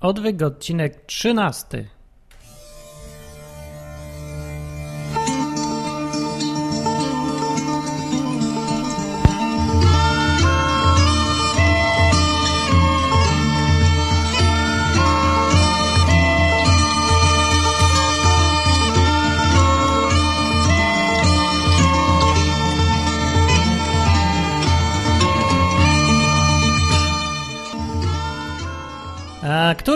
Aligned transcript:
Odcinek 0.00 1.06
13. 1.08 1.99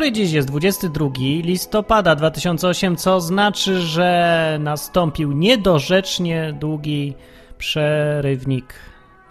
który 0.05 0.13
dziś 0.13 0.33
jest 0.33 0.49
22 0.49 1.09
listopada 1.43 2.15
2008, 2.15 2.97
co 2.97 3.21
znaczy, 3.21 3.81
że 3.81 4.57
nastąpił 4.61 5.33
niedorzecznie 5.33 6.57
długi 6.61 7.15
przerywnik. 7.59 8.75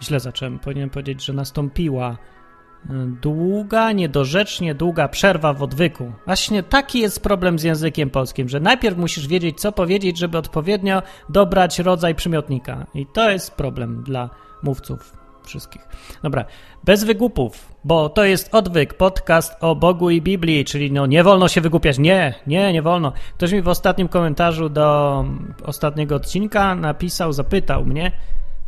Źle 0.02 0.20
zacząłem, 0.20 0.58
powinienem 0.58 0.90
powiedzieć, 0.90 1.24
że 1.24 1.32
nastąpiła 1.32 2.12
y, 2.12 2.88
długa, 3.22 3.92
niedorzecznie 3.92 4.74
długa 4.74 5.08
przerwa 5.08 5.52
w 5.52 5.62
odwyku. 5.62 6.12
Właśnie 6.26 6.62
taki 6.62 6.98
jest 6.98 7.22
problem 7.22 7.58
z 7.58 7.62
językiem 7.62 8.10
polskim, 8.10 8.48
że 8.48 8.60
najpierw 8.60 8.98
musisz 8.98 9.26
wiedzieć, 9.26 9.60
co 9.60 9.72
powiedzieć, 9.72 10.18
żeby 10.18 10.38
odpowiednio 10.38 11.02
dobrać 11.28 11.78
rodzaj 11.78 12.14
przymiotnika. 12.14 12.86
I 12.94 13.06
to 13.06 13.30
jest 13.30 13.54
problem 13.54 14.02
dla 14.02 14.30
mówców 14.62 15.23
wszystkich. 15.46 15.88
Dobra, 16.22 16.44
bez 16.84 17.04
wygłupów, 17.04 17.68
bo 17.84 18.08
to 18.08 18.24
jest 18.24 18.54
odwyk, 18.54 18.94
podcast 18.94 19.56
o 19.60 19.76
Bogu 19.76 20.10
i 20.10 20.22
Biblii, 20.22 20.64
czyli 20.64 20.92
no 20.92 21.06
nie 21.06 21.24
wolno 21.24 21.48
się 21.48 21.60
wygłupiać. 21.60 21.98
Nie, 21.98 22.34
nie, 22.46 22.72
nie 22.72 22.82
wolno. 22.82 23.12
Ktoś 23.34 23.52
mi 23.52 23.62
w 23.62 23.68
ostatnim 23.68 24.08
komentarzu 24.08 24.68
do 24.68 25.24
ostatniego 25.64 26.16
odcinka 26.16 26.74
napisał, 26.74 27.32
zapytał 27.32 27.84
mnie, 27.84 28.12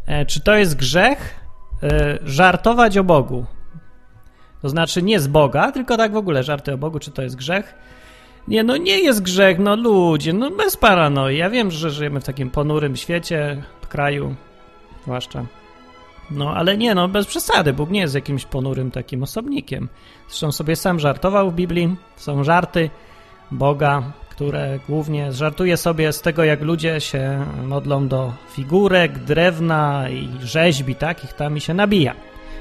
e, 0.06 0.26
czy 0.26 0.40
to 0.40 0.56
jest 0.56 0.76
grzech 0.76 1.40
e, 1.82 2.18
żartować 2.24 2.98
o 2.98 3.04
Bogu. 3.04 3.46
To 4.62 4.68
znaczy 4.68 5.02
nie 5.02 5.20
z 5.20 5.26
Boga, 5.28 5.72
tylko 5.72 5.96
tak 5.96 6.12
w 6.12 6.16
ogóle 6.16 6.42
żarty 6.42 6.72
o 6.72 6.78
Bogu, 6.78 6.98
czy 6.98 7.10
to 7.10 7.22
jest 7.22 7.36
grzech. 7.36 7.74
Nie, 8.48 8.64
no 8.64 8.76
nie 8.76 8.98
jest 8.98 9.22
grzech, 9.22 9.58
no 9.58 9.76
ludzie, 9.76 10.32
no 10.32 10.50
bez 10.50 10.76
paranoi. 10.76 11.36
Ja 11.36 11.50
wiem, 11.50 11.70
że 11.70 11.90
żyjemy 11.90 12.20
w 12.20 12.24
takim 12.24 12.50
ponurym 12.50 12.96
świecie, 12.96 13.62
kraju, 13.88 14.34
zwłaszcza 15.02 15.44
no 16.30 16.54
ale 16.54 16.76
nie, 16.76 16.94
no 16.94 17.08
bez 17.08 17.26
przesady. 17.26 17.72
Bóg 17.72 17.90
nie 17.90 18.00
jest 18.00 18.14
jakimś 18.14 18.44
ponurym 18.44 18.90
takim 18.90 19.22
osobnikiem. 19.22 19.88
Zresztą 20.28 20.52
sobie 20.52 20.76
sam 20.76 21.00
żartował 21.00 21.50
w 21.50 21.54
Biblii. 21.54 21.96
Są 22.16 22.44
żarty 22.44 22.90
Boga, 23.50 24.02
które 24.28 24.78
głównie 24.88 25.32
żartuje 25.32 25.76
sobie 25.76 26.12
z 26.12 26.22
tego, 26.22 26.44
jak 26.44 26.60
ludzie 26.62 27.00
się 27.00 27.46
modlą 27.64 28.08
do 28.08 28.32
figurek, 28.50 29.18
drewna 29.18 30.08
i 30.08 30.28
rzeźbi 30.40 30.94
takich 30.94 31.32
tam 31.32 31.56
i 31.56 31.60
się 31.60 31.74
nabija 31.74 32.14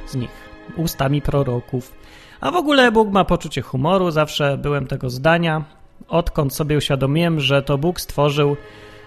z 0.08 0.16
nich 0.16 0.32
ustami 0.76 1.22
proroków. 1.22 1.94
A 2.42 2.52
w 2.52 2.56
ogóle 2.56 2.92
Bóg 2.92 3.12
ma 3.12 3.26
poczucie 3.26 3.62
humoru. 3.62 4.12
Zawsze 4.12 4.58
byłem 4.58 4.88
tego 4.88 5.10
zdania. 5.10 5.64
Odkąd 6.08 6.54
sobie 6.54 6.78
uświadomiłem, 6.78 7.40
że 7.40 7.64
to 7.64 7.78
Bóg 7.78 8.02
stworzył 8.02 8.58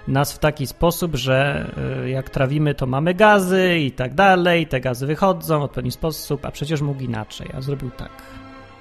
nas 0.09 0.33
w 0.33 0.39
taki 0.39 0.67
sposób, 0.67 1.15
że 1.15 1.71
y, 2.05 2.09
jak 2.11 2.31
trawimy, 2.31 2.75
to 2.75 2.87
mamy 2.87 3.15
gazy 3.15 3.79
i 3.79 3.93
tak 3.93 4.15
dalej, 4.15 4.67
te 4.67 4.81
gazy 4.81 5.07
wychodzą 5.07 5.61
w 5.61 5.63
odpowiedni 5.63 5.93
sposób, 5.93 6.45
a 6.45 6.51
przecież 6.51 6.81
mógł 6.81 7.03
inaczej, 7.03 7.49
a 7.55 7.61
zrobił 7.61 7.91
tak. 7.91 8.11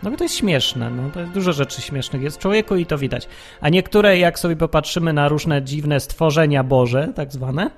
No 0.03 0.11
bo 0.11 0.17
to 0.17 0.23
jest 0.23 0.35
śmieszne, 0.35 0.89
no 0.89 1.09
to 1.13 1.19
jest 1.19 1.31
dużo 1.31 1.53
rzeczy 1.53 1.81
śmiesznych 1.81 2.21
jest 2.21 2.37
w 2.37 2.39
człowieku 2.39 2.75
i 2.75 2.85
to 2.85 2.97
widać. 2.97 3.27
A 3.61 3.69
niektóre, 3.69 4.17
jak 4.17 4.39
sobie 4.39 4.55
popatrzymy 4.55 5.13
na 5.13 5.27
różne 5.27 5.63
dziwne 5.63 5.99
stworzenia 5.99 6.63
Boże, 6.63 7.11
tak 7.15 7.31
zwane, 7.31 7.69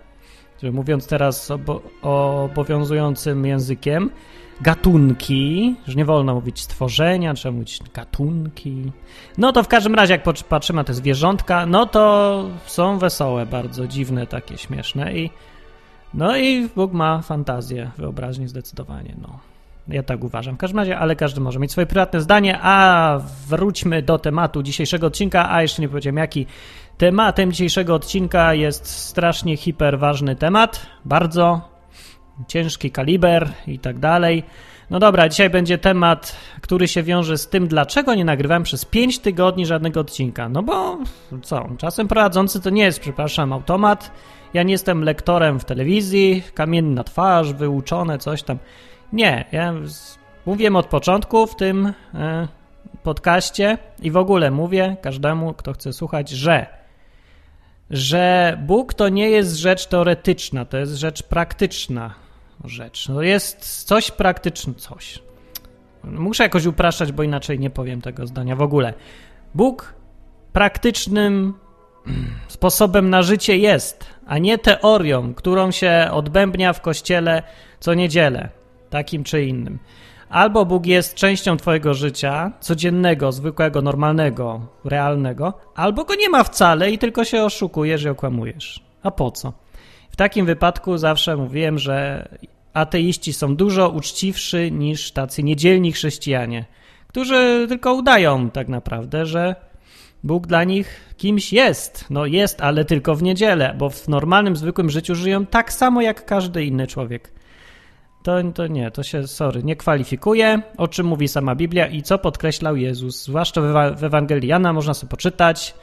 mówiąc 0.63 1.07
teraz 1.07 1.51
obo 1.51 1.81
obowiązującym 2.01 3.45
językiem, 3.45 4.09
gatunki, 4.61 5.75
że 5.87 5.95
nie 5.95 6.05
wolno 6.05 6.35
mówić 6.35 6.59
stworzenia, 6.59 7.33
trzeba 7.33 7.53
mówić 7.53 7.79
gatunki. 7.93 8.91
No 9.37 9.51
to 9.51 9.63
w 9.63 9.67
każdym 9.67 9.95
razie, 9.95 10.13
jak 10.13 10.23
patrzymy 10.49 10.77
na 10.77 10.83
te 10.83 10.93
zwierzątka, 10.93 11.65
no 11.65 11.85
to 11.85 12.45
są 12.65 12.97
wesołe, 12.97 13.45
bardzo 13.45 13.87
dziwne, 13.87 14.27
takie 14.27 14.57
śmieszne 14.57 15.17
i 15.17 15.29
no 16.13 16.37
i 16.37 16.69
Bóg 16.75 16.93
ma 16.93 17.21
fantazję, 17.21 17.91
wyobraźnię 17.97 18.47
zdecydowanie, 18.47 19.15
no. 19.21 19.39
Ja 19.87 20.03
tak 20.03 20.23
uważam. 20.23 20.55
W 20.55 20.57
każdym 20.57 20.79
razie, 20.79 20.97
ale 20.97 21.15
każdy 21.15 21.41
może 21.41 21.59
mieć 21.59 21.71
swoje 21.71 21.87
prywatne 21.87 22.21
zdanie, 22.21 22.59
a 22.61 23.19
wróćmy 23.47 24.01
do 24.01 24.19
tematu 24.19 24.63
dzisiejszego 24.63 25.07
odcinka, 25.07 25.51
a 25.51 25.61
jeszcze 25.61 25.81
nie 25.81 25.89
powiedziałem 25.89 26.17
jaki. 26.17 26.45
Tematem 26.97 27.51
dzisiejszego 27.51 27.95
odcinka 27.95 28.53
jest 28.53 28.87
strasznie 28.87 29.57
hiperważny 29.57 30.35
temat, 30.35 30.85
bardzo 31.05 31.61
ciężki 32.47 32.91
kaliber 32.91 33.49
i 33.67 33.79
tak 33.79 33.99
dalej. 33.99 34.43
No 34.89 34.99
dobra, 34.99 35.29
dzisiaj 35.29 35.49
będzie 35.49 35.77
temat, 35.77 36.35
który 36.61 36.87
się 36.87 37.03
wiąże 37.03 37.37
z 37.37 37.47
tym, 37.47 37.67
dlaczego 37.67 38.15
nie 38.15 38.25
nagrywałem 38.25 38.63
przez 38.63 38.85
5 38.85 39.19
tygodni 39.19 39.65
żadnego 39.65 39.99
odcinka. 39.99 40.49
No 40.49 40.63
bo 40.63 40.97
co, 41.41 41.69
czasem 41.77 42.07
prowadzący 42.07 42.61
to 42.61 42.69
nie 42.69 42.83
jest, 42.83 42.99
przepraszam, 42.99 43.53
automat. 43.53 44.11
Ja 44.53 44.63
nie 44.63 44.71
jestem 44.71 45.03
lektorem 45.03 45.59
w 45.59 45.65
telewizji, 45.65 46.43
kamienna 46.53 47.03
twarz, 47.03 47.53
wyuczone, 47.53 48.17
coś 48.17 48.43
tam. 48.43 48.57
Nie, 49.13 49.45
ja 49.51 49.73
mówiłem 50.45 50.75
od 50.75 50.85
początku 50.85 51.47
w 51.47 51.55
tym 51.55 51.93
e, 52.13 52.47
podcaście 53.03 53.77
i 54.01 54.11
w 54.11 54.17
ogóle 54.17 54.51
mówię 54.51 54.97
każdemu, 55.01 55.53
kto 55.53 55.73
chce 55.73 55.93
słuchać, 55.93 56.29
że 56.29 56.79
że 57.89 58.57
Bóg 58.65 58.93
to 58.93 59.09
nie 59.09 59.29
jest 59.29 59.55
rzecz 59.55 59.87
teoretyczna, 59.87 60.65
to 60.65 60.77
jest 60.77 60.95
rzecz 60.95 61.23
praktyczna 61.23 62.13
rzecz. 62.63 63.09
No 63.09 63.21
jest 63.21 63.85
coś 63.85 64.11
praktyczne, 64.11 64.73
coś. 64.73 65.19
Muszę 66.03 66.43
jakoś 66.43 66.65
upraszczać, 66.65 67.11
bo 67.11 67.23
inaczej 67.23 67.59
nie 67.59 67.69
powiem 67.69 68.01
tego 68.01 68.27
zdania 68.27 68.55
w 68.55 68.61
ogóle. 68.61 68.93
Bóg 69.55 69.93
praktycznym 70.53 71.53
sposobem 72.47 73.09
na 73.09 73.21
życie 73.21 73.57
jest, 73.57 74.05
a 74.25 74.37
nie 74.37 74.57
teorią, 74.57 75.33
którą 75.33 75.71
się 75.71 76.07
odbębnia 76.11 76.73
w 76.73 76.81
kościele 76.81 77.43
co 77.79 77.93
niedzielę, 77.93 78.49
takim 78.89 79.23
czy 79.23 79.45
innym. 79.45 79.79
Albo 80.29 80.65
Bóg 80.65 80.85
jest 80.85 81.15
częścią 81.15 81.57
Twojego 81.57 81.93
życia, 81.93 82.51
codziennego, 82.59 83.31
zwykłego, 83.31 83.81
normalnego, 83.81 84.61
realnego, 84.83 85.53
albo 85.75 86.05
go 86.05 86.15
nie 86.15 86.29
ma 86.29 86.43
wcale 86.43 86.91
i 86.91 86.97
tylko 86.97 87.23
się 87.25 87.43
oszukujesz 87.43 88.03
i 88.03 88.09
okłamujesz. 88.09 88.83
A 89.03 89.11
po 89.11 89.31
co? 89.31 89.53
Takim 90.19 90.45
wypadku 90.45 90.97
zawsze 90.97 91.37
mówiłem, 91.37 91.79
że 91.79 92.27
ateiści 92.73 93.33
są 93.33 93.55
dużo 93.55 93.89
uczciwszy 93.89 94.71
niż 94.71 95.11
tacy 95.11 95.43
niedzielni 95.43 95.91
chrześcijanie, 95.91 96.65
którzy 97.07 97.65
tylko 97.69 97.93
udają 97.93 98.49
tak 98.49 98.67
naprawdę, 98.67 99.25
że 99.25 99.55
Bóg 100.23 100.47
dla 100.47 100.63
nich 100.63 101.13
kimś 101.17 101.53
jest. 101.53 102.05
No 102.09 102.25
jest, 102.25 102.61
ale 102.61 102.85
tylko 102.85 103.15
w 103.15 103.23
niedzielę, 103.23 103.75
bo 103.77 103.89
w 103.89 104.07
normalnym, 104.07 104.55
zwykłym 104.55 104.89
życiu 104.89 105.15
żyją 105.15 105.45
tak 105.45 105.73
samo 105.73 106.01
jak 106.01 106.25
każdy 106.25 106.65
inny 106.65 106.87
człowiek. 106.87 107.31
To, 108.23 108.43
to 108.55 108.67
nie, 108.67 108.91
to 108.91 109.03
się, 109.03 109.27
sorry, 109.27 109.63
nie 109.63 109.75
kwalifikuje, 109.75 110.61
o 110.77 110.87
czym 110.87 111.05
mówi 111.05 111.27
sama 111.27 111.55
Biblia 111.55 111.87
i 111.87 112.01
co 112.01 112.17
podkreślał 112.17 112.75
Jezus. 112.75 113.23
Zwłaszcza 113.23 113.61
w 113.95 114.03
Ewangelii 114.03 114.49
Jana 114.49 114.73
można 114.73 114.93
sobie 114.93 115.09
poczytać. 115.09 115.75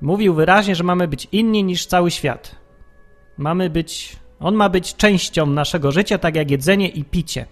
Mówił 0.00 0.34
wyraźnie, 0.34 0.74
że 0.74 0.84
mamy 0.84 1.08
być 1.08 1.28
inni 1.32 1.64
niż 1.64 1.86
cały 1.86 2.10
świat. 2.10 2.63
Mamy 3.38 3.70
być, 3.70 4.16
on 4.40 4.54
ma 4.54 4.68
być 4.68 4.96
częścią 4.96 5.46
naszego 5.46 5.92
życia, 5.92 6.18
tak 6.18 6.36
jak 6.36 6.50
jedzenie 6.50 6.88
i 6.88 7.04
picie. 7.04 7.46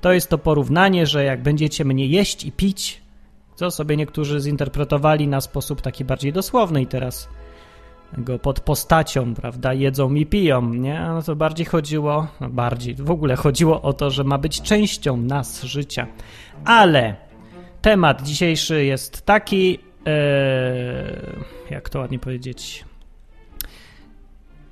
To 0.00 0.12
jest 0.12 0.28
to 0.28 0.38
porównanie, 0.38 1.06
że 1.06 1.24
jak 1.24 1.42
będziecie 1.42 1.84
mnie 1.84 2.06
jeść 2.06 2.44
i 2.44 2.52
pić, 2.52 3.02
co 3.54 3.70
sobie 3.70 3.96
niektórzy 3.96 4.40
zinterpretowali 4.40 5.28
na 5.28 5.40
sposób 5.40 5.80
taki 5.80 6.04
bardziej 6.04 6.32
dosłowny 6.32 6.82
i 6.82 6.86
teraz 6.86 7.28
go 8.18 8.38
pod 8.38 8.60
postacią, 8.60 9.34
prawda, 9.34 9.72
jedzą 9.72 10.08
mi 10.08 10.26
piją, 10.26 10.74
nie? 10.74 11.00
No 11.08 11.22
to 11.22 11.36
bardziej 11.36 11.66
chodziło, 11.66 12.26
no 12.40 12.48
bardziej, 12.48 12.94
w 12.94 13.10
ogóle 13.10 13.36
chodziło 13.36 13.82
o 13.82 13.92
to, 13.92 14.10
że 14.10 14.24
ma 14.24 14.38
być 14.38 14.62
częścią 14.62 15.16
nas, 15.16 15.62
życia. 15.62 16.06
Ale 16.64 17.16
temat 17.82 18.22
dzisiejszy 18.22 18.84
jest 18.84 19.26
taki, 19.26 19.78
ee, 20.06 21.70
jak 21.70 21.88
to 21.88 21.98
ładnie 21.98 22.18
powiedzieć, 22.18 22.84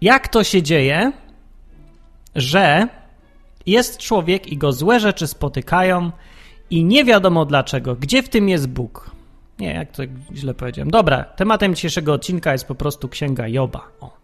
jak 0.01 0.29
to 0.29 0.45
się 0.45 0.63
dzieje, 0.63 1.13
że 2.35 2.89
jest 3.67 3.99
człowiek 3.99 4.47
i 4.47 4.59
go 4.59 4.73
złe 4.73 5.01
rzeczy 5.01 5.27
spotykają 5.27 6.11
i 6.71 6.85
nie 6.85 7.05
wiadomo 7.05 7.45
dlaczego, 7.45 7.95
gdzie 7.95 8.23
w 8.23 8.29
tym 8.29 8.49
jest 8.49 8.69
Bóg. 8.69 9.11
Nie, 9.59 9.75
jak 9.75 9.93
to 9.93 10.03
źle 10.35 10.55
powiedziałem. 10.55 10.91
Dobra, 10.91 11.25
tematem 11.25 11.75
dzisiejszego 11.75 12.13
odcinka 12.13 12.53
jest 12.53 12.67
po 12.67 12.75
prostu 12.75 13.09
księga 13.09 13.49
Joba. 13.49 13.89
O. 14.01 14.19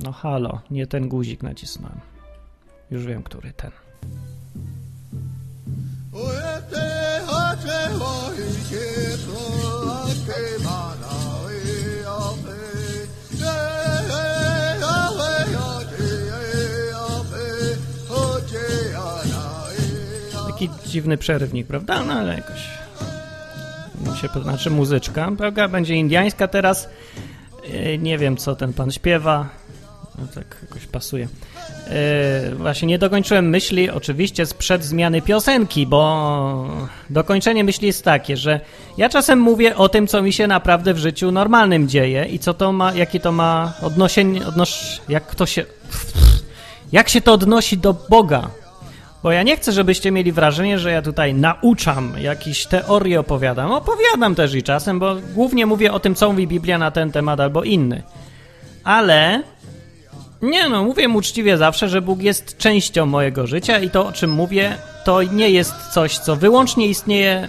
No 0.00 0.12
halo, 0.12 0.60
nie 0.70 0.86
ten 0.86 1.08
guzik 1.08 1.42
nacisnąłem. 1.42 2.00
Już 2.90 3.06
wiem, 3.06 3.22
który 3.22 3.52
ten. 3.52 3.70
Dziwny 20.86 21.18
przerywnik, 21.18 21.66
prawda? 21.66 22.04
No 22.04 22.12
ale 22.12 22.34
jakoś 22.34 22.60
się, 24.20 24.28
znaczy 24.42 24.70
muzyczka, 24.70 25.32
prawda? 25.38 25.68
Będzie 25.68 25.94
indiańska 25.94 26.48
teraz. 26.48 26.88
E, 27.72 27.98
nie 27.98 28.18
wiem, 28.18 28.36
co 28.36 28.56
ten 28.56 28.72
pan 28.72 28.90
śpiewa. 28.90 29.48
No 30.18 30.26
tak 30.34 30.56
jakoś 30.62 30.86
pasuje. 30.86 31.28
Yy, 32.48 32.54
właśnie 32.54 32.88
nie 32.88 32.98
dokończyłem 32.98 33.48
myśli, 33.48 33.90
oczywiście 33.90 34.46
sprzed 34.46 34.84
zmiany 34.84 35.22
piosenki, 35.22 35.86
bo 35.86 36.68
dokończenie 37.10 37.64
myśli 37.64 37.86
jest 37.86 38.04
takie, 38.04 38.36
że 38.36 38.60
ja 38.96 39.08
czasem 39.08 39.40
mówię 39.40 39.76
o 39.76 39.88
tym, 39.88 40.06
co 40.06 40.22
mi 40.22 40.32
się 40.32 40.46
naprawdę 40.46 40.94
w 40.94 40.98
życiu 40.98 41.32
normalnym 41.32 41.88
dzieje 41.88 42.24
i 42.24 42.38
co 42.38 42.54
to 42.54 42.72
ma, 42.72 42.94
jakie 42.94 43.20
to 43.20 43.32
ma 43.32 43.72
odnoszenie, 43.82 44.46
odnosz, 44.46 45.00
jak 45.08 45.34
to 45.34 45.46
się, 45.46 45.64
jak 46.92 47.08
się 47.08 47.20
to 47.20 47.32
odnosi 47.32 47.78
do 47.78 47.94
Boga. 47.94 48.50
Bo 49.22 49.32
ja 49.32 49.42
nie 49.42 49.56
chcę, 49.56 49.72
żebyście 49.72 50.10
mieli 50.10 50.32
wrażenie, 50.32 50.78
że 50.78 50.90
ja 50.90 51.02
tutaj 51.02 51.34
nauczam, 51.34 52.12
jakieś 52.20 52.66
teorie 52.66 53.20
opowiadam. 53.20 53.72
Opowiadam 53.72 54.34
też 54.34 54.54
i 54.54 54.62
czasem, 54.62 54.98
bo 54.98 55.16
głównie 55.34 55.66
mówię 55.66 55.92
o 55.92 56.00
tym, 56.00 56.14
co 56.14 56.30
mówi 56.30 56.46
Biblia 56.46 56.78
na 56.78 56.90
ten 56.90 57.12
temat 57.12 57.40
albo 57.40 57.62
inny. 57.62 58.02
Ale 58.84 59.42
nie 60.42 60.68
no, 60.68 60.84
mówię 60.84 61.08
uczciwie 61.08 61.56
zawsze, 61.56 61.88
że 61.88 62.02
Bóg 62.02 62.22
jest 62.22 62.58
częścią 62.58 63.06
mojego 63.06 63.46
życia 63.46 63.78
i 63.78 63.90
to, 63.90 64.06
o 64.06 64.12
czym 64.12 64.30
mówię, 64.30 64.76
to 65.04 65.22
nie 65.22 65.50
jest 65.50 65.74
coś, 65.92 66.18
co 66.18 66.36
wyłącznie 66.36 66.86
istnieje 66.86 67.48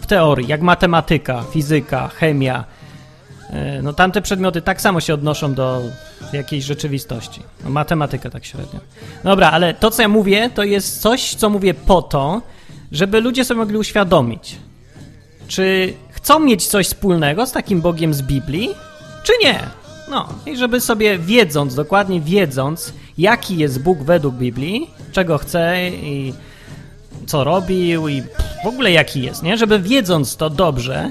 w 0.00 0.06
teorii, 0.06 0.48
jak 0.48 0.60
matematyka, 0.60 1.42
fizyka, 1.52 2.08
chemia. 2.08 2.64
E, 3.50 3.82
no 3.82 3.92
tamte 3.92 4.22
przedmioty 4.22 4.62
tak 4.62 4.80
samo 4.80 5.00
się 5.00 5.14
odnoszą 5.14 5.54
do 5.54 5.82
jakiejś 6.32 6.64
rzeczywistości. 6.64 7.42
No, 7.64 7.70
matematyka 7.70 8.30
tak 8.30 8.44
średnio. 8.44 8.80
Dobra, 9.24 9.50
ale 9.50 9.74
to, 9.74 9.90
co 9.90 10.02
ja 10.02 10.08
mówię, 10.08 10.50
to 10.54 10.64
jest 10.64 11.00
coś, 11.00 11.34
co 11.34 11.50
mówię 11.50 11.74
po 11.74 12.02
to, 12.02 12.42
żeby 12.92 13.20
ludzie 13.20 13.44
sobie 13.44 13.58
mogli 13.60 13.76
uświadomić, 13.76 14.56
czy 15.48 15.92
chcą 16.10 16.38
mieć 16.38 16.66
coś 16.66 16.86
wspólnego 16.86 17.46
z 17.46 17.52
takim 17.52 17.80
Bogiem 17.80 18.14
z 18.14 18.22
Biblii, 18.22 18.68
czy 19.22 19.32
nie. 19.42 19.60
No, 20.10 20.28
i 20.46 20.56
żeby 20.56 20.80
sobie 20.80 21.18
wiedząc, 21.18 21.74
dokładnie 21.74 22.20
wiedząc, 22.20 22.92
jaki 23.18 23.56
jest 23.56 23.82
Bóg 23.82 24.02
według 24.02 24.34
Biblii, 24.34 24.90
czego 25.12 25.38
chce 25.38 25.88
i 25.90 26.34
co 27.26 27.44
robił 27.44 28.08
i 28.08 28.22
w 28.64 28.66
ogóle 28.66 28.92
jaki 28.92 29.22
jest, 29.22 29.42
nie? 29.42 29.56
Żeby 29.56 29.78
wiedząc 29.78 30.36
to 30.36 30.50
dobrze, 30.50 31.10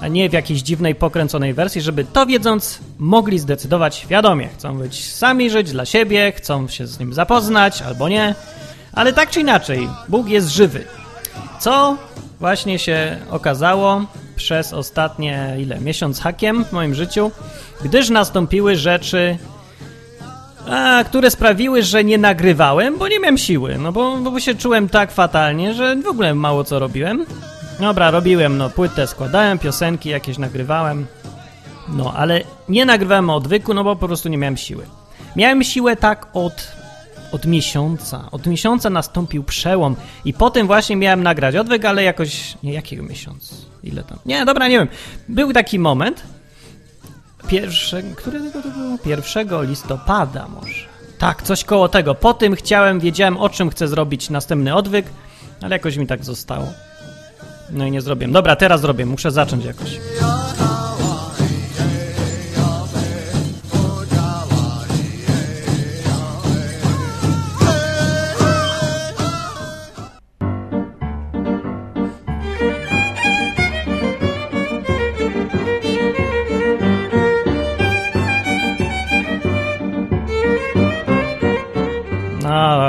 a 0.00 0.08
nie 0.08 0.30
w 0.30 0.32
jakiejś 0.32 0.62
dziwnej, 0.62 0.94
pokręconej 0.94 1.54
wersji, 1.54 1.82
żeby 1.82 2.04
to 2.04 2.26
wiedząc 2.26 2.78
mogli 2.98 3.38
zdecydować 3.38 3.96
świadomie. 3.96 4.48
Chcą 4.48 4.78
być 4.78 5.12
sami 5.12 5.50
żyć 5.50 5.72
dla 5.72 5.84
siebie, 5.84 6.32
chcą 6.36 6.68
się 6.68 6.86
z 6.86 6.98
nim 6.98 7.14
zapoznać 7.14 7.82
albo 7.82 8.08
nie, 8.08 8.34
ale 8.92 9.12
tak 9.12 9.30
czy 9.30 9.40
inaczej, 9.40 9.88
Bóg 10.08 10.28
jest 10.28 10.48
żywy. 10.48 10.84
Co 11.60 11.96
właśnie 12.40 12.78
się 12.78 13.16
okazało 13.30 14.04
przez 14.36 14.72
ostatnie, 14.72 15.56
ile, 15.58 15.80
miesiąc 15.80 16.20
hakiem 16.20 16.64
w 16.64 16.72
moim 16.72 16.94
życiu, 16.94 17.30
gdyż 17.84 18.10
nastąpiły 18.10 18.76
rzeczy, 18.76 19.38
a, 20.68 21.04
które 21.04 21.30
sprawiły, 21.30 21.82
że 21.82 22.04
nie 22.04 22.18
nagrywałem, 22.18 22.98
bo 22.98 23.08
nie 23.08 23.20
miałem 23.20 23.38
siły, 23.38 23.78
no 23.78 23.92
bo, 23.92 24.16
bo 24.16 24.40
się 24.40 24.54
czułem 24.54 24.88
tak 24.88 25.12
fatalnie, 25.12 25.74
że 25.74 25.96
w 25.96 26.06
ogóle 26.06 26.34
mało 26.34 26.64
co 26.64 26.78
robiłem. 26.78 27.26
Dobra, 27.80 28.10
robiłem, 28.10 28.58
no 28.58 28.70
płytę 28.70 29.06
składałem, 29.06 29.58
piosenki 29.58 30.08
jakieś 30.08 30.38
nagrywałem, 30.38 31.06
no 31.88 32.14
ale 32.16 32.40
nie 32.68 32.86
nagrywałem 32.86 33.30
odwyku, 33.30 33.74
no 33.74 33.84
bo 33.84 33.96
po 33.96 34.06
prostu 34.06 34.28
nie 34.28 34.38
miałem 34.38 34.56
siły. 34.56 34.86
Miałem 35.36 35.64
siłę 35.64 35.96
tak 35.96 36.26
od 36.32 36.82
od 37.32 37.46
miesiąca. 37.46 38.28
Od 38.30 38.46
miesiąca 38.46 38.90
nastąpił 38.90 39.44
przełom 39.44 39.96
i 40.24 40.32
potem 40.32 40.66
właśnie 40.66 40.96
miałem 40.96 41.22
nagrać 41.22 41.56
odwyk, 41.56 41.84
ale 41.84 42.02
jakoś... 42.02 42.56
Nie, 42.62 42.72
jakiego 42.72 43.02
miesiąca? 43.02 43.54
Ile 43.82 44.02
tam? 44.02 44.18
Nie, 44.26 44.44
dobra, 44.44 44.68
nie 44.68 44.78
wiem. 44.78 44.88
Był 45.28 45.52
taki 45.52 45.78
moment, 45.78 46.22
pierwsze, 47.48 48.02
którego 48.02 48.62
to 48.62 48.68
było? 48.68 48.98
1 49.06 49.70
listopada 49.70 50.48
może. 50.48 50.86
Tak, 51.18 51.42
coś 51.42 51.64
koło 51.64 51.88
tego. 51.88 52.14
Po 52.14 52.34
tym 52.34 52.54
chciałem, 52.54 53.00
wiedziałem 53.00 53.36
o 53.36 53.48
czym 53.48 53.70
chcę 53.70 53.88
zrobić 53.88 54.30
następny 54.30 54.74
odwyk, 54.74 55.06
ale 55.62 55.76
jakoś 55.76 55.96
mi 55.96 56.06
tak 56.06 56.24
zostało. 56.24 56.66
No 57.72 57.86
i 57.86 57.90
nie 57.90 58.00
zrobiłem. 58.00 58.32
Dobra, 58.32 58.56
teraz 58.56 58.80
zrobię, 58.80 59.06
muszę 59.06 59.30
zacząć 59.30 59.64
jakoś. 59.64 59.98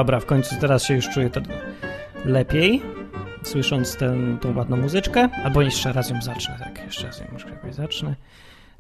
dobra, 0.04 0.20
w 0.20 0.26
końcu 0.26 0.56
teraz 0.62 0.84
się 0.84 0.94
już 0.94 1.10
czuję 1.10 1.30
to 1.30 1.42
lepiej, 2.26 2.82
słysząc 3.44 3.96
tę, 3.96 4.38
tą 4.42 4.56
ładną 4.58 4.78
muzyczkę. 4.78 5.30
Albo 5.44 5.62
jeszcze 5.62 5.94
raz 5.94 6.10
ją 6.10 6.22
zacznę, 6.22 6.56
tak, 6.60 6.86
jeszcze 6.86 7.08
raz 7.08 7.20
ją 7.20 7.26
może 7.32 7.46
zacznę. 7.72 8.16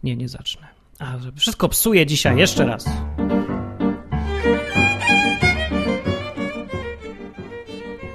Nie, 0.04 0.15
nie 0.15 0.30
zacznę. 0.30 0.68
A, 1.00 1.13
wszystko 1.36 1.69
psuje 1.69 2.06
dzisiaj, 2.06 2.38
jeszcze 2.38 2.65
raz. 2.65 2.86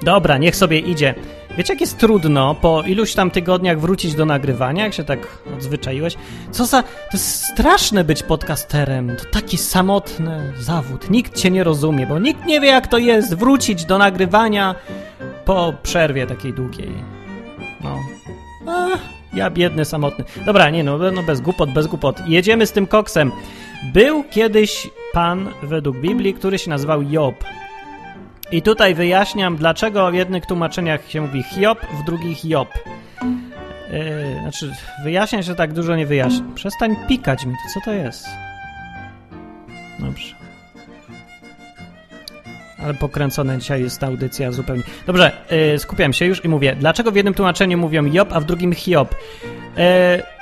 Dobra, 0.03 0.37
niech 0.37 0.55
sobie 0.55 0.79
idzie. 0.79 1.15
Wiecie, 1.57 1.73
jak 1.73 1.81
jest 1.81 1.97
trudno 1.97 2.55
po 2.55 2.81
iluś 2.81 3.13
tam 3.13 3.31
tygodniach 3.31 3.79
wrócić 3.79 4.15
do 4.15 4.25
nagrywania, 4.25 4.83
jak 4.83 4.93
się 4.93 5.03
tak 5.03 5.19
odzwyczaiłeś? 5.57 6.15
Co 6.51 6.65
za... 6.65 6.83
To 6.83 6.89
jest 7.13 7.43
straszne 7.43 8.03
być 8.03 8.23
podcasterem. 8.23 9.15
To 9.15 9.25
taki 9.25 9.57
samotny 9.57 10.53
zawód. 10.59 11.09
Nikt 11.09 11.37
cię 11.37 11.51
nie 11.51 11.63
rozumie, 11.63 12.07
bo 12.07 12.19
nikt 12.19 12.45
nie 12.45 12.59
wie, 12.59 12.67
jak 12.67 12.87
to 12.87 12.97
jest 12.97 13.35
wrócić 13.35 13.85
do 13.85 13.97
nagrywania 13.97 14.75
po 15.49 15.73
przerwie 15.83 16.27
takiej 16.27 16.53
długiej. 16.53 16.91
No. 17.83 17.95
Ach, 18.67 18.99
ja 19.33 19.49
biedny, 19.49 19.85
samotny. 19.85 20.25
Dobra, 20.45 20.69
nie 20.69 20.83
no, 20.83 20.97
no 21.11 21.23
bez 21.23 21.41
głupot, 21.41 21.71
bez 21.71 21.87
głupot. 21.87 22.21
Jedziemy 22.27 22.67
z 22.67 22.71
tym 22.71 22.87
koksem. 22.87 23.31
Był 23.93 24.23
kiedyś 24.23 24.89
pan 25.13 25.49
według 25.63 25.97
Biblii, 25.97 26.33
który 26.33 26.59
się 26.59 26.69
nazywał 26.69 27.01
Job. 27.01 27.43
I 28.51 28.61
tutaj 28.61 28.95
wyjaśniam, 28.95 29.55
dlaczego 29.55 30.11
w 30.11 30.13
jednych 30.13 30.45
tłumaczeniach 30.45 31.09
się 31.11 31.21
mówi 31.21 31.43
Hiob, 31.43 31.79
w 32.01 32.05
drugich 32.05 32.45
Job. 32.45 32.69
Yy, 33.21 34.41
znaczy, 34.41 34.73
wyjaśniam 35.03 35.43
się 35.43 35.55
tak 35.55 35.73
dużo 35.73 35.95
nie 35.95 36.05
wyjaśnię. 36.05 36.45
Przestań 36.55 36.95
pikać 37.07 37.45
mi, 37.45 37.53
to 37.53 37.73
co 37.73 37.85
to 37.85 37.91
jest? 37.91 38.25
Dobrze. 39.99 40.48
Ale 42.83 42.93
pokręcona 42.93 43.57
dzisiaj 43.57 43.81
jest 43.81 43.99
ta 43.99 44.07
audycja 44.07 44.51
zupełnie. 44.51 44.83
Dobrze, 45.07 45.31
yy, 45.51 45.79
skupiam 45.79 46.13
się 46.13 46.25
już 46.25 46.45
i 46.45 46.49
mówię, 46.49 46.75
dlaczego 46.79 47.11
w 47.11 47.15
jednym 47.15 47.33
tłumaczeniu 47.33 47.77
mówią 47.77 48.05
Job, 48.05 48.33
a 48.33 48.39
w 48.39 48.45
drugim 48.45 48.73
Hiob? 48.73 49.15
Yy, 49.77 49.83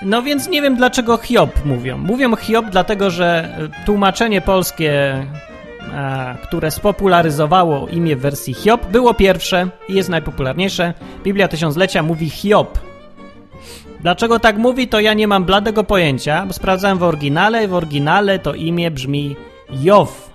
no 0.01 0.22
więc 0.22 0.50
nie 0.50 0.62
wiem, 0.62 0.75
dlaczego 0.75 1.17
Hiob 1.17 1.65
mówią. 1.65 1.98
Mówią 1.98 2.36
Hiob 2.36 2.65
dlatego, 2.70 3.12
że 3.12 3.58
tłumaczenie 3.86 4.41
polskie 4.41 5.24
które 6.44 6.72
spopularyzowało 6.72 7.88
imię 7.88 8.15
w 8.15 8.20
wersji 8.20 8.53
Hiob, 8.53 8.86
było 8.86 9.13
pierwsze 9.13 9.70
i 9.89 9.94
jest 9.94 10.10
najpopularniejsze. 10.10 10.94
Biblia 11.24 11.48
Tysiąclecia 11.48 12.03
mówi 12.03 12.29
Hiob. 12.29 12.79
Dlaczego 14.01 14.39
tak 14.39 14.58
mówi, 14.58 14.88
to 14.88 15.00
ja 15.00 15.13
nie 15.13 15.27
mam 15.27 15.44
bladego 15.44 15.84
pojęcia, 15.84 16.46
bo 16.46 16.53
sprawdzałem 16.53 16.98
w 16.98 17.03
oryginale 17.03 17.63
i 17.63 17.67
w 17.67 17.74
oryginale 17.74 18.39
to 18.39 18.53
imię 18.53 18.91
brzmi 18.91 19.36
Jow. 19.84 20.29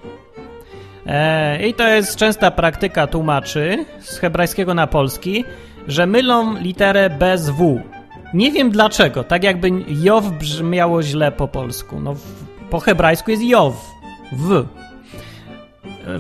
E, 1.07 1.69
I 1.69 1.75
to 1.75 1.89
jest 1.89 2.17
częsta 2.17 2.51
praktyka 2.51 3.07
tłumaczy 3.07 3.85
z 4.01 4.19
hebrajskiego 4.19 4.75
na 4.75 4.87
polski, 4.87 5.45
że 5.89 6.07
mylą 6.07 6.57
literę 6.59 7.11
bez 7.11 7.51
W. 7.51 7.81
Nie 8.35 8.53
wiem 8.53 8.71
dlaczego, 8.71 9.25
tak 9.25 9.45
jakby 9.45 9.71
Jow 9.89 10.25
brzmiało 10.25 11.03
źle 11.03 11.33
po 11.33 11.49
polsku. 11.49 12.01
No, 12.01 12.15
po 12.71 12.81
hebrajsku 12.81 13.31
jest 13.31 13.43
Jow. 13.43 13.91
W. 14.33 14.67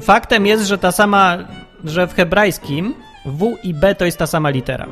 Faktem 0.01 0.47
jest, 0.47 0.67
że 0.67 0.79
ta 0.79 0.93
sama, 0.93 1.39
że 1.85 2.07
w 2.07 2.15
hebrajskim 2.15 2.95
W 3.25 3.57
i 3.63 3.75
B 3.75 3.95
to 3.95 4.05
jest 4.05 4.19
ta 4.19 4.27
sama 4.27 4.51
litera. 4.51 4.87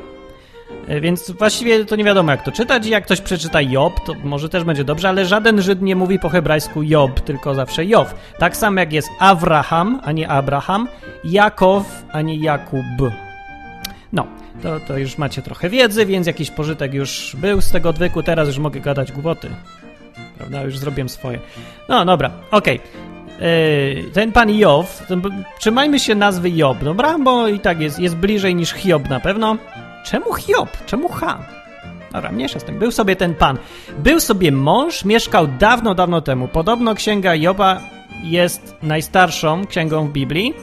E, 0.89 1.01
więc 1.01 1.31
właściwie 1.31 1.85
to 1.85 1.97
nie 1.97 2.05
wiadomo 2.05 2.31
jak 2.31 2.43
to 2.43 2.53
czytać. 2.53 2.87
Jak 2.87 3.05
ktoś 3.05 3.21
przeczyta 3.21 3.61
Job, 3.61 4.01
to 4.07 4.15
może 4.25 4.49
też 4.49 4.65
będzie 4.65 4.85
dobrze, 4.85 5.09
ale 5.09 5.27
żaden 5.27 5.63
Żyd 5.63 5.83
nie 5.83 5.97
mówi 5.97 6.19
po 6.19 6.29
hebrajsku 6.29 6.83
Job, 6.83 7.21
tylko 7.21 7.55
zawsze 7.55 7.87
Jow. 7.87 8.15
Tak 8.39 8.57
samo 8.57 8.81
jak 8.81 8.93
jest 8.93 9.09
Abraham, 9.19 10.01
a 10.05 10.13
nie 10.13 10.29
Abraham, 10.29 10.89
Jakow, 11.25 12.05
a 12.13 12.23
nie 12.23 12.37
Jakub. 12.37 12.85
No, 14.13 14.27
to, 14.63 14.81
to 14.81 14.99
już 14.99 15.19
macie 15.19 15.43
trochę 15.43 15.69
wiedzy, 15.69 16.07
więc 16.07 16.27
jakiś 16.27 16.51
pożytek 16.51 16.95
już 16.95 17.37
był 17.39 17.61
z 17.61 17.71
tego 17.71 17.89
odwyku, 17.89 18.23
teraz 18.23 18.49
już 18.49 18.59
mogę 18.59 18.81
gadać 18.81 19.13
głupoty. 19.13 19.49
Prawda? 20.39 20.63
Już 20.63 20.79
zrobiłem 20.79 21.09
swoje. 21.09 21.39
No, 21.89 22.05
dobra, 22.05 22.31
okej. 22.51 22.77
Okay. 22.77 23.11
Yy, 23.41 24.11
ten 24.13 24.33
pan 24.33 24.51
Job, 24.51 24.87
trzymajmy 25.59 26.01
się 26.01 26.15
nazwy 26.15 26.51
Job, 26.51 26.79
dobra? 26.85 27.19
Bo 27.19 27.49
i 27.49 27.61
tak 27.61 27.81
jest, 27.81 27.99
jest 27.99 28.17
bliżej 28.17 28.55
niż 28.55 28.73
Hiob 28.73 29.09
na 29.09 29.21
pewno. 29.21 29.57
Czemu 30.05 30.35
Hiob? 30.35 30.85
Czemu 30.87 31.09
Ha? 31.09 31.39
Dobra, 32.13 32.33
mniejsza 32.33 32.61
z 32.61 32.65
tym. 32.65 32.79
Był 32.79 32.91
sobie 32.91 33.17
ten 33.17 33.35
pan. 33.35 33.59
Był 33.99 34.21
sobie 34.21 34.53
mąż, 34.53 35.05
mieszkał 35.05 35.47
dawno, 35.47 35.95
dawno 35.95 36.21
temu. 36.21 36.49
Podobno 36.49 36.95
księga 36.95 37.35
Joba 37.35 37.81
jest 38.23 38.77
najstarszą 38.83 39.67
księgą 39.67 40.09
w 40.09 40.13
Biblii 40.13 40.55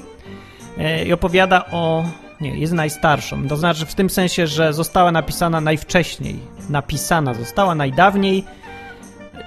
yy, 0.78 1.06
i 1.06 1.14
opowiada 1.14 1.66
o... 1.72 2.06
Nie, 2.42 2.58
jest 2.60 2.74
najstarszą. 2.74 3.48
To 3.48 3.58
znaczy 3.58 3.86
w 3.86 3.96
tym 3.96 4.10
sensie, 4.10 4.48
że 4.48 4.74
została 4.74 5.12
napisana 5.12 5.62
najwcześniej. 5.62 6.40
Napisana 6.70 7.34
została 7.34 7.76
najdawniej 7.76 8.44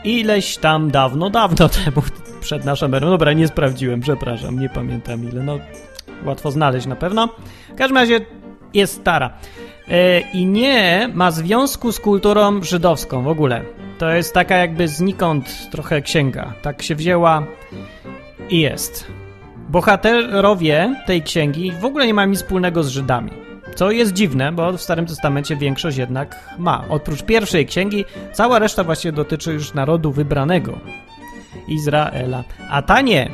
ileś 0.04 0.56
tam 0.56 0.90
dawno, 0.90 1.30
dawno 1.30 1.68
temu, 1.84 2.02
przed 2.40 2.64
naszą 2.64 2.86
erą. 2.94 3.10
Dobra, 3.10 3.32
nie 3.32 3.48
sprawdziłem, 3.48 4.00
przepraszam, 4.00 4.60
nie 4.60 4.68
pamiętam 4.68 5.28
ile. 5.28 5.42
No, 5.42 5.58
łatwo 6.24 6.50
znaleźć 6.50 6.86
na 6.86 6.96
pewno. 6.96 7.28
W 7.72 7.74
każdym 7.74 7.96
razie 7.96 8.20
jest 8.74 9.00
stara. 9.00 9.30
E, 9.90 10.20
I 10.20 10.46
nie 10.46 11.08
ma 11.14 11.30
związku 11.30 11.92
z 11.92 12.00
kulturą 12.00 12.62
żydowską 12.62 13.22
w 13.22 13.28
ogóle. 13.28 13.62
To 13.98 14.10
jest 14.10 14.34
taka 14.34 14.56
jakby 14.56 14.88
znikąd 14.88 15.70
trochę 15.70 16.02
księga. 16.02 16.52
Tak 16.62 16.82
się 16.82 16.94
wzięła 16.94 17.42
i 18.50 18.60
jest. 18.60 19.06
Bohaterowie 19.68 20.94
tej 21.06 21.22
księgi 21.22 21.72
w 21.80 21.84
ogóle 21.84 22.06
nie 22.06 22.14
mają 22.14 22.28
nic 22.28 22.42
wspólnego 22.42 22.82
z 22.82 22.88
Żydami. 22.88 23.30
Co 23.74 23.90
jest 23.90 24.12
dziwne, 24.12 24.52
bo 24.52 24.72
w 24.72 24.82
Starym 24.82 25.06
Testamencie 25.06 25.56
większość 25.56 25.96
jednak 25.96 26.54
ma. 26.58 26.84
Oprócz 26.88 27.22
pierwszej 27.22 27.66
księgi, 27.66 28.04
cała 28.32 28.58
reszta 28.58 28.84
właściwie 28.84 29.12
dotyczy 29.12 29.52
już 29.52 29.74
narodu 29.74 30.12
wybranego 30.12 30.78
Izraela. 31.68 32.44
A 32.70 32.82
ta 32.82 33.00
nie. 33.00 33.30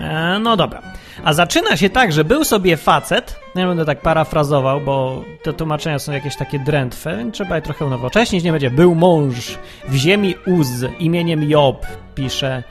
E, 0.00 0.38
no 0.42 0.56
dobra. 0.56 0.89
A 1.24 1.32
zaczyna 1.32 1.76
się 1.76 1.90
tak, 1.90 2.12
że 2.12 2.24
był 2.24 2.44
sobie 2.44 2.76
facet, 2.76 3.40
nie 3.54 3.66
będę 3.66 3.84
tak 3.84 4.00
parafrazował, 4.00 4.80
bo 4.80 5.24
te 5.42 5.52
tłumaczenia 5.52 5.98
są 5.98 6.12
jakieś 6.12 6.36
takie 6.36 6.58
drętwe, 6.58 7.30
trzeba 7.32 7.56
je 7.56 7.62
trochę 7.62 7.84
unowocześnić, 7.84 8.44
nie 8.44 8.52
będzie. 8.52 8.70
Był 8.70 8.94
mąż 8.94 9.58
w 9.88 9.94
ziemi 9.94 10.34
Uz 10.46 10.68
imieniem 10.98 11.50
Job, 11.50 11.86
pisze 12.14 12.62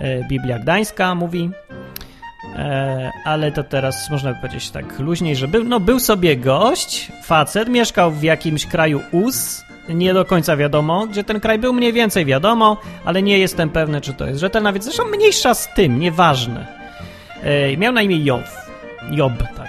e, 0.00 0.28
Biblia 0.28 0.58
Gdańska, 0.58 1.14
mówi. 1.14 1.50
E, 2.56 3.10
ale 3.24 3.52
to 3.52 3.64
teraz 3.64 4.10
można 4.10 4.32
by 4.32 4.40
powiedzieć 4.40 4.70
tak 4.70 4.98
luźniej, 4.98 5.36
że 5.36 5.48
był, 5.48 5.64
no, 5.64 5.80
był 5.80 6.00
sobie 6.00 6.36
gość, 6.36 7.12
facet, 7.22 7.68
mieszkał 7.68 8.10
w 8.10 8.22
jakimś 8.22 8.66
kraju 8.66 9.00
Uz, 9.12 9.64
nie 9.88 10.14
do 10.14 10.24
końca 10.24 10.56
wiadomo, 10.56 11.06
gdzie 11.06 11.24
ten 11.24 11.40
kraj 11.40 11.58
był, 11.58 11.72
mniej 11.72 11.92
więcej 11.92 12.24
wiadomo, 12.24 12.76
ale 13.04 13.22
nie 13.22 13.38
jestem 13.38 13.70
pewny, 13.70 14.00
czy 14.00 14.14
to 14.14 14.26
jest 14.26 14.40
rzetelna, 14.40 14.72
więc 14.72 14.84
zresztą 14.84 15.04
mniejsza 15.04 15.54
z 15.54 15.74
tym, 15.74 15.98
nieważne. 15.98 16.83
Miał 17.78 17.92
na 17.92 18.02
imię 18.02 18.24
Job. 18.24 18.42
Job, 19.10 19.32
tak. 19.56 19.68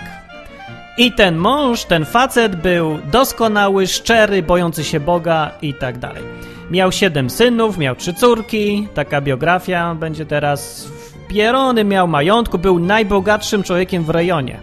I 0.97 1.11
ten 1.11 1.35
mąż, 1.35 1.85
ten 1.85 2.05
facet 2.05 2.55
był 2.55 2.99
doskonały, 3.11 3.87
szczery, 3.87 4.43
bojący 4.43 4.83
się 4.83 4.99
Boga 4.99 5.51
i 5.61 5.73
tak 5.73 5.97
dalej. 5.97 6.23
Miał 6.71 6.91
siedem 6.91 7.29
synów, 7.29 7.77
miał 7.77 7.95
trzy 7.95 8.13
córki, 8.13 8.87
taka 8.93 9.21
biografia 9.21 9.95
będzie 9.95 10.25
teraz 10.25 10.91
Pierony 11.27 11.83
miał 11.83 12.07
majątku, 12.07 12.57
był 12.57 12.79
najbogatszym 12.79 13.63
człowiekiem 13.63 14.03
w 14.03 14.09
rejonie. 14.09 14.59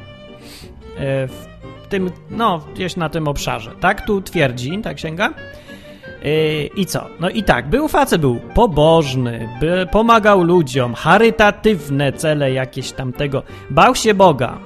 E, 0.99 1.27
w 1.27 1.87
tym, 1.89 2.11
no, 2.31 2.65
gdzieś 2.75 2.97
na 2.97 3.09
tym 3.09 3.29
obszarze. 3.29 3.71
Tak 3.81 4.07
tu 4.07 4.21
twierdzi 4.21 4.79
ta 4.83 4.95
księga. 4.95 5.35
E, 6.25 6.65
I 6.67 6.87
co? 6.87 7.09
No 7.21 7.31
i 7.31 7.43
tak, 7.43 7.69
był 7.69 7.89
facet, 7.89 8.21
był 8.21 8.41
pobożny, 8.55 9.49
by, 9.61 9.87
pomagał 9.93 10.43
ludziom, 10.43 10.95
charytatywne 10.95 12.13
cele 12.13 12.53
jakieś 12.53 12.93
tamtego, 12.93 13.43
bał 13.71 13.95
się 13.95 14.15
Boga, 14.15 14.59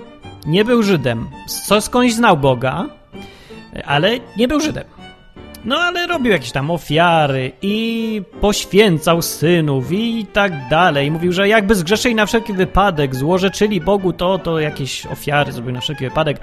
nie 0.47 0.65
był 0.65 0.83
Żydem, 0.83 1.29
co 1.67 1.81
skądś 1.81 2.13
znał 2.13 2.37
Boga, 2.37 2.87
ale 3.85 4.11
nie 4.37 4.49
był 4.49 4.61
Żydem. 4.61 4.85
No 5.65 5.79
ale 5.79 6.07
robił 6.07 6.33
jakieś 6.33 6.53
tam 6.53 6.71
ofiary 6.71 7.53
i 7.63 8.23
poświęcał 8.41 9.23
synów 9.23 9.93
i 9.93 10.27
tak 10.33 10.69
dalej. 10.71 11.11
Mówił, 11.11 11.33
że 11.33 11.49
jakby 11.49 11.75
zgrzeszyli 11.75 12.15
na 12.15 12.27
wszelki 12.27 12.53
wypadek, 12.53 13.15
złorzeczyli 13.15 13.81
Bogu 13.81 14.13
to, 14.13 14.39
to 14.39 14.61
jakieś 14.61 15.07
ofiary 15.07 15.53
zrobił 15.53 15.73
na 15.73 15.81
wszelki 15.81 16.05
wypadek. 16.05 16.41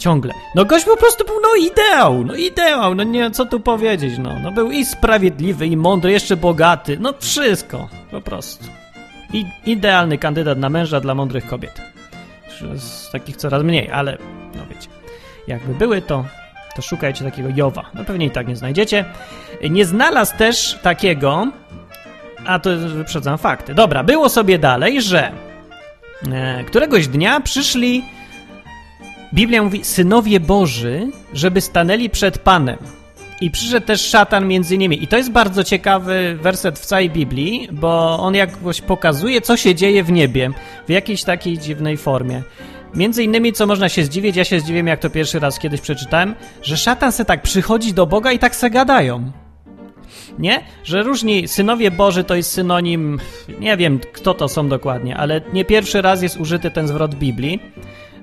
Ciągle. 0.00 0.34
No 0.54 0.64
gość 0.64 0.84
po 0.84 0.96
prostu 0.96 1.24
był, 1.24 1.34
no 1.42 1.48
ideał, 1.66 2.24
no 2.24 2.34
ideał, 2.34 2.94
no 2.94 3.02
nie, 3.02 3.30
co 3.30 3.46
tu 3.46 3.60
powiedzieć, 3.60 4.18
no. 4.18 4.38
No 4.42 4.52
był 4.52 4.70
i 4.70 4.84
sprawiedliwy, 4.84 5.66
i 5.66 5.76
mądry, 5.76 6.12
jeszcze 6.12 6.36
bogaty, 6.36 6.96
no 7.00 7.14
wszystko, 7.20 7.88
po 8.10 8.20
prostu. 8.20 8.64
I 9.32 9.46
idealny 9.66 10.18
kandydat 10.18 10.58
na 10.58 10.68
męża 10.68 11.00
dla 11.00 11.14
mądrych 11.14 11.46
kobiet. 11.46 11.80
Z 12.76 13.10
takich 13.10 13.36
coraz 13.36 13.62
mniej, 13.62 13.90
ale 13.90 14.18
no 14.54 14.62
wiecie, 14.70 14.88
jakby 15.46 15.74
były 15.74 16.02
to 16.02 16.24
to 16.76 16.82
szukajcie 16.82 17.24
takiego 17.24 17.48
Jowa. 17.54 17.90
No 17.94 18.04
pewnie 18.04 18.26
i 18.26 18.30
tak 18.30 18.48
nie 18.48 18.56
znajdziecie. 18.56 19.04
Nie 19.70 19.84
znalazł 19.84 20.36
też 20.36 20.78
takiego, 20.82 21.46
a 22.46 22.58
to 22.58 22.70
wyprzedzam 22.76 23.38
fakty. 23.38 23.74
Dobra, 23.74 24.04
było 24.04 24.28
sobie 24.28 24.58
dalej, 24.58 25.02
że 25.02 25.32
e, 26.32 26.64
któregoś 26.64 27.08
dnia 27.08 27.40
przyszli, 27.40 28.04
Biblia 29.34 29.62
mówi, 29.62 29.84
synowie 29.84 30.40
Boży, 30.40 31.06
żeby 31.34 31.60
stanęli 31.60 32.10
przed 32.10 32.38
Panem. 32.38 32.78
I 33.40 33.50
przyszedł 33.50 33.86
też 33.86 34.00
szatan 34.00 34.48
między 34.48 34.78
nimi. 34.78 35.04
I 35.04 35.06
to 35.06 35.16
jest 35.16 35.30
bardzo 35.30 35.64
ciekawy 35.64 36.38
werset 36.42 36.78
w 36.78 36.86
całej 36.86 37.10
Biblii, 37.10 37.68
bo 37.72 38.18
on 38.18 38.34
jakoś 38.34 38.80
pokazuje, 38.80 39.40
co 39.40 39.56
się 39.56 39.74
dzieje 39.74 40.04
w 40.04 40.12
niebie 40.12 40.50
w 40.86 40.90
jakiejś 40.90 41.24
takiej 41.24 41.58
dziwnej 41.58 41.96
formie. 41.96 42.42
Między 42.94 43.24
innymi, 43.24 43.52
co 43.52 43.66
można 43.66 43.88
się 43.88 44.04
zdziwić, 44.04 44.36
ja 44.36 44.44
się 44.44 44.60
zdziwiłem, 44.60 44.86
jak 44.86 45.00
to 45.00 45.10
pierwszy 45.10 45.40
raz 45.40 45.58
kiedyś 45.58 45.80
przeczytałem, 45.80 46.34
że 46.62 46.76
szatan 46.76 47.12
se 47.12 47.24
tak 47.24 47.42
przychodzi 47.42 47.94
do 47.94 48.06
Boga 48.06 48.32
i 48.32 48.38
tak 48.38 48.56
se 48.56 48.70
gadają. 48.70 49.32
Nie? 50.38 50.64
Że 50.84 51.02
różni 51.02 51.48
synowie 51.48 51.90
Boży 51.90 52.24
to 52.24 52.34
jest 52.34 52.52
synonim, 52.52 53.18
nie 53.60 53.76
wiem 53.76 54.00
kto 54.12 54.34
to 54.34 54.48
są 54.48 54.68
dokładnie, 54.68 55.16
ale 55.16 55.40
nie 55.52 55.64
pierwszy 55.64 56.02
raz 56.02 56.22
jest 56.22 56.40
użyty 56.40 56.70
ten 56.70 56.88
zwrot 56.88 57.14
Biblii. 57.14 57.60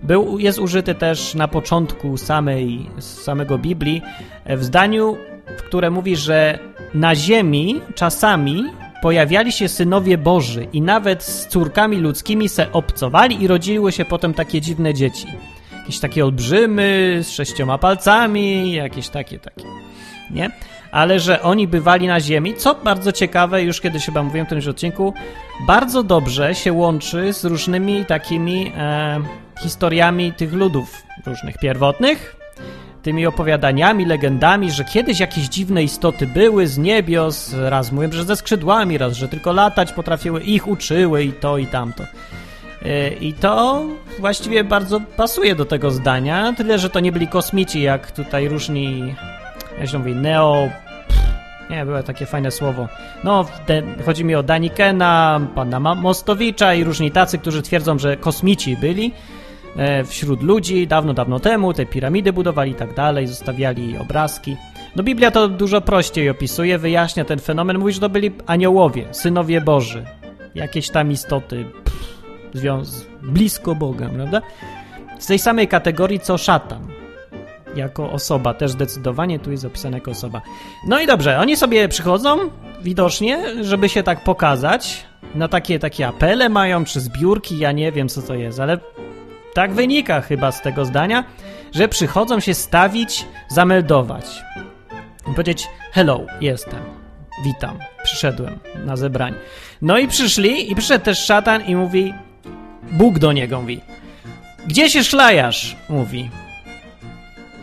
Był, 0.03 0.39
jest 0.39 0.59
użyty 0.59 0.95
też 0.95 1.35
na 1.35 1.47
początku 1.47 2.17
samej, 2.17 2.89
samego 2.99 3.57
Biblii 3.57 4.01
w 4.45 4.63
zdaniu, 4.63 5.17
w 5.57 5.63
które 5.63 5.91
mówi, 5.91 6.15
że 6.15 6.59
na 6.93 7.15
ziemi 7.15 7.81
czasami 7.95 8.63
pojawiali 9.01 9.51
się 9.51 9.67
synowie 9.67 10.17
Boży 10.17 10.67
i 10.73 10.81
nawet 10.81 11.23
z 11.23 11.47
córkami 11.47 11.97
ludzkimi 11.97 12.49
se 12.49 12.71
obcowali 12.71 13.43
i 13.43 13.47
rodziły 13.47 13.91
się 13.91 14.05
potem 14.05 14.33
takie 14.33 14.61
dziwne 14.61 14.93
dzieci. 14.93 15.27
Jakieś 15.79 15.99
takie 15.99 16.25
olbrzymy 16.25 17.19
z 17.23 17.31
sześcioma 17.31 17.77
palcami, 17.77 18.73
jakieś 18.73 19.09
takie, 19.09 19.39
takie. 19.39 19.65
Nie? 20.31 20.51
Ale 20.91 21.19
że 21.19 21.41
oni 21.41 21.67
bywali 21.67 22.07
na 22.07 22.19
ziemi, 22.19 22.53
co 22.55 22.75
bardzo 22.75 23.11
ciekawe, 23.11 23.63
już 23.63 23.81
kiedyś 23.81 24.05
chyba 24.05 24.23
mówiłem 24.23 24.45
w 24.45 24.49
tym 24.49 24.59
odcinku, 24.69 25.13
bardzo 25.67 26.03
dobrze 26.03 26.55
się 26.55 26.73
łączy 26.73 27.33
z 27.33 27.45
różnymi 27.45 28.05
takimi 28.05 28.71
e, 28.77 29.19
historiami 29.59 30.33
tych 30.33 30.53
ludów 30.53 31.03
różnych 31.25 31.57
pierwotnych, 31.57 32.35
tymi 33.03 33.27
opowiadaniami, 33.27 34.05
legendami, 34.05 34.71
że 34.71 34.85
kiedyś 34.85 35.19
jakieś 35.19 35.47
dziwne 35.47 35.83
istoty 35.83 36.27
były 36.27 36.67
z 36.67 36.77
niebios, 36.77 37.55
raz 37.59 37.91
mówią, 37.91 38.11
że 38.11 38.23
ze 38.23 38.35
skrzydłami, 38.35 38.97
raz, 38.97 39.13
że 39.13 39.27
tylko 39.27 39.53
latać 39.53 39.93
potrafiły, 39.93 40.41
ich 40.43 40.67
uczyły 40.67 41.23
i 41.23 41.33
to 41.33 41.57
i 41.57 41.67
tamto. 41.67 42.03
E, 42.85 43.09
I 43.09 43.33
to 43.33 43.85
właściwie 44.19 44.63
bardzo 44.63 45.01
pasuje 45.17 45.55
do 45.55 45.65
tego 45.65 45.91
zdania, 45.91 46.53
tyle, 46.57 46.79
że 46.79 46.89
to 46.89 46.99
nie 46.99 47.11
byli 47.11 47.27
kosmici, 47.27 47.81
jak 47.81 48.11
tutaj 48.11 48.47
różni, 48.47 49.15
jak 49.79 49.89
się 49.89 49.97
mówi, 49.97 50.15
neo... 50.15 50.69
Nie, 51.69 51.85
było 51.85 52.03
takie 52.03 52.25
fajne 52.25 52.51
słowo. 52.51 52.87
No, 53.23 53.45
chodzi 54.05 54.25
mi 54.25 54.35
o 54.35 54.43
Danikena, 54.43 55.41
pana 55.55 55.79
Mostowicza 55.79 56.73
i 56.73 56.83
różni 56.83 57.11
tacy, 57.11 57.37
którzy 57.37 57.61
twierdzą, 57.61 57.99
że 57.99 58.17
kosmici 58.17 58.77
byli, 58.77 59.13
wśród 60.05 60.43
ludzi 60.43 60.87
dawno, 60.87 61.13
dawno 61.13 61.39
temu, 61.39 61.73
te 61.73 61.85
piramidy 61.85 62.33
budowali 62.33 62.71
i 62.71 62.75
tak 62.75 62.93
dalej, 62.93 63.27
zostawiali 63.27 63.97
obrazki. 63.97 64.55
No 64.95 65.03
Biblia 65.03 65.31
to 65.31 65.47
dużo 65.47 65.81
prościej 65.81 66.29
opisuje, 66.29 66.77
wyjaśnia 66.77 67.25
ten 67.25 67.39
fenomen, 67.39 67.77
mówi, 67.77 67.93
że 67.93 67.99
to 67.99 68.09
byli 68.09 68.31
aniołowie, 68.45 69.05
synowie 69.11 69.61
Boży, 69.61 70.05
jakieś 70.55 70.89
tam 70.89 71.11
istoty 71.11 71.65
pff, 71.83 73.07
blisko 73.21 73.75
Boga, 73.75 74.09
prawda? 74.09 74.41
Z 75.19 75.25
tej 75.25 75.39
samej 75.39 75.67
kategorii 75.67 76.19
co 76.19 76.37
szatan, 76.37 76.87
jako 77.75 78.11
osoba, 78.11 78.53
też 78.53 78.71
zdecydowanie 78.71 79.39
tu 79.39 79.51
jest 79.51 79.65
opisana 79.65 79.97
jako 79.97 80.11
osoba. 80.11 80.41
No 80.87 80.99
i 80.99 81.07
dobrze, 81.07 81.39
oni 81.39 81.57
sobie 81.57 81.87
przychodzą, 81.87 82.37
widocznie, 82.81 83.63
żeby 83.63 83.89
się 83.89 84.03
tak 84.03 84.23
pokazać, 84.23 85.05
na 85.35 85.47
takie, 85.47 85.79
takie 85.79 86.07
apele 86.07 86.49
mają, 86.49 86.85
czy 86.85 86.99
zbiórki, 86.99 87.59
ja 87.59 87.71
nie 87.71 87.91
wiem 87.91 88.09
co 88.09 88.21
to 88.21 88.35
jest, 88.35 88.59
ale 88.59 88.77
tak 89.57 89.73
wynika 89.73 90.21
chyba 90.21 90.51
z 90.51 90.61
tego 90.61 90.85
zdania, 90.85 91.23
że 91.75 91.87
przychodzą 91.87 92.39
się 92.39 92.53
stawić, 92.53 93.25
zameldować. 93.47 94.25
I 95.31 95.33
powiedzieć, 95.33 95.67
hello, 95.91 96.25
jestem. 96.41 96.79
witam, 97.43 97.79
przyszedłem 98.03 98.59
na 98.85 98.95
zebranie. 98.95 99.35
No 99.81 99.97
i 99.97 100.07
przyszli, 100.07 100.71
i 100.71 100.75
przyszedł 100.75 101.05
też 101.05 101.25
szatan 101.25 101.65
i 101.65 101.75
mówi, 101.75 102.13
Bóg 102.91 103.19
do 103.19 103.31
niego 103.31 103.61
mówi, 103.61 103.81
gdzie 104.67 104.89
się 104.89 105.03
szlajasz? 105.03 105.75
Mówi. 105.89 106.29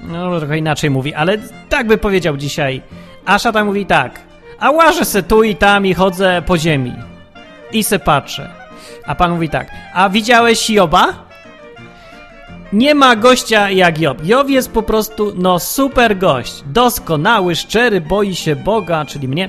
No, 0.03 0.39
trochę 0.39 0.59
inaczej 0.59 0.91
mówi, 0.91 1.15
ale 1.15 1.39
tak 1.69 1.87
by 1.87 1.99
powiedział 1.99 2.37
dzisiaj. 2.37 2.83
A 3.25 3.39
szatan 3.39 3.67
mówi 3.67 3.87
tak, 3.87 4.21
a 4.59 4.71
łażę 4.71 5.05
se 5.05 5.23
tu 5.23 5.43
i 5.43 5.57
tam 5.57 5.87
i 5.87 5.95
chodzę 5.95 6.43
po 6.47 6.59
ziemi. 6.59 6.93
I 7.73 7.85
se 7.85 7.99
patrzę. 7.99 8.51
A 9.07 9.15
pan 9.15 9.31
mówi 9.31 9.49
tak, 9.49 9.71
a 9.95 10.09
widziałeś 10.09 10.71
Joba? 10.71 11.25
Nie 12.75 12.95
ma 12.95 13.17
gościa 13.17 13.71
jak 13.71 14.01
Job. 14.01 14.27
Job 14.27 14.49
jest 14.49 14.73
po 14.73 14.83
prostu, 14.83 15.33
no 15.37 15.59
super 15.59 16.19
gość. 16.19 16.63
Doskonały, 16.67 17.57
szczery, 17.57 18.01
boi 18.01 18.35
się 18.35 18.57
Boga, 18.57 19.05
czyli 19.05 19.29
mnie. 19.29 19.49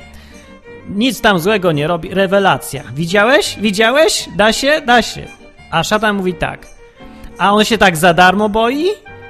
Nic 0.89 1.21
tam 1.21 1.39
złego 1.39 1.71
nie 1.71 1.87
robi. 1.87 2.09
Rewelacja. 2.09 2.83
Widziałeś? 2.93 3.57
Widziałeś? 3.61 4.29
Da 4.35 4.53
się? 4.53 4.81
Da 4.81 5.01
się. 5.01 5.25
A 5.71 5.83
szatan 5.83 6.15
mówi 6.15 6.33
tak. 6.33 6.67
A 7.37 7.53
on 7.53 7.65
się 7.65 7.77
tak 7.77 7.97
za 7.97 8.13
darmo 8.13 8.49
boi? 8.49 8.85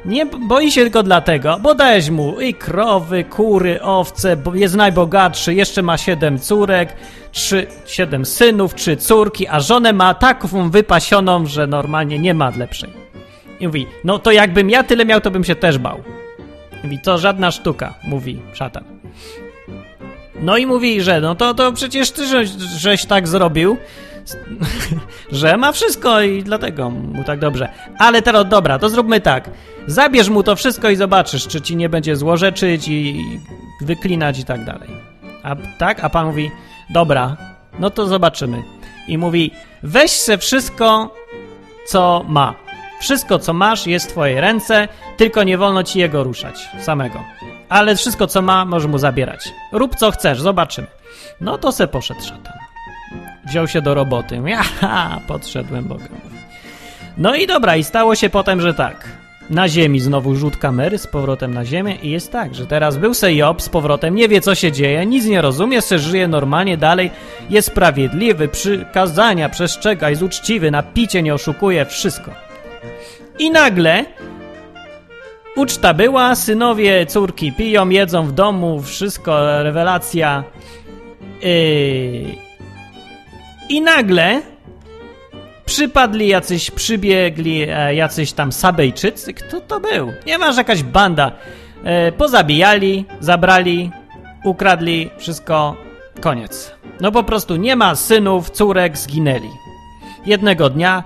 Nie 0.05 0.25
boi 0.25 0.71
się 0.71 0.81
tylko 0.81 1.03
dlatego, 1.03 1.59
bo 1.61 1.75
dajesz 1.75 2.09
mu 2.09 2.41
i 2.41 2.53
krowy, 2.53 3.23
kury, 3.23 3.81
owce, 3.81 4.37
bo 4.37 4.55
jest 4.55 4.75
najbogatszy, 4.75 5.53
jeszcze 5.53 5.81
ma 5.81 5.97
siedem 5.97 6.39
córek, 6.39 6.93
trzy, 7.31 7.67
siedem 7.85 8.25
synów, 8.25 8.75
trzy 8.75 8.97
córki, 8.97 9.47
a 9.47 9.59
żonę 9.59 9.93
ma 9.93 10.13
taką 10.13 10.69
wypasioną, 10.69 11.45
że 11.45 11.67
normalnie 11.67 12.19
nie 12.19 12.33
ma 12.33 12.51
lepszej. 12.57 13.04
I 13.59 13.67
mówi, 13.67 13.87
no 14.03 14.19
to 14.19 14.31
jakbym 14.31 14.69
ja 14.69 14.83
tyle 14.83 15.05
miał, 15.05 15.21
to 15.21 15.31
bym 15.31 15.43
się 15.43 15.55
też 15.55 15.77
bał. 15.77 16.03
Mówi, 16.83 16.99
to 16.99 17.17
żadna 17.17 17.51
sztuka, 17.51 17.93
mówi 18.03 18.41
szatan. 18.53 18.83
No 20.41 20.57
i 20.57 20.65
mówi, 20.65 21.01
że 21.01 21.21
no 21.21 21.35
to, 21.35 21.53
to 21.53 21.71
przecież 21.71 22.11
ty 22.11 22.27
żeś, 22.27 22.49
żeś 22.77 23.05
tak 23.05 23.27
zrobił, 23.27 23.77
że 25.31 25.57
ma 25.57 25.71
wszystko 25.71 26.21
i 26.21 26.43
dlatego 26.43 26.89
mu 26.89 27.23
tak 27.23 27.39
dobrze. 27.39 27.69
Ale 27.99 28.21
teraz 28.21 28.49
dobra, 28.49 28.79
to 28.79 28.89
zróbmy 28.89 29.21
tak. 29.21 29.49
Zabierz 29.87 30.29
mu 30.29 30.43
to 30.43 30.55
wszystko 30.55 30.89
i 30.89 30.95
zobaczysz, 30.95 31.47
czy 31.47 31.61
ci 31.61 31.75
nie 31.75 31.89
będzie 31.89 32.15
złorzeczyć 32.15 32.87
i 32.87 33.23
wyklinać 33.81 34.39
i 34.39 34.45
tak 34.45 34.65
dalej. 34.65 34.89
A 35.43 35.55
tak? 35.77 36.03
A 36.03 36.09
pan 36.09 36.27
mówi, 36.27 36.51
dobra, 36.89 37.37
no 37.79 37.89
to 37.89 38.07
zobaczymy. 38.07 38.63
I 39.07 39.17
mówi, 39.17 39.51
weź 39.83 40.11
se 40.11 40.37
wszystko, 40.37 41.15
co 41.87 42.25
ma. 42.27 42.64
Wszystko, 42.99 43.39
co 43.39 43.53
masz, 43.53 43.87
jest 43.87 44.05
w 44.05 44.09
twojej 44.09 44.41
ręce, 44.41 44.87
tylko 45.17 45.43
nie 45.43 45.57
wolno 45.57 45.83
ci 45.83 45.99
jego 45.99 46.23
ruszać, 46.23 46.69
samego. 46.81 47.19
Ale 47.69 47.95
wszystko, 47.95 48.27
co 48.27 48.41
ma, 48.41 48.65
może 48.65 48.87
mu 48.87 48.97
zabierać. 48.97 49.53
Rób 49.71 49.95
co 49.95 50.11
chcesz, 50.11 50.41
zobaczymy. 50.41 50.87
No 51.41 51.57
to 51.57 51.71
se 51.71 51.87
poszedł 51.87 52.21
szatan. 52.21 52.53
Wziął 53.45 53.67
się 53.67 53.81
do 53.81 53.93
roboty. 53.93 54.41
Ja, 54.45 55.21
podszedłem 55.27 55.85
Boga. 55.85 56.05
No 57.17 57.35
i 57.35 57.47
dobra, 57.47 57.75
i 57.75 57.83
stało 57.83 58.15
się 58.15 58.29
potem, 58.29 58.61
że 58.61 58.73
tak. 58.73 59.09
Na 59.49 59.69
ziemi 59.69 59.99
znowu 59.99 60.35
rzut 60.35 60.57
kamery 60.57 60.97
z 60.97 61.07
powrotem 61.07 61.53
na 61.53 61.65
ziemię 61.65 61.97
i 62.03 62.09
jest 62.09 62.31
tak, 62.31 62.55
że 62.55 62.65
teraz 62.65 62.97
był 62.97 63.13
se 63.13 63.33
Job 63.33 63.61
z 63.61 63.69
powrotem, 63.69 64.15
nie 64.15 64.27
wie 64.27 64.41
co 64.41 64.55
się 64.55 64.71
dzieje, 64.71 65.05
nic 65.05 65.25
nie 65.25 65.41
rozumie, 65.41 65.81
se 65.81 65.99
żyje 65.99 66.27
normalnie 66.27 66.77
dalej, 66.77 67.11
jest 67.49 67.67
sprawiedliwy, 67.67 68.47
przykazania 68.47 69.49
przestrzega, 69.49 70.09
jest 70.09 70.21
uczciwy, 70.21 70.71
na 70.71 70.83
picie 70.83 71.21
nie 71.21 71.33
oszukuje, 71.33 71.85
wszystko. 71.85 72.44
I 73.39 73.51
nagle 73.51 74.05
uczta 75.55 75.93
była, 75.93 76.35
synowie, 76.35 77.05
córki 77.05 77.51
piją, 77.51 77.89
jedzą 77.89 78.27
w 78.27 78.31
domu, 78.31 78.81
wszystko, 78.81 79.63
rewelacja. 79.63 80.43
Yy... 81.41 82.45
I 83.69 83.81
nagle 83.81 84.41
przypadli 85.65 86.27
jacyś, 86.27 86.71
przybiegli 86.71 87.61
e, 87.69 87.95
jacyś 87.95 88.33
tam 88.33 88.51
Sabejczycy. 88.51 89.33
Kto 89.33 89.61
to 89.61 89.79
był? 89.79 90.13
Nie 90.25 90.37
masz 90.37 90.57
jakaś 90.57 90.83
banda. 90.83 91.31
E, 91.83 92.11
pozabijali, 92.11 93.05
zabrali, 93.19 93.91
ukradli, 94.43 95.09
wszystko, 95.17 95.75
koniec. 96.21 96.71
No 97.01 97.11
po 97.11 97.23
prostu 97.23 97.55
nie 97.55 97.75
ma 97.75 97.95
synów, 97.95 98.49
córek, 98.49 98.97
zginęli. 98.97 99.49
Jednego 100.25 100.69
dnia 100.69 101.03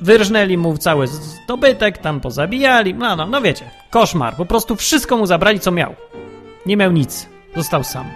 wyrżnęli 0.00 0.56
mu 0.56 0.78
cały 0.78 1.06
zdobytek, 1.06 1.98
tam 1.98 2.20
pozabijali, 2.20 2.94
no, 2.94 3.16
no, 3.16 3.26
no 3.26 3.40
wiecie, 3.40 3.70
koszmar. 3.90 4.36
Po 4.36 4.46
prostu 4.46 4.76
wszystko 4.76 5.16
mu 5.16 5.26
zabrali, 5.26 5.60
co 5.60 5.70
miał. 5.70 5.94
Nie 6.66 6.76
miał 6.76 6.92
nic. 6.92 7.28
Został 7.56 7.84
sam. 7.84 8.06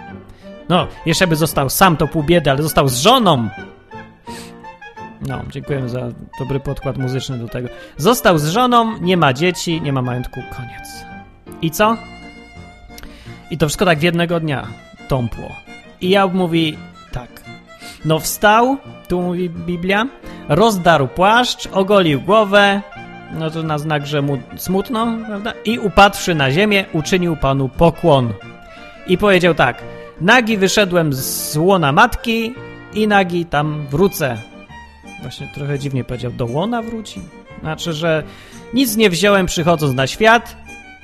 No, 0.69 0.87
jeszcze 1.05 1.27
by 1.27 1.35
został 1.35 1.69
sam, 1.69 1.97
to 1.97 2.07
pół 2.07 2.23
biedy, 2.23 2.51
ale 2.51 2.63
został 2.63 2.87
z 2.87 2.97
żoną. 2.97 3.49
No, 5.27 5.41
dziękujemy 5.49 5.89
za 5.89 5.99
dobry 6.39 6.59
podkład 6.59 6.97
muzyczny 6.97 7.37
do 7.37 7.47
tego. 7.47 7.69
Został 7.97 8.37
z 8.37 8.49
żoną, 8.49 8.97
nie 8.97 9.17
ma 9.17 9.33
dzieci, 9.33 9.81
nie 9.81 9.93
ma 9.93 10.01
majątku, 10.01 10.43
koniec. 10.55 11.05
I 11.61 11.71
co? 11.71 11.97
I 13.51 13.57
to 13.57 13.67
wszystko 13.67 13.85
tak 13.85 13.99
w 13.99 14.03
jednego 14.03 14.39
dnia 14.39 14.67
tąpło. 15.07 15.51
I 16.01 16.09
Job 16.09 16.33
mówi 16.33 16.77
tak. 17.11 17.29
No 18.05 18.19
wstał, 18.19 18.77
tu 19.07 19.21
mówi 19.21 19.49
Biblia, 19.49 20.05
rozdarł 20.49 21.07
płaszcz, 21.07 21.67
ogolił 21.71 22.21
głowę, 22.21 22.81
no 23.39 23.51
to 23.51 23.63
na 23.63 23.77
znak, 23.77 24.07
że 24.07 24.21
mu 24.21 24.37
smutno, 24.57 25.17
prawda? 25.27 25.53
I 25.65 25.79
upadłszy 25.79 26.35
na 26.35 26.51
ziemię, 26.51 26.85
uczynił 26.93 27.35
Panu 27.35 27.69
pokłon. 27.69 28.33
I 29.07 29.17
powiedział 29.17 29.55
tak, 29.55 29.83
nagi 30.21 30.57
wyszedłem 30.57 31.13
z 31.13 31.57
łona 31.57 31.91
matki 31.91 32.53
i 32.93 33.07
nagi 33.07 33.45
tam 33.45 33.87
wrócę. 33.89 34.37
Właśnie 35.21 35.47
trochę 35.55 35.79
dziwnie 35.79 36.03
powiedział, 36.03 36.31
do 36.31 36.45
łona 36.45 36.81
wróci? 36.81 37.21
Znaczy, 37.61 37.93
że 37.93 38.23
nic 38.73 38.97
nie 38.97 39.09
wziąłem 39.09 39.45
przychodząc 39.45 39.95
na 39.95 40.07
świat 40.07 40.57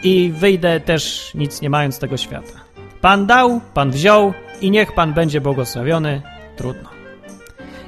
i 0.03 0.31
wyjdę 0.35 0.79
też 0.79 1.31
nic 1.35 1.61
nie 1.61 1.69
mając 1.69 1.99
tego 1.99 2.17
świata. 2.17 2.59
Pan 3.01 3.25
dał, 3.25 3.61
Pan 3.73 3.91
wziął 3.91 4.33
i 4.61 4.71
niech 4.71 4.93
Pan 4.93 5.13
będzie 5.13 5.41
błogosławiony. 5.41 6.21
Trudno. 6.55 6.98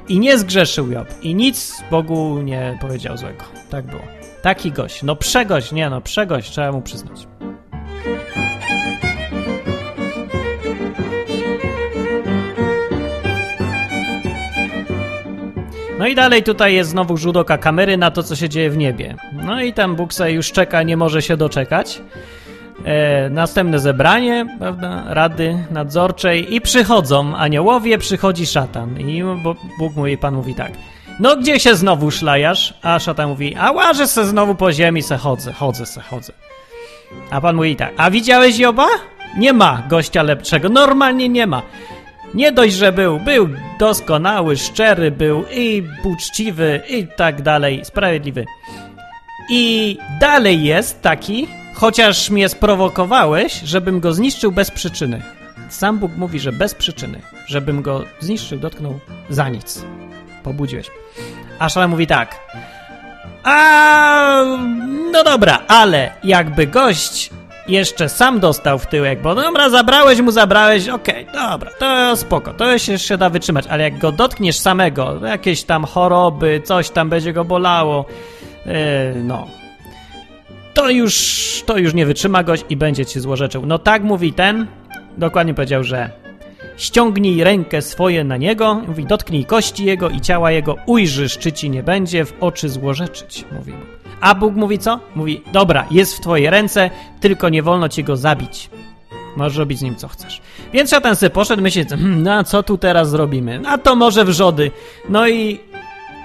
I 0.08 0.18
nie 0.18 0.38
zgrzeszył 0.38 0.90
Job 0.90 1.08
i 1.22 1.34
nic 1.34 1.82
Bogu 1.90 2.42
nie 2.42 2.78
powiedział 2.80 3.16
złego. 3.16 3.44
Tak 3.70 3.86
było. 3.86 4.02
Taki 4.42 4.72
gość. 4.72 5.02
No 5.02 5.16
przegość, 5.16 5.72
nie 5.72 5.90
no, 5.90 6.00
przegość, 6.00 6.50
trzeba 6.50 6.72
mu 6.72 6.82
przyznać. 6.82 7.26
No 15.98 16.06
i 16.06 16.14
dalej 16.14 16.42
tutaj 16.42 16.74
jest 16.74 16.90
znowu 16.90 17.16
rzut 17.16 17.36
oka 17.36 17.58
kamery 17.58 17.96
na 17.96 18.10
to, 18.10 18.22
co 18.22 18.36
się 18.36 18.48
dzieje 18.48 18.70
w 18.70 18.76
niebie. 18.76 19.16
No 19.32 19.62
i 19.62 19.72
tam 19.72 19.96
Bóg 19.96 20.14
sobie 20.14 20.30
już 20.30 20.52
czeka, 20.52 20.82
nie 20.82 20.96
może 20.96 21.22
się 21.22 21.36
doczekać. 21.36 22.02
E, 22.84 23.30
następne 23.30 23.78
zebranie, 23.78 24.46
prawda, 24.58 25.04
rady 25.06 25.66
nadzorczej 25.70 26.54
i 26.54 26.60
przychodzą 26.60 27.36
aniołowie, 27.36 27.98
przychodzi 27.98 28.46
szatan. 28.46 29.00
I 29.00 29.22
Bóg 29.78 29.96
mówi, 29.96 30.18
Pan 30.18 30.34
mówi 30.34 30.54
tak. 30.54 30.72
No 31.20 31.36
gdzie 31.36 31.60
się 31.60 31.74
znowu 31.74 32.10
szlajasz? 32.10 32.74
A 32.82 32.98
szatan 32.98 33.28
mówi, 33.28 33.56
a 33.56 33.72
łażę 33.72 34.06
se 34.06 34.26
znowu 34.26 34.54
po 34.54 34.72
ziemi, 34.72 35.02
se 35.02 35.16
chodzę, 35.16 35.52
chodzę 35.52 35.86
se, 35.86 36.00
chodzę. 36.00 36.32
A 37.30 37.40
Pan 37.40 37.56
mówi 37.56 37.76
tak, 37.76 37.92
a 37.96 38.10
widziałeś 38.10 38.58
Joba? 38.58 38.86
Nie 39.36 39.52
ma 39.52 39.82
gościa 39.88 40.22
lepszego, 40.22 40.68
normalnie 40.68 41.28
nie 41.28 41.46
ma. 41.46 41.62
Nie 42.34 42.52
dość, 42.52 42.74
że 42.74 42.92
był, 42.92 43.20
był 43.20 43.48
doskonały, 43.78 44.56
szczery 44.56 45.10
był 45.10 45.44
i 45.52 45.82
uczciwy 46.04 46.80
i 46.88 47.06
tak 47.06 47.42
dalej, 47.42 47.84
sprawiedliwy. 47.84 48.46
I 49.50 49.98
dalej 50.20 50.64
jest 50.64 51.02
taki, 51.02 51.48
chociaż 51.74 52.30
mnie 52.30 52.48
sprowokowałeś, 52.48 53.60
żebym 53.64 54.00
go 54.00 54.12
zniszczył 54.12 54.52
bez 54.52 54.70
przyczyny. 54.70 55.22
Sam 55.68 55.98
Bóg 55.98 56.12
mówi, 56.16 56.40
że 56.40 56.52
bez 56.52 56.74
przyczyny, 56.74 57.20
żebym 57.46 57.82
go 57.82 58.04
zniszczył, 58.20 58.58
dotknął 58.58 58.98
za 59.30 59.48
nic. 59.48 59.84
Pobudziłeś. 60.42 60.90
A 61.58 61.68
Szala 61.68 61.88
mówi 61.88 62.06
tak. 62.06 62.40
A 63.44 64.44
no 65.12 65.24
dobra, 65.24 65.58
ale 65.68 66.12
jakby 66.24 66.66
gość 66.66 67.30
jeszcze 67.68 68.08
sam 68.08 68.40
dostał 68.40 68.78
w 68.78 68.86
tyłek, 68.86 69.22
bo 69.22 69.34
dobra, 69.34 69.70
zabrałeś 69.70 70.20
mu, 70.20 70.30
zabrałeś, 70.30 70.88
okej, 70.88 71.28
okay, 71.28 71.50
dobra, 71.50 71.70
to 71.78 72.16
spoko, 72.16 72.54
to 72.54 72.78
się 72.78 72.92
jeszcze 72.92 73.18
da 73.18 73.30
wytrzymać, 73.30 73.66
ale 73.66 73.82
jak 73.82 73.98
go 73.98 74.12
dotkniesz 74.12 74.58
samego, 74.58 75.26
jakieś 75.26 75.62
tam 75.62 75.84
choroby, 75.84 76.62
coś 76.64 76.90
tam 76.90 77.08
będzie 77.08 77.32
go 77.32 77.44
bolało, 77.44 78.04
yy, 78.66 78.72
no, 79.24 79.46
to 80.74 80.90
już, 80.90 81.62
to 81.66 81.78
już 81.78 81.94
nie 81.94 82.06
wytrzyma 82.06 82.42
gość 82.42 82.64
i 82.68 82.76
będzie 82.76 83.06
ci 83.06 83.20
złorzeczył. 83.20 83.66
No 83.66 83.78
tak 83.78 84.02
mówi 84.02 84.32
ten, 84.32 84.66
dokładnie 85.16 85.54
powiedział, 85.54 85.84
że 85.84 86.10
ściągnij 86.76 87.44
rękę 87.44 87.82
swoje 87.82 88.24
na 88.24 88.36
niego, 88.36 88.74
mówi, 88.74 89.04
dotknij 89.04 89.44
kości 89.44 89.84
jego 89.84 90.08
i 90.08 90.20
ciała 90.20 90.50
jego, 90.50 90.76
ujrzysz, 90.86 91.38
czy 91.38 91.52
ci 91.52 91.70
nie 91.70 91.82
będzie 91.82 92.24
w 92.24 92.34
oczy 92.40 92.68
złorzeczyć, 92.68 93.44
mówi 93.52 93.72
mu. 93.72 93.78
A 94.20 94.34
Bóg 94.34 94.54
mówi 94.54 94.78
co? 94.78 95.00
Mówi, 95.14 95.42
dobra, 95.52 95.86
jest 95.90 96.16
w 96.16 96.20
twoje 96.20 96.50
ręce, 96.50 96.90
tylko 97.20 97.48
nie 97.48 97.62
wolno 97.62 97.88
ci 97.88 98.04
go 98.04 98.16
zabić. 98.16 98.70
Możesz 99.36 99.58
robić 99.58 99.78
z 99.78 99.82
nim 99.82 99.96
co 99.96 100.08
chcesz. 100.08 100.40
Więc 100.72 100.90
szatan 100.90 101.16
sobie 101.16 101.30
poszedł, 101.30 101.62
myśli, 101.62 101.84
hmm, 101.84 102.22
no 102.22 102.44
co 102.44 102.62
tu 102.62 102.78
teraz 102.78 103.10
zrobimy? 103.10 103.60
A 103.66 103.78
to 103.78 103.96
może 103.96 104.24
wrzody. 104.24 104.70
No 105.08 105.28
i 105.28 105.60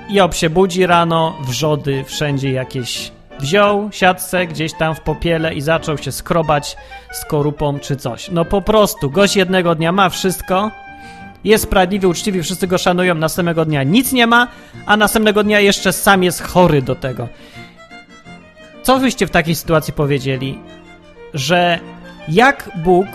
Job 0.09 0.33
się 0.33 0.49
budzi 0.49 0.85
rano, 0.85 1.37
wrzody 1.47 2.03
wszędzie 2.07 2.51
jakieś 2.51 3.11
wziął 3.39 3.89
siatce 3.91 4.47
gdzieś 4.47 4.73
tam 4.73 4.95
w 4.95 5.01
popiele 5.01 5.53
i 5.53 5.61
zaczął 5.61 5.97
się 5.97 6.11
skrobać 6.11 6.77
skorupą 7.11 7.79
czy 7.79 7.95
coś. 7.95 8.29
No 8.31 8.45
po 8.45 8.61
prostu, 8.61 9.11
gość 9.11 9.35
jednego 9.35 9.75
dnia 9.75 9.91
ma 9.91 10.09
wszystko, 10.09 10.71
jest 11.43 11.63
sprawiedliwy, 11.63 12.07
uczciwy, 12.07 12.43
wszyscy 12.43 12.67
go 12.67 12.77
szanują, 12.77 13.15
następnego 13.15 13.65
dnia 13.65 13.83
nic 13.83 14.13
nie 14.13 14.27
ma, 14.27 14.47
a 14.85 14.97
następnego 14.97 15.43
dnia 15.43 15.59
jeszcze 15.59 15.93
sam 15.93 16.23
jest 16.23 16.41
chory 16.41 16.81
do 16.81 16.95
tego. 16.95 17.27
Co 18.83 18.99
byście 18.99 19.27
w 19.27 19.31
takiej 19.31 19.55
sytuacji 19.55 19.93
powiedzieli? 19.93 20.59
Że 21.33 21.79
jak 22.27 22.69
Bóg 22.75 23.07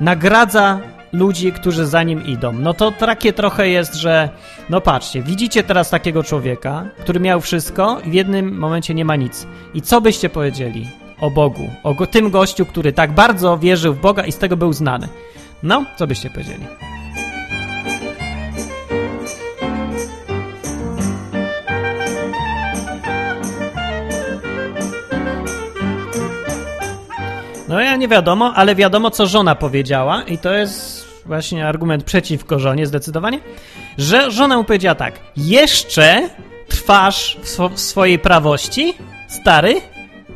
nagradza 0.00 0.80
ludzi, 1.16 1.52
którzy 1.52 1.86
za 1.86 2.02
nim 2.02 2.26
idą. 2.26 2.52
No 2.52 2.74
to 2.74 2.92
takie 2.92 3.32
trochę 3.32 3.68
jest, 3.68 3.94
że 3.94 4.28
no 4.70 4.80
patrzcie, 4.80 5.22
widzicie 5.22 5.62
teraz 5.62 5.90
takiego 5.90 6.22
człowieka, 6.22 6.84
który 7.00 7.20
miał 7.20 7.40
wszystko 7.40 8.00
i 8.00 8.10
w 8.10 8.14
jednym 8.14 8.58
momencie 8.58 8.94
nie 8.94 9.04
ma 9.04 9.16
nic. 9.16 9.46
I 9.74 9.82
co 9.82 10.00
byście 10.00 10.28
powiedzieli 10.28 10.88
o 11.20 11.30
Bogu, 11.30 11.70
o 11.82 12.06
tym 12.06 12.30
gościu, 12.30 12.66
który 12.66 12.92
tak 12.92 13.12
bardzo 13.12 13.58
wierzył 13.58 13.94
w 13.94 14.00
Boga 14.00 14.24
i 14.24 14.32
z 14.32 14.38
tego 14.38 14.56
był 14.56 14.72
znany? 14.72 15.08
No, 15.62 15.84
co 15.96 16.06
byście 16.06 16.30
powiedzieli? 16.30 16.66
No 27.68 27.80
ja 27.80 27.96
nie 27.96 28.08
wiadomo, 28.08 28.52
ale 28.54 28.74
wiadomo, 28.74 29.10
co 29.10 29.26
żona 29.26 29.54
powiedziała 29.54 30.22
i 30.22 30.38
to 30.38 30.52
jest 30.52 30.95
właśnie 31.26 31.68
argument 31.68 32.04
przeciwko 32.04 32.58
żonie 32.58 32.86
zdecydowanie, 32.86 33.40
że 33.98 34.30
żona 34.30 34.56
mu 34.56 34.64
powiedziała 34.64 34.94
tak, 34.94 35.20
jeszcze 35.36 36.28
trwasz 36.68 37.38
w, 37.42 37.44
sw 37.44 37.70
w 37.74 37.80
swojej 37.80 38.18
prawości, 38.18 38.94
stary, 39.28 39.74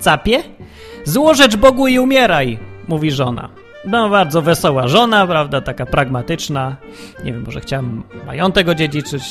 capie, 0.01 0.43
złożecz 1.05 1.57
Bogu 1.57 1.89
i 1.89 1.99
umieraj, 1.99 2.59
mówi 2.89 3.11
żona. 3.11 3.49
No, 3.85 4.09
bardzo 4.09 4.43
wesoła 4.43 4.89
żona, 4.89 5.27
prawda, 5.27 5.61
taka 5.61 5.87
pragmatyczna. 5.87 6.77
Nie 7.25 7.33
wiem, 7.33 7.43
może 7.47 7.61
chciałam 7.61 8.03
majątek 8.27 8.69
odziedziczyć, 8.69 9.23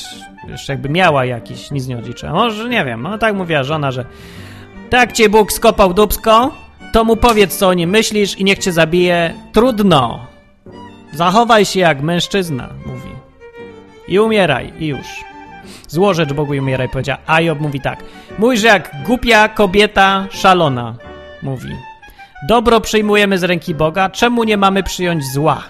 jeszcze 0.48 0.72
jakby 0.72 0.88
miała 0.88 1.24
jakiś, 1.24 1.70
nic 1.70 1.86
nie 1.86 1.98
odziedziczyła. 1.98 2.32
Może, 2.32 2.68
nie 2.68 2.84
wiem, 2.84 3.02
no 3.02 3.18
tak 3.18 3.34
mówiła 3.34 3.62
żona, 3.62 3.90
że 3.90 4.04
tak 4.90 5.12
cię 5.12 5.28
Bóg 5.28 5.52
skopał 5.52 5.94
dubsko, 5.94 6.52
to 6.92 7.04
mu 7.04 7.16
powiedz, 7.16 7.56
co 7.56 7.68
o 7.68 7.74
nim 7.74 7.90
myślisz 7.90 8.38
i 8.38 8.44
niech 8.44 8.58
cię 8.58 8.72
zabije. 8.72 9.34
Trudno. 9.52 10.29
Zachowaj 11.12 11.64
się 11.64 11.80
jak 11.80 12.02
mężczyzna, 12.02 12.68
mówi. 12.86 13.10
I 14.08 14.18
umieraj, 14.18 14.72
i 14.78 14.86
już. 14.86 15.06
Złożecz 15.88 16.32
Bogu 16.32 16.54
i 16.54 16.60
umieraj, 16.60 16.88
powiedział. 16.88 17.16
A 17.26 17.40
Job 17.40 17.60
mówi 17.60 17.80
tak. 17.80 18.04
Mówisz 18.38 18.62
jak 18.62 18.90
głupia 19.06 19.48
kobieta 19.48 20.26
szalona, 20.30 20.94
mówi. 21.42 21.76
Dobro 22.48 22.80
przyjmujemy 22.80 23.38
z 23.38 23.44
ręki 23.44 23.74
Boga, 23.74 24.10
czemu 24.10 24.44
nie 24.44 24.56
mamy 24.56 24.82
przyjąć 24.82 25.24
zła? 25.24 25.62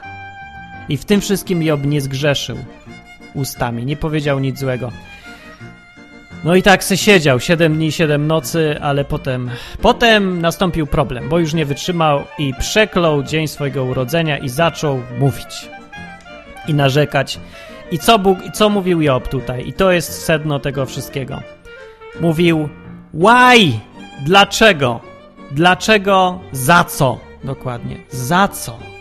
I 0.88 0.96
w 0.96 1.04
tym 1.04 1.20
wszystkim 1.20 1.62
Job 1.62 1.84
nie 1.84 2.00
zgrzeszył 2.00 2.56
ustami, 3.34 3.84
nie 3.84 3.96
powiedział 3.96 4.38
nic 4.38 4.58
złego. 4.58 4.90
No 6.44 6.54
i 6.54 6.62
tak 6.62 6.84
se 6.84 6.96
siedział, 6.96 7.40
7 7.40 7.74
dni, 7.74 7.92
7 7.92 8.26
nocy, 8.26 8.76
ale 8.80 9.04
potem, 9.04 9.50
potem 9.82 10.40
nastąpił 10.40 10.86
problem, 10.86 11.28
bo 11.28 11.38
już 11.38 11.54
nie 11.54 11.66
wytrzymał 11.66 12.24
i 12.38 12.54
przeklął 12.58 13.22
dzień 13.22 13.48
swojego 13.48 13.84
urodzenia 13.84 14.38
i 14.38 14.48
zaczął 14.48 15.02
mówić 15.18 15.68
i 16.68 16.74
narzekać. 16.74 17.40
I 17.90 17.98
co, 17.98 18.18
Bóg, 18.18 18.38
co 18.54 18.68
mówił 18.68 19.02
Job 19.02 19.28
tutaj? 19.28 19.68
I 19.68 19.72
to 19.72 19.92
jest 19.92 20.24
sedno 20.24 20.58
tego 20.58 20.86
wszystkiego. 20.86 21.42
Mówił, 22.20 22.68
why? 23.14 23.72
Dlaczego? 24.24 25.00
Dlaczego? 25.50 26.40
Za 26.52 26.84
co? 26.84 27.18
Dokładnie. 27.44 27.96
Za 28.10 28.48
co? 28.48 28.99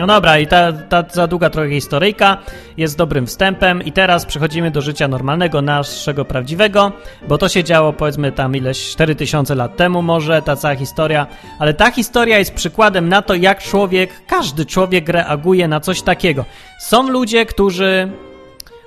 No 0.00 0.06
dobra, 0.06 0.38
i 0.38 0.46
ta, 0.46 0.72
ta 0.72 1.04
za 1.12 1.26
długa 1.26 1.50
trochę 1.50 1.68
historyjka 1.68 2.38
jest 2.76 2.96
dobrym 2.96 3.26
wstępem 3.26 3.82
i 3.82 3.92
teraz 3.92 4.26
przechodzimy 4.26 4.70
do 4.70 4.80
życia 4.80 5.08
normalnego, 5.08 5.62
naszego 5.62 6.24
prawdziwego, 6.24 6.92
bo 7.28 7.38
to 7.38 7.48
się 7.48 7.64
działo 7.64 7.92
powiedzmy 7.92 8.32
tam 8.32 8.56
ileś 8.56 8.90
4000 8.90 9.54
lat 9.54 9.76
temu 9.76 10.02
może, 10.02 10.42
ta 10.42 10.56
cała 10.56 10.74
historia, 10.74 11.26
ale 11.58 11.74
ta 11.74 11.90
historia 11.90 12.38
jest 12.38 12.54
przykładem 12.54 13.08
na 13.08 13.22
to, 13.22 13.34
jak 13.34 13.62
człowiek, 13.62 14.10
każdy 14.26 14.66
człowiek 14.66 15.08
reaguje 15.08 15.68
na 15.68 15.80
coś 15.80 16.02
takiego. 16.02 16.44
Są 16.78 17.08
ludzie, 17.08 17.46
którzy 17.46 18.10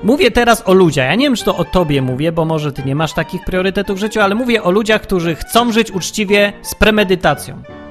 Mówię 0.04 0.32
teraz 0.32 0.64
o 0.66 0.74
ludziach. 0.74 1.06
Ja 1.06 1.16
nie 1.16 1.26
wiem, 1.26 1.36
czy 1.36 1.46
to 1.46 1.58
o 1.58 1.64
tobie 1.64 2.02
mówię, 2.02 2.32
bo 2.32 2.46
może 2.46 2.72
ty 2.72 2.84
nie 2.84 2.96
masz 2.96 3.14
takich 3.14 3.46
priorytetów 3.46 3.98
w 3.98 4.00
życiu, 4.00 4.22
ale 4.22 4.36
mówię 4.36 4.64
o 4.64 4.72
ludziach, 4.72 5.02
którzy 5.02 5.36
chcą 5.36 5.72
żyć 5.72 5.92
uczciwie 5.92 6.54
z 6.62 6.76
premedytacją. 6.76 7.83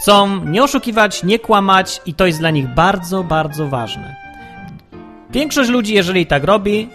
Chcą 0.00 0.44
nie 0.44 0.62
oszukiwać, 0.62 1.22
nie 1.22 1.38
kłamać 1.38 2.00
i 2.06 2.14
to 2.14 2.26
jest 2.26 2.38
dla 2.38 2.50
nich 2.50 2.68
bardzo, 2.74 3.24
bardzo 3.24 3.68
ważne. 3.68 4.16
Większość 5.30 5.70
ludzi, 5.70 5.94
jeżeli 5.94 6.26
tak 6.26 6.44
robi, 6.44 6.88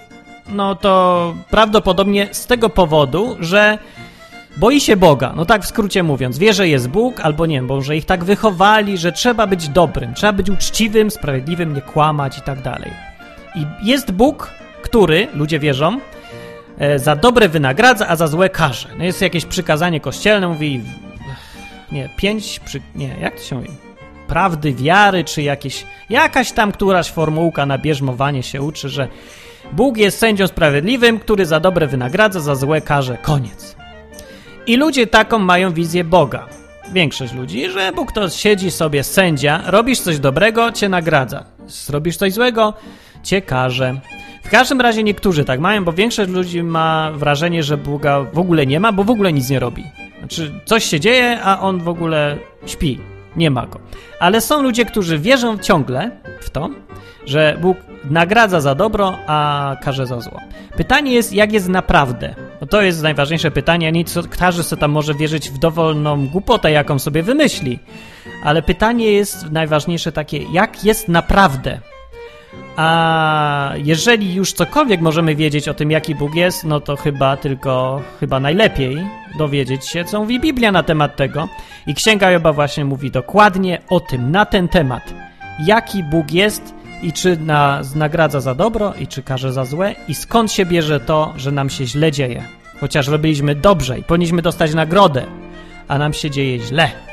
no 0.50 0.76
to 0.76 1.34
prawdopodobnie 1.50 2.28
z 2.32 2.46
tego 2.48 2.70
powodu, 2.70 3.36
że 3.40 3.78
boi 4.58 4.82
się 4.82 4.98
Boga. 4.98 5.34
No 5.36 5.46
tak 5.46 5.64
w 5.64 5.68
skrócie 5.68 6.04
mówiąc, 6.04 6.38
wie, 6.38 6.54
że 6.54 6.68
jest 6.68 6.90
Bóg, 6.90 7.20
albo 7.20 7.46
nie 7.46 7.62
bo 7.62 7.82
że 7.82 7.98
ich 7.98 8.06
tak 8.06 8.24
wychowali, 8.24 8.98
że 8.98 9.12
trzeba 9.12 9.48
być 9.48 9.70
dobrym, 9.70 10.14
trzeba 10.14 10.34
być 10.34 10.50
uczciwym, 10.50 11.12
sprawiedliwym, 11.12 11.74
nie 11.74 11.82
kłamać 11.82 12.38
i 12.38 12.42
tak 12.42 12.62
dalej. 12.62 12.92
I 13.56 13.66
jest 13.84 14.12
Bóg, 14.12 14.52
który, 14.82 15.28
ludzie 15.34 15.60
wierzą, 15.60 16.00
e, 16.80 17.00
za 17.00 17.16
dobre 17.16 17.50
wynagradza, 17.50 18.08
a 18.08 18.16
za 18.16 18.28
złe 18.28 18.50
karze. 18.50 18.88
No 18.98 19.04
jest 19.04 19.22
jakieś 19.22 19.46
przykazanie 19.46 20.00
kościelne, 20.00 20.48
mówi 20.48 20.82
nie, 21.92 22.10
pięć, 22.18 22.60
przy, 22.60 22.82
nie, 22.96 23.16
jak 23.22 23.36
to 23.36 23.44
się 23.44 23.56
mówi? 23.56 23.70
Prawdy, 24.28 24.74
wiary, 24.74 25.24
czy 25.24 25.42
jakieś, 25.42 25.86
jakaś 26.10 26.52
tam 26.52 26.72
któraś 26.72 27.12
formułka 27.12 27.66
na 27.66 27.78
bierzmowanie 27.78 28.44
się 28.44 28.62
uczy, 28.62 28.90
że 28.90 29.08
Bóg 29.72 29.98
jest 29.98 30.20
sędzią 30.20 30.48
sprawiedliwym, 30.48 31.20
który 31.20 31.46
za 31.46 31.60
dobre 31.60 31.88
wynagradza, 31.88 32.40
za 32.40 32.56
złe 32.56 32.82
karze. 32.82 33.18
Koniec. 33.18 33.76
I 34.68 34.78
ludzie 34.78 35.08
taką 35.08 35.40
mają 35.40 35.74
wizję 35.74 36.04
Boga. 36.04 36.48
Większość 36.94 37.34
ludzi, 37.34 37.70
że 37.70 37.92
Bóg 37.96 38.12
to 38.12 38.30
siedzi 38.30 38.72
sobie 38.72 39.04
sędzia, 39.04 39.62
robisz 39.66 40.00
coś 40.00 40.20
dobrego, 40.20 40.72
cię 40.72 40.90
nagradza. 40.90 41.46
Zrobisz 41.68 42.18
coś 42.18 42.34
złego, 42.34 42.74
cię 43.24 43.42
karze. 43.42 44.00
W 44.44 44.50
każdym 44.50 44.82
razie 44.82 45.04
niektórzy 45.04 45.46
tak 45.46 45.60
mają, 45.60 45.84
bo 45.84 45.94
większość 45.94 46.32
ludzi 46.32 46.64
ma 46.64 47.12
wrażenie, 47.16 47.64
że 47.64 47.78
Boga 47.78 48.22
w 48.34 48.40
ogóle 48.40 48.66
nie 48.66 48.80
ma, 48.80 48.92
bo 48.92 49.04
w 49.04 49.10
ogóle 49.10 49.34
nic 49.34 49.50
nie 49.50 49.60
robi. 49.60 49.84
Znaczy, 50.20 50.52
coś 50.66 50.84
się 50.84 51.00
dzieje, 51.00 51.42
a 51.42 51.60
on 51.60 51.80
w 51.80 51.88
ogóle 51.88 52.38
śpi. 52.66 53.00
Nie 53.36 53.52
ma 53.52 53.68
go. 53.68 53.80
Ale 54.20 54.42
są 54.42 54.62
ludzie, 54.62 54.86
którzy 54.86 55.20
wierzą 55.20 55.58
ciągle 55.58 56.12
w 56.42 56.50
to, 56.50 56.70
że 57.26 57.58
Bóg 57.62 57.78
nagradza 58.10 58.62
za 58.62 58.76
dobro, 58.76 59.18
a 59.28 59.76
karze 59.82 60.08
za 60.08 60.22
zło. 60.22 60.40
Pytanie 60.78 61.14
jest, 61.14 61.34
jak 61.34 61.54
jest 61.54 61.70
naprawdę? 61.70 62.36
No 62.62 62.68
to 62.68 62.82
jest 62.82 63.04
najważniejsze 63.04 63.52
pytanie, 63.52 63.88
a 63.88 63.92
nie 63.92 64.06
co, 64.06 64.22
każdy 64.40 64.64
sobie 64.64 64.80
tam 64.80 64.92
może 64.92 65.14
wierzyć 65.14 65.50
w 65.50 65.58
dowolną 65.58 66.28
głupotę, 66.28 66.72
jaką 66.72 67.00
sobie 67.00 67.24
wymyśli. 67.24 67.80
Ale 68.44 68.62
pytanie 68.62 69.12
jest 69.12 69.52
najważniejsze 69.52 70.12
takie, 70.12 70.38
jak 70.38 70.86
jest 70.86 71.08
naprawdę? 71.08 71.80
A 72.76 73.74
jeżeli 73.78 74.34
już 74.34 74.54
cokolwiek 74.54 75.02
możemy 75.02 75.36
wiedzieć 75.36 75.68
o 75.68 75.74
tym, 75.74 75.92
jaki 75.92 76.16
Bóg 76.16 76.36
jest, 76.36 76.64
no 76.64 76.80
to 76.80 76.96
chyba 76.96 77.38
tylko, 77.38 78.02
chyba 78.20 78.40
najlepiej 78.40 78.98
dowiedzieć 79.38 79.88
się, 79.88 80.06
co 80.06 80.20
mówi 80.20 80.40
Biblia 80.40 80.72
na 80.72 80.84
temat 80.84 81.16
tego. 81.16 81.50
I 81.88 81.94
Księga 81.94 82.32
Joba 82.32 82.54
właśnie 82.54 82.86
mówi 82.86 83.12
dokładnie 83.12 83.82
o 83.90 84.00
tym, 84.00 84.32
na 84.32 84.46
ten 84.46 84.68
temat. 84.68 85.14
Jaki 85.66 86.04
Bóg 86.04 86.32
jest 86.32 86.74
i 87.04 87.14
czy 87.14 87.38
nas 87.38 87.96
nagradza 87.96 88.40
za 88.40 88.56
dobro, 88.56 88.94
i 89.00 89.08
czy 89.08 89.24
karze 89.24 89.54
za 89.54 89.66
złe, 89.66 89.96
i 90.08 90.16
skąd 90.16 90.52
się 90.52 90.66
bierze 90.66 91.00
to, 91.00 91.34
że 91.38 91.52
nam 91.52 91.70
się 91.70 91.86
źle 91.86 92.12
dzieje. 92.12 92.44
Chociaż 92.80 93.08
robiliśmy 93.08 93.56
dobrze 93.56 94.00
i 94.00 94.04
powinniśmy 94.04 94.42
dostać 94.42 94.74
nagrodę, 94.74 95.26
a 95.88 95.98
nam 95.98 96.14
się 96.14 96.30
dzieje 96.30 96.60
źle. 96.60 97.13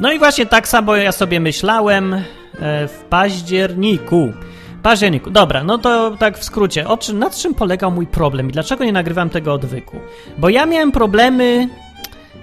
No 0.00 0.12
i 0.12 0.18
właśnie 0.18 0.46
tak 0.46 0.68
samo 0.68 0.96
ja 0.96 1.12
sobie 1.12 1.40
myślałem 1.40 2.14
e, 2.14 2.22
w 2.88 3.04
październiku. 3.10 4.32
Październiku. 4.82 5.30
Dobra, 5.30 5.64
no 5.64 5.78
to 5.78 6.16
tak 6.18 6.38
w 6.38 6.44
skrócie. 6.44 6.88
O 6.88 6.96
czym, 6.96 7.18
nad 7.18 7.36
czym 7.36 7.54
polegał 7.54 7.90
mój 7.90 8.06
problem 8.06 8.48
i 8.48 8.52
dlaczego 8.52 8.84
nie 8.84 8.92
nagrywam 8.92 9.30
tego 9.30 9.52
odwyku? 9.52 9.96
Bo 10.38 10.48
ja 10.48 10.66
miałem 10.66 10.92
problemy. 10.92 11.68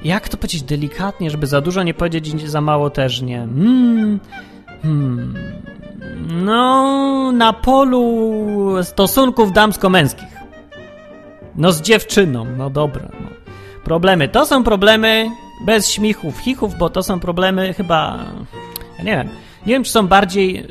Jak 0.03 0.29
to 0.29 0.37
powiedzieć 0.37 0.63
delikatnie, 0.63 1.29
żeby 1.29 1.47
za 1.47 1.61
dużo 1.61 1.83
nie 1.83 1.93
powiedzieć, 1.93 2.49
za 2.49 2.61
mało 2.61 2.89
też 2.89 3.21
nie. 3.21 3.41
Mm, 3.41 4.19
Hmm. 4.83 5.33
No, 6.45 7.31
na 7.31 7.53
polu 7.53 8.83
stosunków 8.83 9.53
damsko-męskich. 9.53 10.27
No, 11.55 11.71
z 11.71 11.81
dziewczyną, 11.81 12.45
no 12.57 12.69
dobra. 12.69 13.09
No. 13.21 13.29
Problemy. 13.83 14.27
To 14.27 14.45
są 14.45 14.63
problemy 14.63 15.29
bez 15.61 15.91
śmichów, 15.91 16.39
chichów, 16.39 16.77
bo 16.77 16.89
to 16.89 17.03
są 17.03 17.19
problemy 17.19 17.73
chyba. 17.73 18.19
Ja 18.97 19.03
nie 19.03 19.11
wiem. 19.11 19.29
Nie 19.65 19.73
wiem, 19.73 19.83
czy 19.83 19.91
są 19.91 20.07
bardziej 20.07 20.67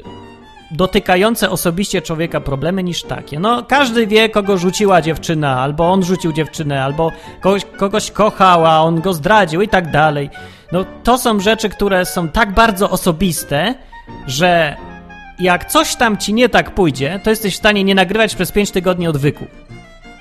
dotykające 0.70 1.50
osobiście 1.50 2.02
człowieka 2.02 2.40
problemy 2.40 2.82
niż 2.82 3.02
takie. 3.02 3.40
No, 3.40 3.62
każdy 3.62 4.06
wie, 4.06 4.28
kogo 4.28 4.58
rzuciła 4.58 5.02
dziewczyna, 5.02 5.60
albo 5.60 5.92
on 5.92 6.04
rzucił 6.04 6.32
dziewczynę, 6.32 6.84
albo 6.84 7.12
kogoś, 7.40 7.64
kogoś 7.76 8.10
kochał, 8.10 8.66
a 8.66 8.80
on 8.80 9.00
go 9.00 9.14
zdradził 9.14 9.62
i 9.62 9.68
tak 9.68 9.90
dalej. 9.90 10.30
No, 10.72 10.84
to 11.04 11.18
są 11.18 11.40
rzeczy, 11.40 11.68
które 11.68 12.04
są 12.04 12.28
tak 12.28 12.54
bardzo 12.54 12.90
osobiste, 12.90 13.74
że 14.26 14.76
jak 15.38 15.64
coś 15.64 15.96
tam 15.96 16.18
ci 16.18 16.34
nie 16.34 16.48
tak 16.48 16.74
pójdzie, 16.74 17.20
to 17.24 17.30
jesteś 17.30 17.54
w 17.54 17.58
stanie 17.58 17.84
nie 17.84 17.94
nagrywać 17.94 18.34
przez 18.34 18.52
5 18.52 18.70
tygodni 18.70 19.08
odwyku. 19.08 19.46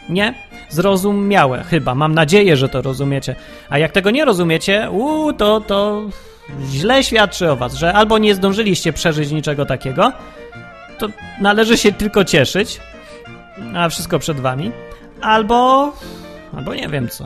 Nie? 0.10 0.34
Zrozumiałe, 0.72 1.64
chyba. 1.64 1.96
Mam 1.96 2.16
nadzieję, 2.16 2.58
że 2.58 2.70
to 2.70 2.82
rozumiecie. 2.82 3.36
A 3.70 3.78
jak 3.78 3.92
tego 3.92 4.12
nie 4.12 4.26
rozumiecie, 4.26 4.90
uu, 4.92 5.34
to, 5.34 5.62
to 5.62 6.02
źle 6.72 7.04
świadczy 7.04 7.52
o 7.52 7.56
was, 7.56 7.74
że 7.74 7.94
albo 7.94 8.18
nie 8.18 8.36
zdążyliście 8.36 8.94
przeżyć 8.94 9.32
niczego 9.32 9.66
takiego, 9.66 10.12
to 10.98 11.08
należy 11.42 11.78
się 11.78 11.92
tylko 11.92 12.26
cieszyć, 12.26 12.80
a 13.76 13.90
wszystko 13.90 14.20
przed 14.20 14.40
wami, 14.40 14.72
albo, 15.22 15.92
albo 16.58 16.76
nie 16.76 16.88
wiem 16.88 17.10
co. 17.10 17.26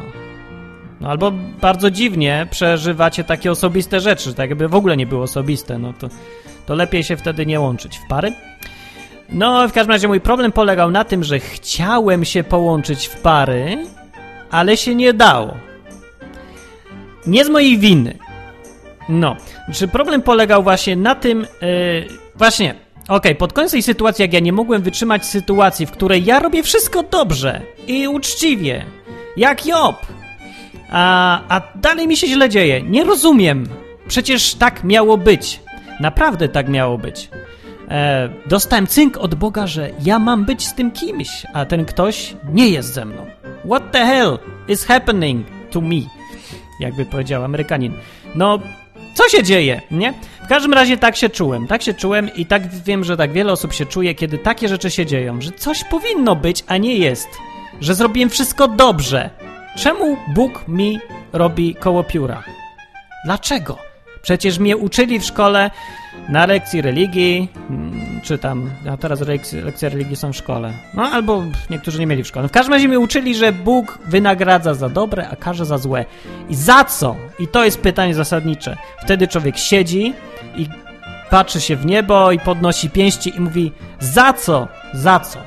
No, 1.01 1.09
albo 1.09 1.31
bardzo 1.61 1.91
dziwnie 1.91 2.47
przeżywacie 2.51 3.23
takie 3.23 3.51
osobiste 3.51 3.99
rzeczy, 3.99 4.33
tak 4.33 4.49
jakby 4.49 4.67
w 4.67 4.75
ogóle 4.75 4.97
nie 4.97 5.07
było 5.07 5.23
osobiste, 5.23 5.77
no 5.77 5.93
to, 5.99 6.09
to 6.65 6.75
lepiej 6.75 7.03
się 7.03 7.17
wtedy 7.17 7.45
nie 7.45 7.59
łączyć 7.59 7.97
w 7.97 8.07
pary. 8.07 8.33
No, 9.29 9.67
w 9.67 9.73
każdym 9.73 9.91
razie 9.91 10.07
mój 10.07 10.21
problem 10.21 10.51
polegał 10.51 10.91
na 10.91 11.03
tym, 11.03 11.23
że 11.23 11.39
chciałem 11.39 12.25
się 12.25 12.43
połączyć 12.43 13.07
w 13.07 13.21
pary, 13.21 13.77
ale 14.51 14.77
się 14.77 14.95
nie 14.95 15.13
dało. 15.13 15.53
Nie 17.27 17.45
z 17.45 17.49
mojej 17.49 17.77
winy. 17.77 18.17
No, 19.09 19.35
czy 19.73 19.87
problem 19.87 20.21
polegał 20.21 20.63
właśnie 20.63 20.95
na 20.95 21.15
tym, 21.15 21.47
yy, 21.61 22.07
właśnie, 22.35 22.69
okej, 23.03 23.15
okay, 23.15 23.35
pod 23.35 23.53
koniec 23.53 23.71
tej 23.71 23.83
sytuacji, 23.83 24.21
jak 24.21 24.33
ja 24.33 24.39
nie 24.39 24.53
mogłem 24.53 24.81
wytrzymać 24.81 25.25
sytuacji, 25.25 25.85
w 25.85 25.91
której 25.91 26.25
ja 26.25 26.39
robię 26.39 26.63
wszystko 26.63 27.03
dobrze 27.03 27.61
i 27.87 28.07
uczciwie, 28.07 28.85
jak 29.37 29.65
Job, 29.65 29.95
a, 30.89 31.41
a 31.49 31.61
dalej 31.75 32.07
mi 32.07 32.17
się 32.17 32.27
źle 32.27 32.49
dzieje, 32.49 32.81
nie 32.81 33.03
rozumiem, 33.03 33.67
przecież 34.07 34.55
tak 34.55 34.83
miało 34.83 35.17
być, 35.17 35.59
naprawdę 35.99 36.49
tak 36.49 36.69
miało 36.69 36.97
być. 36.97 37.29
E, 37.89 38.29
dostałem 38.45 38.87
cynk 38.87 39.17
od 39.17 39.35
Boga, 39.35 39.67
że 39.67 39.89
ja 40.03 40.19
mam 40.19 40.45
być 40.45 40.67
z 40.67 40.73
tym 40.73 40.91
kimś, 40.91 41.45
a 41.53 41.65
ten 41.65 41.85
ktoś 41.85 42.35
nie 42.53 42.69
jest 42.69 42.93
ze 42.93 43.05
mną. 43.05 43.25
What 43.65 43.91
the 43.91 44.05
hell 44.05 44.39
is 44.67 44.85
happening 44.85 45.47
to 45.71 45.81
me? 45.81 46.01
Jakby 46.79 47.05
powiedział 47.05 47.43
Amerykanin. 47.43 47.93
No, 48.35 48.59
co 49.13 49.29
się 49.29 49.43
dzieje, 49.43 49.81
nie? 49.91 50.13
W 50.43 50.47
każdym 50.47 50.73
razie 50.73 50.97
tak 50.97 51.15
się 51.15 51.29
czułem, 51.29 51.67
tak 51.67 51.81
się 51.81 51.93
czułem 51.93 52.35
i 52.35 52.45
tak 52.45 52.67
wiem, 52.83 53.03
że 53.03 53.17
tak 53.17 53.31
wiele 53.31 53.51
osób 53.51 53.73
się 53.73 53.85
czuje, 53.85 54.15
kiedy 54.15 54.37
takie 54.37 54.67
rzeczy 54.67 54.91
się 54.91 55.05
dzieją, 55.05 55.41
że 55.41 55.51
coś 55.51 55.83
powinno 55.83 56.35
być, 56.35 56.63
a 56.67 56.77
nie 56.77 56.95
jest. 56.95 57.27
Że 57.81 57.95
zrobiłem 57.95 58.29
wszystko 58.29 58.67
dobrze. 58.67 59.29
Czemu 59.77 60.17
Bóg 60.33 60.67
mi 60.67 60.99
robi 61.33 61.75
koło 61.75 62.03
pióra? 62.03 62.43
Dlaczego? 63.25 63.77
Przecież 64.21 64.59
mnie 64.59 64.77
uczyli 64.77 65.19
w 65.19 65.25
szkole 65.25 65.71
na 66.29 66.45
lekcji 66.45 66.81
religii, 66.81 67.49
mm, 67.69 68.21
czy 68.23 68.37
tam, 68.37 68.69
a 68.89 68.97
teraz 68.97 69.21
lekcje, 69.21 69.61
lekcje 69.61 69.89
religii 69.89 70.15
są 70.15 70.33
w 70.33 70.35
szkole. 70.35 70.73
No 70.93 71.03
albo 71.03 71.43
niektórzy 71.69 71.99
nie 71.99 72.07
mieli 72.07 72.23
w 72.23 72.27
szkole. 72.27 72.47
W 72.47 72.51
każdym 72.51 72.73
razie 72.73 72.87
mnie 72.87 72.99
uczyli, 72.99 73.35
że 73.35 73.51
Bóg 73.51 73.99
wynagradza 74.05 74.73
za 74.73 74.89
dobre, 74.89 75.29
a 75.29 75.35
karze 75.35 75.65
za 75.65 75.77
złe. 75.77 76.05
I 76.49 76.55
za 76.55 76.83
co? 76.83 77.15
I 77.39 77.47
to 77.47 77.65
jest 77.65 77.81
pytanie 77.81 78.15
zasadnicze. 78.15 78.77
Wtedy 79.03 79.27
człowiek 79.27 79.57
siedzi 79.57 80.13
i 80.57 80.67
patrzy 81.29 81.61
się 81.61 81.75
w 81.75 81.85
niebo 81.85 82.31
i 82.31 82.39
podnosi 82.39 82.89
pięści 82.89 83.37
i 83.37 83.39
mówi: 83.39 83.71
Za 83.99 84.33
co? 84.33 84.67
Za 84.93 85.19
co? 85.19 85.39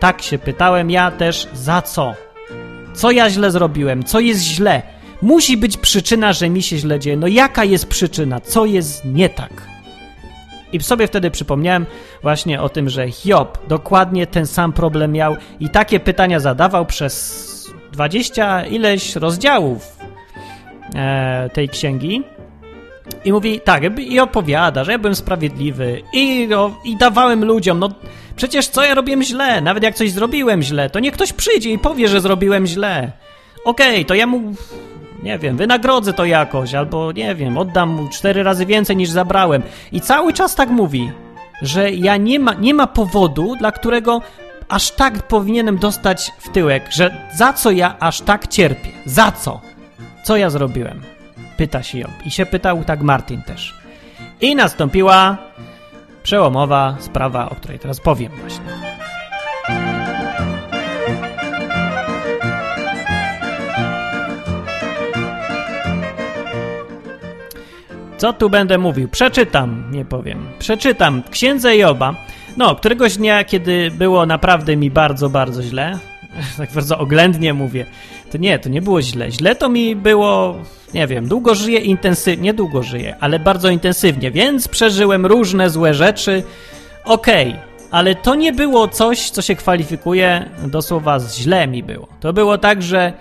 Tak 0.00 0.22
się 0.22 0.38
pytałem 0.38 0.90
ja 0.90 1.10
też, 1.10 1.48
za 1.52 1.82
co? 1.82 2.14
Co 2.94 3.10
ja 3.10 3.30
źle 3.30 3.50
zrobiłem? 3.50 4.04
Co 4.04 4.20
jest 4.20 4.42
źle? 4.42 4.82
Musi 5.22 5.56
być 5.56 5.76
przyczyna, 5.76 6.32
że 6.32 6.50
mi 6.50 6.62
się 6.62 6.78
źle 6.78 7.00
dzieje. 7.00 7.16
No 7.16 7.26
jaka 7.26 7.64
jest 7.64 7.86
przyczyna? 7.86 8.40
Co 8.40 8.64
jest 8.64 9.04
nie 9.04 9.28
tak? 9.28 9.73
I 10.74 10.82
sobie 10.82 11.06
wtedy 11.06 11.30
przypomniałem 11.30 11.86
właśnie 12.22 12.62
o 12.62 12.68
tym, 12.68 12.88
że 12.88 13.10
Hiob 13.10 13.58
dokładnie 13.68 14.26
ten 14.26 14.46
sam 14.46 14.72
problem 14.72 15.12
miał 15.12 15.36
i 15.60 15.68
takie 15.68 16.00
pytania 16.00 16.40
zadawał 16.40 16.86
przez 16.86 17.72
dwadzieścia 17.92 18.66
ileś 18.66 19.16
rozdziałów 19.16 19.98
e, 20.94 21.50
tej 21.52 21.68
księgi. 21.68 22.22
I 23.24 23.32
mówi 23.32 23.60
tak, 23.60 23.98
i 23.98 24.20
opowiada, 24.20 24.84
że 24.84 24.92
ja 24.92 24.98
byłem 24.98 25.14
sprawiedliwy 25.14 26.02
i, 26.12 26.48
i 26.84 26.96
dawałem 26.96 27.44
ludziom, 27.44 27.78
no 27.78 27.88
przecież 28.36 28.68
co 28.68 28.82
ja 28.84 28.94
robiłem 28.94 29.22
źle, 29.22 29.60
nawet 29.60 29.82
jak 29.82 29.94
coś 29.94 30.10
zrobiłem 30.10 30.62
źle, 30.62 30.90
to 30.90 31.00
niech 31.00 31.14
ktoś 31.14 31.32
przyjdzie 31.32 31.70
i 31.70 31.78
powie, 31.78 32.08
że 32.08 32.20
zrobiłem 32.20 32.66
źle. 32.66 33.12
Okej, 33.64 33.94
okay, 33.94 34.04
to 34.04 34.14
ja 34.14 34.26
mu 34.26 34.54
nie 35.24 35.38
wiem, 35.38 35.56
wynagrodzę 35.56 36.12
to 36.12 36.24
jakoś, 36.24 36.74
albo 36.74 37.12
nie 37.12 37.34
wiem, 37.34 37.58
oddam 37.58 37.90
mu 37.90 38.08
cztery 38.08 38.42
razy 38.42 38.66
więcej 38.66 38.96
niż 38.96 39.10
zabrałem. 39.10 39.62
I 39.92 40.00
cały 40.00 40.32
czas 40.32 40.54
tak 40.54 40.68
mówi, 40.68 41.12
że 41.62 41.90
ja 41.90 42.16
nie 42.16 42.38
ma, 42.40 42.54
nie 42.54 42.74
ma 42.74 42.86
powodu, 42.86 43.56
dla 43.58 43.72
którego 43.72 44.20
aż 44.68 44.90
tak 44.90 45.22
powinienem 45.22 45.78
dostać 45.78 46.32
w 46.38 46.48
tyłek, 46.48 46.84
że 46.90 47.16
za 47.34 47.52
co 47.52 47.70
ja 47.70 47.96
aż 48.00 48.20
tak 48.20 48.48
cierpię? 48.48 48.90
Za 49.04 49.32
co? 49.32 49.60
Co 50.24 50.36
ja 50.36 50.50
zrobiłem? 50.50 51.02
Pyta 51.56 51.82
się 51.82 51.98
Job. 51.98 52.10
I 52.24 52.30
się 52.30 52.46
pytał 52.46 52.84
tak 52.84 53.02
Martin 53.02 53.42
też. 53.42 53.74
I 54.40 54.56
nastąpiła 54.56 55.36
przełomowa 56.22 56.96
sprawa, 56.98 57.50
o 57.50 57.54
której 57.54 57.78
teraz 57.78 58.00
powiem 58.00 58.32
właśnie. 58.40 58.93
Co 68.24 68.32
tu 68.32 68.50
będę 68.50 68.78
mówił? 68.78 69.08
Przeczytam, 69.08 69.84
nie 69.90 70.04
powiem. 70.04 70.46
Przeczytam 70.58 71.22
Księdze 71.30 71.76
Joba. 71.76 72.14
No, 72.56 72.74
któregoś 72.74 73.16
dnia, 73.16 73.44
kiedy 73.44 73.90
było 73.90 74.26
naprawdę 74.26 74.76
mi 74.76 74.90
bardzo, 74.90 75.28
bardzo 75.28 75.62
źle, 75.62 75.98
tak 76.58 76.72
bardzo 76.72 76.98
oględnie 76.98 77.54
mówię, 77.54 77.86
to 78.32 78.38
nie, 78.38 78.58
to 78.58 78.68
nie 78.68 78.82
było 78.82 79.02
źle. 79.02 79.30
Źle 79.30 79.56
to 79.56 79.68
mi 79.68 79.96
było, 79.96 80.56
nie 80.94 81.06
wiem, 81.06 81.28
długo 81.28 81.54
żyję 81.54 81.78
intensywnie, 81.78 82.42
nie 82.42 82.54
długo 82.54 82.82
żyję, 82.82 83.16
ale 83.20 83.38
bardzo 83.38 83.68
intensywnie, 83.68 84.30
więc 84.30 84.68
przeżyłem 84.68 85.26
różne 85.26 85.70
złe 85.70 85.94
rzeczy. 85.94 86.42
Okej, 87.04 87.48
okay, 87.48 87.60
ale 87.90 88.14
to 88.14 88.34
nie 88.34 88.52
było 88.52 88.88
coś, 88.88 89.30
co 89.30 89.42
się 89.42 89.54
kwalifikuje 89.54 90.50
do 90.66 90.82
słowa 90.82 91.18
źle 91.20 91.66
mi 91.66 91.82
było. 91.82 92.08
To 92.20 92.32
było 92.32 92.58
tak, 92.58 92.82
że 92.82 93.12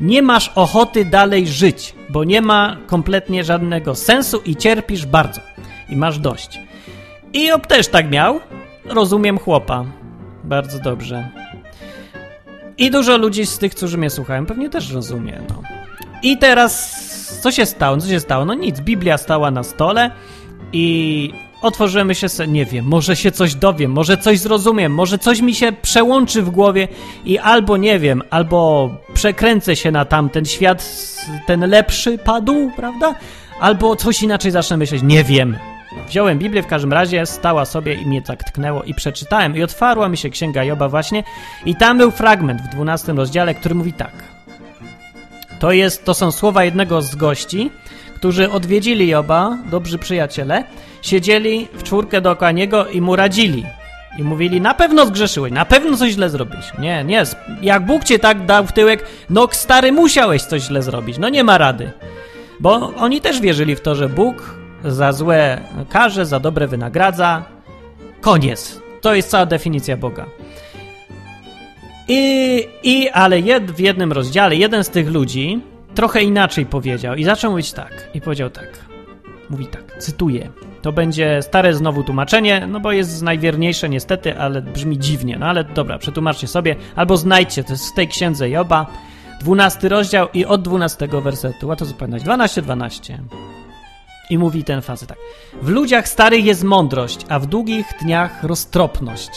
nie 0.00 0.22
masz 0.22 0.52
ochoty 0.54 1.04
dalej 1.04 1.46
żyć, 1.46 1.94
bo 2.08 2.24
nie 2.24 2.42
ma 2.42 2.76
kompletnie 2.86 3.44
żadnego 3.44 3.94
sensu 3.94 4.40
i 4.44 4.56
cierpisz 4.56 5.06
bardzo. 5.06 5.40
I 5.88 5.96
masz 5.96 6.18
dość. 6.18 6.60
I 7.32 7.46
Job 7.46 7.66
też 7.66 7.88
tak 7.88 8.10
miał. 8.10 8.40
Rozumiem 8.84 9.38
chłopa. 9.38 9.84
Bardzo 10.44 10.78
dobrze. 10.78 11.28
I 12.78 12.90
dużo 12.90 13.16
ludzi 13.16 13.46
z 13.46 13.58
tych, 13.58 13.74
którzy 13.74 13.98
mnie 13.98 14.10
słuchają, 14.10 14.46
pewnie 14.46 14.70
też 14.70 14.92
rozumie. 14.92 15.40
No. 15.48 15.62
I 16.22 16.38
teraz, 16.38 17.40
co 17.40 17.50
się 17.50 17.66
stało? 17.66 17.96
Co 17.96 18.08
się 18.08 18.20
stało? 18.20 18.44
No 18.44 18.54
nic, 18.54 18.80
Biblia 18.80 19.18
stała 19.18 19.50
na 19.50 19.62
stole 19.62 20.10
i 20.72 21.32
otworzymy 21.62 22.14
się, 22.14 22.26
nie 22.48 22.64
wiem, 22.64 22.84
może 22.84 23.16
się 23.16 23.32
coś 23.32 23.54
dowiem, 23.54 23.92
może 23.92 24.16
coś 24.16 24.38
zrozumiem, 24.38 24.94
może 24.94 25.18
coś 25.18 25.40
mi 25.40 25.54
się 25.54 25.72
przełączy 25.72 26.42
w 26.42 26.50
głowie 26.50 26.88
i 27.24 27.38
albo 27.38 27.76
nie 27.76 27.98
wiem, 27.98 28.22
albo 28.30 28.90
przekręcę 29.14 29.76
się 29.76 29.90
na 29.90 30.04
tamten 30.04 30.44
świat, 30.44 31.06
ten 31.46 31.70
lepszy 31.70 32.18
padł, 32.18 32.70
prawda? 32.76 33.14
Albo 33.60 33.96
coś 33.96 34.22
inaczej 34.22 34.50
zacznę 34.50 34.76
myśleć, 34.76 35.02
nie 35.02 35.24
wiem. 35.24 35.56
Wziąłem 36.08 36.38
Biblię 36.38 36.62
w 36.62 36.66
każdym 36.66 36.92
razie, 36.92 37.26
stała 37.26 37.64
sobie 37.64 37.94
i 37.94 38.06
mnie 38.06 38.22
tak 38.22 38.44
tknęło 38.44 38.82
i 38.82 38.94
przeczytałem 38.94 39.56
i 39.56 39.62
otwarła 39.62 40.08
mi 40.08 40.16
się 40.16 40.30
Księga 40.30 40.64
Joba 40.64 40.88
właśnie 40.88 41.24
i 41.66 41.76
tam 41.76 41.98
był 41.98 42.10
fragment 42.10 42.62
w 42.62 42.68
12 42.68 43.12
rozdziale, 43.12 43.54
który 43.54 43.74
mówi 43.74 43.92
tak. 43.92 44.12
To, 45.58 45.72
jest, 45.72 46.04
to 46.04 46.14
są 46.14 46.30
słowa 46.30 46.64
jednego 46.64 47.02
z 47.02 47.14
gości, 47.14 47.70
którzy 48.14 48.50
odwiedzili 48.50 49.08
Joba, 49.08 49.58
dobrzy 49.70 49.98
przyjaciele, 49.98 50.64
siedzieli 51.02 51.68
w 51.72 51.82
czwórkę 51.82 52.20
dookoła 52.20 52.52
niego 52.52 52.86
i 52.86 53.00
mu 53.00 53.16
radzili. 53.16 53.64
I 54.18 54.22
mówili, 54.22 54.60
na 54.60 54.74
pewno 54.74 55.06
zgrzeszyłeś, 55.06 55.52
na 55.52 55.64
pewno 55.64 55.96
coś 55.96 56.12
źle 56.12 56.30
zrobisz. 56.30 56.72
Nie, 56.78 57.04
nie, 57.04 57.22
jak 57.62 57.86
Bóg 57.86 58.04
cię 58.04 58.18
tak 58.18 58.46
dał 58.46 58.66
w 58.66 58.72
tyłek, 58.72 59.04
no 59.30 59.48
stary, 59.50 59.92
musiałeś 59.92 60.42
coś 60.42 60.62
źle 60.62 60.82
zrobić, 60.82 61.18
no 61.18 61.28
nie 61.28 61.44
ma 61.44 61.58
rady. 61.58 61.92
Bo 62.60 62.94
oni 62.96 63.20
też 63.20 63.40
wierzyli 63.40 63.76
w 63.76 63.80
to, 63.80 63.94
że 63.94 64.08
Bóg 64.08 64.54
za 64.84 65.12
złe 65.12 65.60
karze, 65.88 66.26
za 66.26 66.40
dobre 66.40 66.66
wynagradza. 66.66 67.42
Koniec. 68.20 68.80
To 69.00 69.14
jest 69.14 69.30
cała 69.30 69.46
definicja 69.46 69.96
Boga. 69.96 70.26
I, 72.08 72.64
i 72.82 73.08
ale 73.08 73.40
jed, 73.40 73.70
w 73.70 73.80
jednym 73.80 74.12
rozdziale 74.12 74.56
jeden 74.56 74.84
z 74.84 74.88
tych 74.88 75.08
ludzi 75.08 75.60
trochę 75.94 76.22
inaczej 76.22 76.66
powiedział 76.66 77.14
i 77.14 77.24
zaczął 77.24 77.50
mówić 77.50 77.72
tak. 77.72 78.08
I 78.14 78.20
powiedział 78.20 78.50
tak. 78.50 78.88
Mówi 79.50 79.66
tak, 79.66 79.98
cytuję. 79.98 80.50
To 80.82 80.92
będzie 80.92 81.42
stare 81.42 81.74
znowu 81.74 82.04
tłumaczenie, 82.04 82.66
no 82.66 82.80
bo 82.80 82.92
jest 82.92 83.22
najwierniejsze 83.22 83.88
niestety, 83.88 84.38
ale 84.38 84.62
brzmi 84.62 84.98
dziwnie. 84.98 85.36
No 85.38 85.46
ale 85.46 85.64
dobra, 85.64 85.98
przetłumaczcie 85.98 86.46
sobie, 86.46 86.76
albo 86.96 87.16
znajdźcie, 87.16 87.64
to 87.64 87.72
jest 87.72 87.88
w 87.88 87.94
tej 87.94 88.08
księdze 88.08 88.50
Joba, 88.50 88.86
12 89.40 89.88
rozdział 89.88 90.28
i 90.34 90.44
od 90.44 90.62
12 90.62 91.08
wersetu. 91.08 91.68
Łatwo 91.68 91.84
zapamiętać. 91.84 92.22
12, 92.22 92.62
12. 92.62 93.18
I 94.30 94.38
mówi 94.38 94.64
ten 94.64 94.82
facet 94.82 95.08
tak. 95.08 95.18
W 95.62 95.68
ludziach 95.68 96.08
starych 96.08 96.44
jest 96.44 96.64
mądrość, 96.64 97.26
a 97.28 97.38
w 97.38 97.46
długich 97.46 97.86
dniach 98.02 98.44
roztropność. 98.44 99.30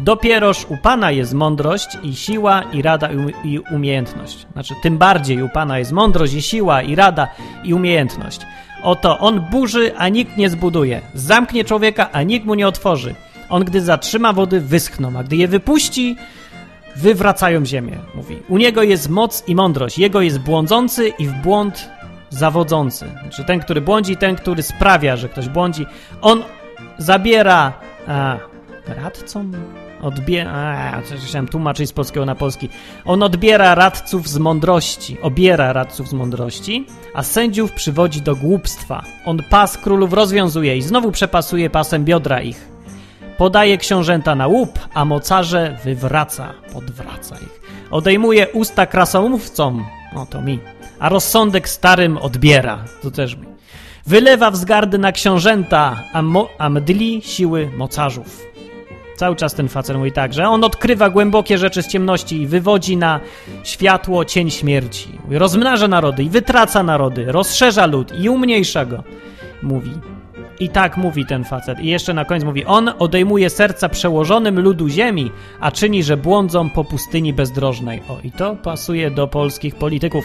Dopieroż 0.00 0.66
u 0.68 0.76
Pana 0.76 1.10
jest 1.10 1.34
mądrość 1.34 1.98
i 2.02 2.14
siła 2.14 2.62
i 2.62 2.82
rada 2.82 3.08
i 3.44 3.58
umiejętność. 3.58 4.46
Znaczy, 4.52 4.74
tym 4.82 4.98
bardziej 4.98 5.42
u 5.42 5.48
Pana 5.48 5.78
jest 5.78 5.92
mądrość 5.92 6.34
i 6.34 6.42
siła 6.42 6.82
i 6.82 6.94
rada 6.94 7.28
i 7.64 7.74
umiejętność. 7.74 8.40
Oto 8.82 9.18
on 9.18 9.40
burzy, 9.40 9.96
a 9.96 10.08
nikt 10.08 10.36
nie 10.36 10.50
zbuduje. 10.50 11.00
Zamknie 11.14 11.64
człowieka, 11.64 12.08
a 12.12 12.22
nikt 12.22 12.46
mu 12.46 12.54
nie 12.54 12.68
otworzy. 12.68 13.14
On, 13.48 13.64
gdy 13.64 13.80
zatrzyma 13.80 14.32
wody, 14.32 14.60
wyschną, 14.60 15.18
a 15.18 15.22
gdy 15.22 15.36
je 15.36 15.48
wypuści, 15.48 16.16
wywracają 16.96 17.66
ziemię. 17.66 17.98
Mówi. 18.14 18.36
U 18.48 18.58
niego 18.58 18.82
jest 18.82 19.08
moc 19.08 19.44
i 19.46 19.54
mądrość. 19.54 19.98
Jego 19.98 20.20
jest 20.20 20.38
błądzący 20.38 21.08
i 21.08 21.26
w 21.26 21.32
błąd 21.32 21.90
zawodzący. 22.30 23.06
Znaczy 23.22 23.44
ten, 23.44 23.60
który 23.60 23.80
błądzi, 23.80 24.16
ten, 24.16 24.36
który 24.36 24.62
sprawia, 24.62 25.16
że 25.16 25.28
ktoś 25.28 25.48
błądzi. 25.48 25.86
On 26.20 26.42
zabiera 26.98 27.72
a, 28.06 28.36
radcom? 28.86 29.52
Odbiera. 30.02 31.02
Chciałem 31.26 31.48
tłumaczyć 31.48 31.88
z 31.88 31.92
polskiego 31.92 32.26
na 32.26 32.34
polski. 32.34 32.68
On 33.04 33.22
odbiera 33.22 33.74
radców 33.74 34.28
z 34.28 34.38
mądrości, 34.38 35.16
obiera 35.22 35.72
radców 35.72 36.08
z 36.08 36.12
mądrości, 36.12 36.86
a 37.14 37.22
sędziów 37.22 37.72
przywodzi 37.72 38.20
do 38.22 38.36
głupstwa. 38.36 39.02
On 39.24 39.38
pas 39.50 39.78
królów 39.78 40.12
rozwiązuje 40.12 40.76
i 40.76 40.82
znowu 40.82 41.12
przepasuje 41.12 41.70
pasem 41.70 42.04
biodra 42.04 42.40
ich. 42.40 42.68
Podaje 43.38 43.78
książęta 43.78 44.34
na 44.34 44.46
łup, 44.46 44.78
a 44.94 45.04
mocarze 45.04 45.78
wywraca, 45.84 46.52
podwraca 46.72 47.36
ich. 47.36 47.60
Odejmuje 47.90 48.48
usta 48.48 48.86
krasomówcom, 48.86 49.84
no 50.14 50.26
to 50.26 50.42
mi, 50.42 50.58
a 50.98 51.08
rozsądek 51.08 51.68
starym 51.68 52.18
odbiera, 52.18 52.84
to 53.02 53.10
też 53.10 53.36
mi. 53.36 53.46
Wylewa 54.06 54.50
wzgardy 54.50 54.98
na 54.98 55.12
książęta, 55.12 56.02
a, 56.12 56.22
mo- 56.22 56.48
a 56.58 56.68
mdli 56.70 57.22
siły 57.22 57.70
mocarzów. 57.76 58.51
Cały 59.16 59.36
czas 59.36 59.54
ten 59.54 59.68
facet 59.68 59.96
mówi 59.96 60.12
tak, 60.12 60.32
że 60.32 60.48
on 60.48 60.64
odkrywa 60.64 61.10
głębokie 61.10 61.58
rzeczy 61.58 61.82
z 61.82 61.88
ciemności 61.88 62.42
i 62.42 62.46
wywodzi 62.46 62.96
na 62.96 63.20
światło 63.64 64.24
cień 64.24 64.50
śmierci. 64.50 65.08
Rozmnaża 65.30 65.88
narody 65.88 66.22
i 66.22 66.28
wytraca 66.28 66.82
narody, 66.82 67.24
rozszerza 67.32 67.86
lud 67.86 68.12
i 68.18 68.28
umniejsza 68.28 68.84
go. 68.84 69.02
Mówi. 69.62 69.90
I 70.62 70.68
tak 70.68 70.96
mówi 70.96 71.26
ten 71.26 71.44
facet. 71.44 71.80
I 71.80 71.86
jeszcze 71.86 72.14
na 72.14 72.24
koniec 72.24 72.44
mówi: 72.44 72.64
On 72.64 72.90
odejmuje 72.98 73.50
serca 73.50 73.88
przełożonym 73.88 74.60
ludu 74.60 74.88
ziemi, 74.88 75.30
a 75.60 75.70
czyni, 75.70 76.02
że 76.02 76.16
błądzą 76.16 76.70
po 76.70 76.84
pustyni 76.84 77.32
bezdrożnej. 77.32 78.02
O, 78.08 78.18
i 78.24 78.32
to 78.32 78.56
pasuje 78.56 79.10
do 79.10 79.28
polskich 79.28 79.74
polityków. 79.74 80.24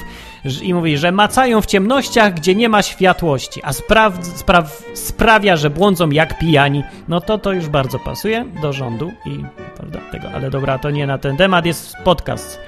I 0.61 0.73
mówi, 0.73 0.97
że 0.97 1.11
macają 1.11 1.61
w 1.61 1.65
ciemnościach, 1.65 2.33
gdzie 2.33 2.55
nie 2.55 2.69
ma 2.69 2.81
światłości, 2.81 3.61
a 3.63 3.73
spraw, 3.73 4.25
spraw, 4.25 4.83
sprawia, 4.93 5.55
że 5.55 5.69
błądzą 5.69 6.09
jak 6.09 6.39
pijani. 6.39 6.83
No 7.07 7.21
to 7.21 7.37
to 7.37 7.53
już 7.53 7.69
bardzo 7.69 7.99
pasuje 7.99 8.45
do 8.61 8.73
rządu 8.73 9.11
i 9.25 9.43
prawda, 9.75 9.99
tego. 10.11 10.31
Ale 10.31 10.49
dobra, 10.49 10.79
to 10.79 10.89
nie 10.89 11.07
na 11.07 11.17
ten 11.17 11.37
temat 11.37 11.65
jest 11.65 11.95
podcast. 12.03 12.59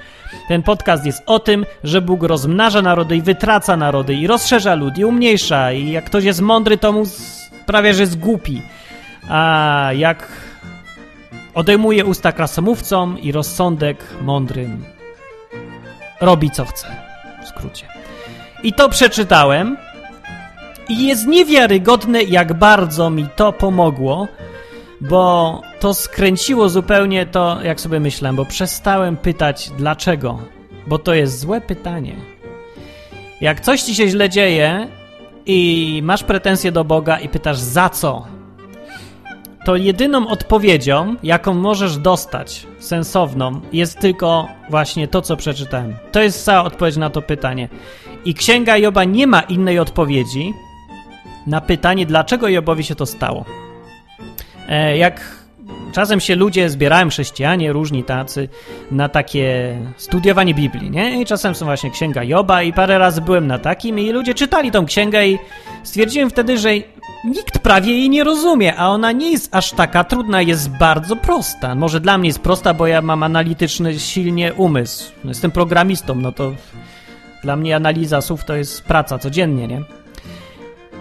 Ten 0.48 0.62
podcast 0.62 1.06
jest 1.06 1.22
o 1.26 1.38
tym, 1.38 1.66
że 1.84 2.02
Bóg 2.02 2.22
rozmnaża 2.22 2.82
narody 2.82 3.16
i 3.16 3.22
wytraca 3.22 3.76
narody 3.76 4.14
i 4.14 4.26
rozszerza 4.26 4.74
lud 4.74 4.98
i 4.98 5.04
umniejsza 5.04 5.72
i 5.72 5.90
jak 5.90 6.04
ktoś 6.04 6.24
jest 6.24 6.40
mądry, 6.40 6.78
to 6.78 6.92
mu 6.92 7.02
prawie 7.70 7.94
że 7.94 8.02
jest 8.02 8.18
głupi. 8.18 8.62
A 9.28 9.90
jak 9.94 10.28
odejmuje 11.54 12.04
usta 12.04 12.32
krasomówcom 12.32 13.18
i 13.18 13.32
rozsądek 13.32 14.04
mądrym 14.22 14.84
robi 16.20 16.50
co 16.50 16.64
chce. 16.64 16.86
W 17.44 17.48
skrócie. 17.48 17.86
I 18.62 18.72
to 18.72 18.88
przeczytałem 18.88 19.76
i 20.88 21.06
jest 21.06 21.26
niewiarygodne, 21.26 22.22
jak 22.22 22.54
bardzo 22.54 23.10
mi 23.10 23.26
to 23.36 23.52
pomogło, 23.52 24.28
bo 25.00 25.62
to 25.80 25.94
skręciło 25.94 26.68
zupełnie 26.68 27.26
to, 27.26 27.58
jak 27.62 27.80
sobie 27.80 28.00
myślałem, 28.00 28.36
bo 28.36 28.44
przestałem 28.44 29.16
pytać 29.16 29.70
dlaczego, 29.78 30.38
bo 30.86 30.98
to 30.98 31.14
jest 31.14 31.38
złe 31.38 31.60
pytanie. 31.60 32.16
Jak 33.40 33.60
coś 33.60 33.82
ci 33.82 33.94
się 33.94 34.08
źle 34.08 34.28
dzieje 34.28 34.88
i 35.50 36.02
masz 36.02 36.24
pretensje 36.24 36.72
do 36.72 36.84
Boga 36.84 37.18
i 37.18 37.28
pytasz 37.28 37.58
za 37.58 37.88
co, 37.88 38.26
to 39.64 39.76
jedyną 39.76 40.28
odpowiedzią, 40.28 41.16
jaką 41.22 41.54
możesz 41.54 41.96
dostać, 41.96 42.66
sensowną, 42.78 43.60
jest 43.72 43.98
tylko 43.98 44.48
właśnie 44.70 45.08
to, 45.08 45.22
co 45.22 45.36
przeczytałem. 45.36 45.94
To 46.12 46.22
jest 46.22 46.44
cała 46.44 46.64
odpowiedź 46.64 46.96
na 46.96 47.10
to 47.10 47.22
pytanie. 47.22 47.68
I 48.24 48.34
Księga 48.34 48.76
Joba 48.76 49.04
nie 49.04 49.26
ma 49.26 49.40
innej 49.40 49.78
odpowiedzi 49.78 50.54
na 51.46 51.60
pytanie, 51.60 52.06
dlaczego 52.06 52.48
Jobowi 52.48 52.84
się 52.84 52.94
to 52.94 53.06
stało. 53.06 53.44
E, 54.68 54.96
jak 54.96 55.39
czasem 55.92 56.20
się 56.20 56.36
ludzie 56.36 56.70
zbierają, 56.70 57.08
chrześcijanie, 57.08 57.72
różni 57.72 58.04
tacy, 58.04 58.48
na 58.90 59.08
takie 59.08 59.76
studiowanie 59.96 60.54
Biblii, 60.54 60.90
nie? 60.90 61.20
I 61.22 61.26
czasem 61.26 61.54
są 61.54 61.66
właśnie 61.66 61.90
Księga 61.90 62.24
Joba 62.24 62.62
i 62.62 62.72
parę 62.72 62.98
razy 62.98 63.20
byłem 63.20 63.46
na 63.46 63.58
takim 63.58 63.98
i 63.98 64.10
ludzie 64.10 64.34
czytali 64.34 64.70
tą 64.70 64.86
księgę 64.86 65.28
i 65.28 65.38
stwierdziłem 65.82 66.30
wtedy, 66.30 66.58
że 66.58 66.70
nikt 67.24 67.58
prawie 67.58 67.92
jej 67.92 68.10
nie 68.10 68.24
rozumie, 68.24 68.76
a 68.76 68.88
ona 68.88 69.12
nie 69.12 69.30
jest 69.30 69.54
aż 69.54 69.72
taka 69.72 70.04
trudna, 70.04 70.42
jest 70.42 70.68
bardzo 70.68 71.16
prosta. 71.16 71.74
Może 71.74 72.00
dla 72.00 72.18
mnie 72.18 72.28
jest 72.28 72.40
prosta, 72.40 72.74
bo 72.74 72.86
ja 72.86 73.02
mam 73.02 73.22
analityczny 73.22 74.00
silnie 74.00 74.54
umysł. 74.54 75.12
Jestem 75.24 75.50
programistą, 75.50 76.14
no 76.14 76.32
to 76.32 76.52
dla 77.42 77.56
mnie 77.56 77.76
analiza 77.76 78.20
słów 78.20 78.44
to 78.44 78.56
jest 78.56 78.84
praca 78.84 79.18
codziennie, 79.18 79.68
nie? 79.68 79.82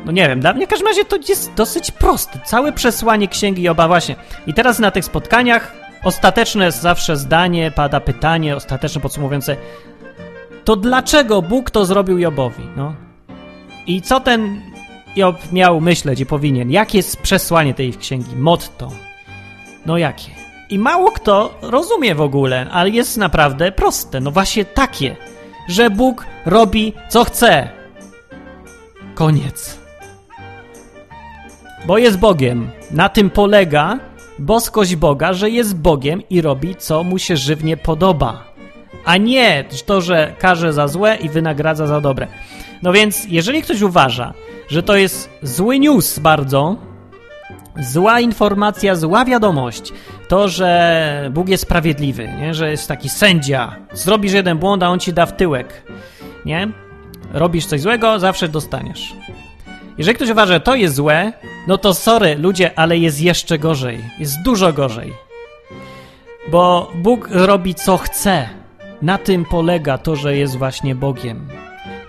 No 0.05 0.12
nie 0.12 0.27
wiem, 0.27 0.39
dla 0.39 0.53
mnie 0.53 0.65
w 0.67 0.69
każdym 0.69 0.88
razie 0.88 1.05
to 1.05 1.17
jest 1.29 1.53
dosyć 1.53 1.91
proste. 1.91 2.39
Całe 2.45 2.71
przesłanie 2.71 3.27
księgi 3.27 3.62
Joba 3.62 3.88
właśnie. 3.88 4.15
I 4.47 4.53
teraz 4.53 4.79
na 4.79 4.91
tych 4.91 5.05
spotkaniach 5.05 5.75
ostateczne 6.03 6.71
zawsze 6.71 7.17
zdanie, 7.17 7.71
pada 7.71 7.99
pytanie, 7.99 8.55
ostateczne 8.55 9.01
podsumowujące. 9.01 9.55
To 10.63 10.75
dlaczego 10.75 11.41
Bóg 11.41 11.71
to 11.71 11.85
zrobił 11.85 12.17
Jobowi? 12.17 12.63
No. 12.77 12.93
I 13.88 14.01
co 14.01 14.19
ten 14.19 14.62
Job 15.15 15.51
miał 15.51 15.81
myśleć 15.81 16.19
i 16.19 16.25
powinien? 16.25 16.71
Jakie 16.71 16.97
jest 16.97 17.17
przesłanie 17.17 17.73
tej 17.73 17.93
księgi? 17.93 18.35
Motto. 18.35 18.91
No 19.85 19.97
jakie? 19.97 20.31
I 20.69 20.79
mało 20.79 21.12
kto 21.12 21.53
rozumie 21.62 22.15
w 22.15 22.21
ogóle, 22.21 22.67
ale 22.71 22.89
jest 22.89 23.17
naprawdę 23.17 23.71
proste. 23.71 24.19
No 24.19 24.31
właśnie 24.31 24.65
takie, 24.65 25.15
że 25.67 25.89
Bóg 25.89 26.25
robi 26.45 26.93
co 27.09 27.23
chce. 27.23 27.69
Koniec 29.15 29.79
bo 31.86 31.98
jest 31.98 32.20
Bogiem. 32.20 32.70
Na 32.92 33.10
tym 33.10 33.30
polega 33.30 34.00
boskość 34.39 34.96
Boga, 34.96 35.34
że 35.34 35.50
jest 35.50 35.76
Bogiem 35.76 36.22
i 36.30 36.42
robi, 36.42 36.76
co 36.76 37.04
mu 37.04 37.20
się 37.20 37.38
żywnie 37.38 37.78
podoba. 37.78 38.44
A 39.06 39.18
nie 39.18 39.65
to, 39.86 40.02
że 40.02 40.36
karze 40.39 40.74
za 40.74 40.88
złe 40.88 41.15
i 41.15 41.30
wynagradza 41.30 41.88
za 41.88 42.02
dobre. 42.02 42.28
No 42.84 42.94
więc, 42.94 43.26
jeżeli 43.30 43.62
ktoś 43.62 43.82
uważa, 43.82 44.34
że 44.67 44.84
to 44.84 44.96
jest 44.96 45.30
zły 45.44 45.80
news 45.80 46.19
bardzo, 46.19 46.75
zła 47.80 48.19
informacja, 48.19 48.96
zła 48.96 49.25
wiadomość, 49.25 49.94
to, 50.27 50.50
że 50.50 51.30
Bóg 51.34 51.50
jest 51.50 51.63
sprawiedliwy, 51.63 52.30
nie? 52.42 52.54
że 52.54 52.71
jest 52.71 52.88
taki 52.88 53.10
sędzia, 53.10 53.75
zrobisz 53.94 54.34
jeden 54.34 54.58
błąd, 54.58 54.84
a 54.84 54.90
on 54.90 55.00
ci 55.00 55.13
da 55.13 55.25
w 55.25 55.36
tyłek, 55.36 55.84
nie? 56.46 56.67
Robisz 57.34 57.65
coś 57.65 57.82
złego, 57.82 58.19
zawsze 58.19 58.48
dostaniesz. 58.48 59.15
Jeżeli 59.98 60.15
ktoś 60.15 60.30
uważa, 60.30 60.54
że 60.54 60.60
to 60.60 60.75
jest 60.75 60.96
złe, 60.96 61.34
no 61.70 61.78
to 61.78 61.94
sorry, 61.94 62.36
ludzie, 62.36 62.80
ale 62.80 62.98
jest 62.98 63.22
jeszcze 63.22 63.60
gorzej. 63.60 64.06
Jest 64.20 64.42
dużo 64.42 64.74
gorzej. 64.74 65.13
Bo 66.52 66.92
Bóg 66.96 67.28
robi 67.32 67.76
co 67.76 67.98
chce. 67.98 68.50
Na 69.02 69.17
tym 69.17 69.46
polega 69.46 69.98
to, 69.98 70.15
że 70.15 70.38
jest 70.38 70.58
właśnie 70.58 70.96
Bogiem. 70.96 71.48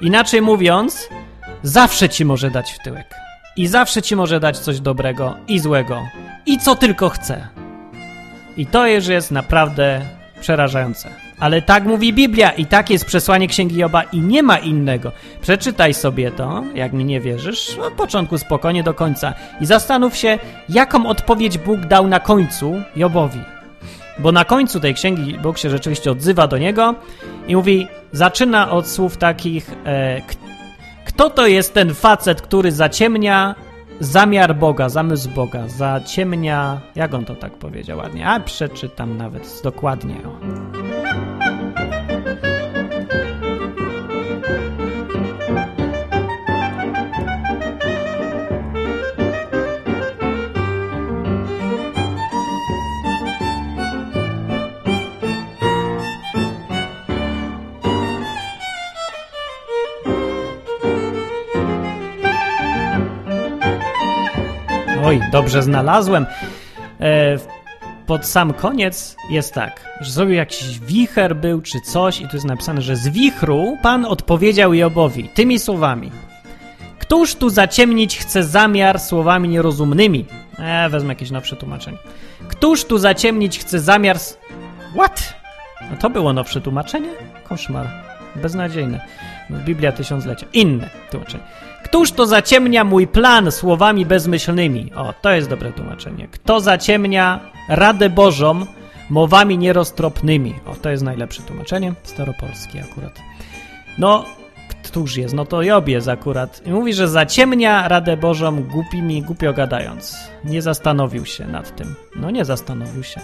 Inaczej 0.00 0.42
mówiąc, 0.42 1.08
zawsze 1.62 2.08
ci 2.08 2.24
może 2.24 2.50
dać 2.50 2.72
w 2.72 2.78
tyłek. 2.78 3.14
I 3.56 3.66
zawsze 3.66 4.02
ci 4.02 4.16
może 4.16 4.40
dać 4.40 4.58
coś 4.58 4.80
dobrego 4.80 5.36
i 5.48 5.58
złego. 5.58 6.02
I 6.46 6.58
co 6.58 6.76
tylko 6.76 7.08
chce. 7.08 7.48
I 8.56 8.66
to 8.66 8.86
jest 8.86 9.30
naprawdę 9.30 10.00
przerażające. 10.40 11.29
Ale 11.40 11.62
tak 11.62 11.84
mówi 11.84 12.12
Biblia 12.12 12.50
i 12.50 12.66
tak 12.66 12.90
jest 12.90 13.04
przesłanie 13.04 13.48
Księgi 13.48 13.76
Joba 13.76 14.02
i 14.02 14.20
nie 14.20 14.42
ma 14.42 14.58
innego. 14.58 15.12
Przeczytaj 15.40 15.94
sobie 15.94 16.30
to, 16.30 16.62
jak 16.74 16.92
mi 16.92 17.04
nie 17.04 17.20
wierzysz, 17.20 17.78
od 17.78 17.92
początku 17.92 18.38
spokojnie 18.38 18.82
do 18.82 18.94
końca 18.94 19.34
i 19.60 19.66
zastanów 19.66 20.16
się, 20.16 20.38
jaką 20.68 21.06
odpowiedź 21.06 21.58
Bóg 21.58 21.80
dał 21.80 22.06
na 22.06 22.20
końcu 22.20 22.82
Jobowi. 22.96 23.40
Bo 24.18 24.32
na 24.32 24.44
końcu 24.44 24.80
tej 24.80 24.94
księgi 24.94 25.38
Bóg 25.38 25.58
się 25.58 25.70
rzeczywiście 25.70 26.10
odzywa 26.10 26.46
do 26.46 26.58
niego 26.58 26.94
i 27.48 27.56
mówi, 27.56 27.88
zaczyna 28.12 28.70
od 28.70 28.88
słów 28.88 29.16
takich, 29.16 29.70
e, 29.86 30.20
kto 31.04 31.30
to 31.30 31.46
jest 31.46 31.74
ten 31.74 31.94
facet, 31.94 32.42
który 32.42 32.72
zaciemnia 32.72 33.54
zamiar 34.00 34.56
Boga, 34.56 34.88
zamysł 34.88 35.30
Boga, 35.30 35.68
zaciemnia, 35.68 36.80
jak 36.94 37.14
on 37.14 37.24
to 37.24 37.34
tak 37.34 37.52
powiedział 37.52 37.98
ładnie, 37.98 38.28
a 38.28 38.40
przeczytam 38.40 39.16
nawet 39.16 39.60
dokładnie. 39.64 40.16
Oj, 65.04 65.20
dobrze 65.32 65.62
znalazłem. 65.62 66.26
E, 67.00 67.36
pod 68.06 68.26
sam 68.26 68.52
koniec 68.52 69.16
jest 69.30 69.54
tak, 69.54 69.98
że 70.00 70.10
zrobił 70.10 70.34
jakiś 70.34 70.78
wicher 70.78 71.36
był 71.36 71.60
czy 71.60 71.80
coś 71.80 72.20
i 72.20 72.28
tu 72.28 72.36
jest 72.36 72.46
napisane, 72.46 72.82
że 72.82 72.96
z 72.96 73.08
wichru 73.08 73.76
Pan 73.82 74.04
odpowiedział 74.04 74.74
Jobowi 74.74 75.28
tymi 75.28 75.58
słowami. 75.58 76.10
Któż 76.98 77.34
tu 77.34 77.50
zaciemnić 77.50 78.18
chce 78.18 78.44
zamiar 78.44 79.00
słowami 79.00 79.48
nierozumnymi? 79.48 80.24
E, 80.58 80.88
wezmę 80.88 81.08
jakieś 81.08 81.30
nowsze 81.30 81.56
tłumaczenie. 81.56 81.98
Któż 82.48 82.84
tu 82.84 82.98
zaciemnić 82.98 83.58
chce 83.58 83.80
zamiar... 83.80 84.16
What? 84.94 85.34
No 85.90 85.96
to 85.96 86.10
było 86.10 86.32
nowsze 86.32 86.60
tłumaczenie? 86.60 87.10
Koszmar. 87.44 87.86
Beznadziejne. 88.36 89.00
Biblia 89.50 89.92
tysiąclecia. 89.92 90.46
Inne 90.52 90.90
tłumaczenie. 91.10 91.44
Któż 91.90 92.12
to 92.12 92.26
zaciemnia 92.26 92.84
mój 92.84 93.06
plan 93.06 93.52
słowami 93.52 94.06
bezmyślnymi? 94.06 94.90
O, 94.96 95.14
to 95.22 95.30
jest 95.30 95.48
dobre 95.48 95.72
tłumaczenie. 95.72 96.28
Kto 96.28 96.60
zaciemnia 96.60 97.40
Radę 97.68 98.10
Bożą 98.10 98.66
mowami 99.10 99.58
nieroztropnymi? 99.58 100.54
O, 100.66 100.74
to 100.74 100.90
jest 100.90 101.02
najlepsze 101.02 101.42
tłumaczenie. 101.42 101.94
Staropolskie 102.02 102.84
akurat. 102.92 103.18
No, 103.98 104.24
któż 104.84 105.16
jest? 105.16 105.34
No 105.34 105.44
to 105.44 105.62
Job 105.62 105.88
jest 105.88 106.08
akurat. 106.08 106.66
I 106.66 106.70
mówi, 106.70 106.94
że 106.94 107.08
zaciemnia 107.08 107.88
Radę 107.88 108.16
Bożą 108.16 108.62
głupimi, 108.62 109.22
głupio 109.22 109.52
gadając. 109.52 110.16
Nie 110.44 110.62
zastanowił 110.62 111.26
się 111.26 111.46
nad 111.46 111.76
tym. 111.76 111.94
No 112.16 112.30
nie 112.30 112.44
zastanowił 112.44 113.02
się. 113.02 113.20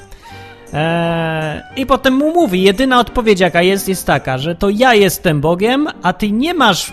Eee, 0.73 1.63
I 1.77 1.87
potem 1.87 2.15
mu 2.15 2.33
mówi, 2.33 2.63
jedyna 2.63 3.01
odpowiedź 3.01 3.41
jaka 3.41 3.63
jest, 3.63 3.89
jest 3.89 4.07
taka, 4.07 4.39
że 4.39 4.55
to 4.55 4.69
ja 4.71 4.95
jestem 4.95 5.41
Bogiem, 5.41 5.87
a 6.03 6.13
ty 6.13 6.31
nie 6.31 6.55
masz 6.55 6.93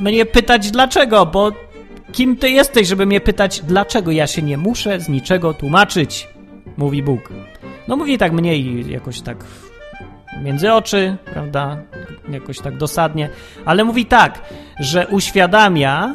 mnie 0.00 0.26
pytać 0.26 0.70
dlaczego, 0.70 1.26
bo 1.26 1.52
kim 2.12 2.36
ty 2.36 2.50
jesteś, 2.50 2.88
żeby 2.88 3.06
mnie 3.06 3.20
pytać 3.20 3.60
dlaczego 3.60 4.10
ja 4.10 4.26
się 4.26 4.42
nie 4.42 4.56
muszę 4.56 5.00
z 5.00 5.08
niczego 5.08 5.54
tłumaczyć, 5.54 6.28
mówi 6.76 7.02
Bóg. 7.02 7.32
No 7.88 7.96
mówi 7.96 8.18
tak 8.18 8.32
mniej 8.32 8.90
jakoś 8.90 9.20
tak 9.20 9.36
między 10.42 10.72
oczy, 10.72 11.16
prawda, 11.24 11.76
jakoś 12.30 12.58
tak 12.58 12.76
dosadnie, 12.76 13.28
ale 13.64 13.84
mówi 13.84 14.06
tak, 14.06 14.42
że 14.80 15.06
uświadamia 15.06 16.14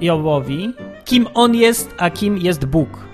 Jobowi, 0.00 0.72
kim 1.04 1.26
on 1.34 1.54
jest, 1.54 1.94
a 1.98 2.10
kim 2.10 2.38
jest 2.38 2.64
Bóg. 2.64 3.04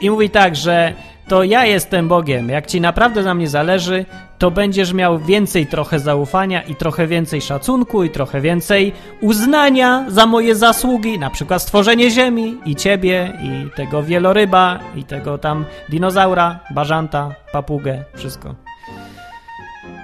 I 0.00 0.10
mówi 0.10 0.30
tak, 0.30 0.56
że 0.56 0.94
to 1.28 1.44
ja 1.44 1.66
jestem 1.66 2.08
Bogiem. 2.08 2.48
Jak 2.48 2.66
ci 2.66 2.80
naprawdę 2.80 3.22
na 3.22 3.34
mnie 3.34 3.48
zależy, 3.48 4.04
to 4.38 4.50
będziesz 4.50 4.92
miał 4.92 5.18
więcej 5.18 5.66
trochę 5.66 5.98
zaufania 5.98 6.62
i 6.62 6.74
trochę 6.74 7.06
więcej 7.06 7.40
szacunku 7.40 8.04
i 8.04 8.10
trochę 8.10 8.40
więcej 8.40 8.92
uznania 9.20 10.04
za 10.08 10.26
moje 10.26 10.56
zasługi, 10.56 11.18
na 11.18 11.30
przykład 11.30 11.62
stworzenie 11.62 12.10
ziemi 12.10 12.56
i 12.64 12.76
ciebie 12.76 13.32
i 13.42 13.70
tego 13.76 14.02
wieloryba 14.02 14.80
i 14.96 15.04
tego 15.04 15.38
tam 15.38 15.64
dinozaura, 15.88 16.60
bażanta, 16.70 17.34
papugę, 17.52 18.04
wszystko. 18.14 18.54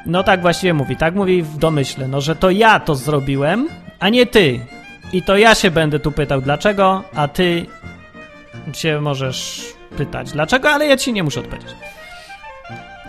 No 0.07 0.23
tak 0.23 0.43
właściwie 0.43 0.75
mówi, 0.75 0.97
tak 0.97 1.15
mówi 1.15 1.43
w 1.43 1.59
domyśle, 1.59 2.09
no 2.09 2.21
że 2.21 2.37
to 2.37 2.51
ja 2.51 2.81
to 2.81 2.95
zrobiłem, 2.95 3.69
a 4.01 4.09
nie 4.09 4.27
ty. 4.27 4.61
I 5.13 5.23
to 5.23 5.37
ja 5.37 5.55
się 5.55 5.71
będę 5.71 6.01
tu 6.01 6.13
pytał 6.13 6.41
dlaczego, 6.41 7.03
a 7.15 7.29
ty 7.29 7.67
się 8.73 9.01
możesz 9.01 9.73
pytać 9.97 10.33
dlaczego, 10.33 10.71
ale 10.71 10.87
ja 10.87 10.97
ci 10.97 11.13
nie 11.13 11.23
muszę 11.23 11.41
odpowiedzieć. 11.41 11.75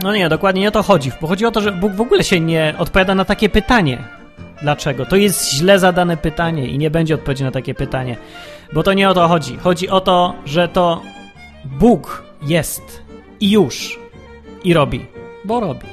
No 0.04 0.16
nie, 0.16 0.30
dokładnie 0.30 0.62
nie 0.62 0.68
o 0.68 0.72
to 0.72 0.84
chodzi. 0.84 1.12
Bo 1.22 1.28
chodzi 1.28 1.46
o 1.46 1.52
to, 1.52 1.62
że 1.62 1.72
Bóg 1.72 1.94
w 1.94 2.02
ogóle 2.02 2.24
się 2.24 2.40
nie 2.40 2.74
odpowiada 2.78 3.16
na 3.16 3.26
takie 3.26 3.50
pytanie. 3.50 3.98
Dlaczego? 4.62 5.06
To 5.06 5.16
jest 5.16 5.52
źle 5.52 5.80
zadane 5.80 6.18
pytanie 6.18 6.68
i 6.68 6.78
nie 6.78 6.92
będzie 6.92 7.16
odpowiedzi 7.16 7.44
na 7.44 7.52
takie 7.52 7.74
pytanie. 7.74 8.18
Bo 8.74 8.84
to 8.84 8.94
nie 8.94 9.10
o 9.10 9.14
to 9.14 9.28
chodzi. 9.28 9.58
Chodzi 9.58 9.90
o 9.90 10.02
to, 10.02 10.34
że 10.46 10.68
to 10.68 11.02
Bóg 11.66 12.24
jest 12.42 13.02
i 13.40 13.52
już. 13.52 14.00
I 14.64 14.74
robi. 14.74 15.06
Bo 15.46 15.60
robi. 15.60 15.88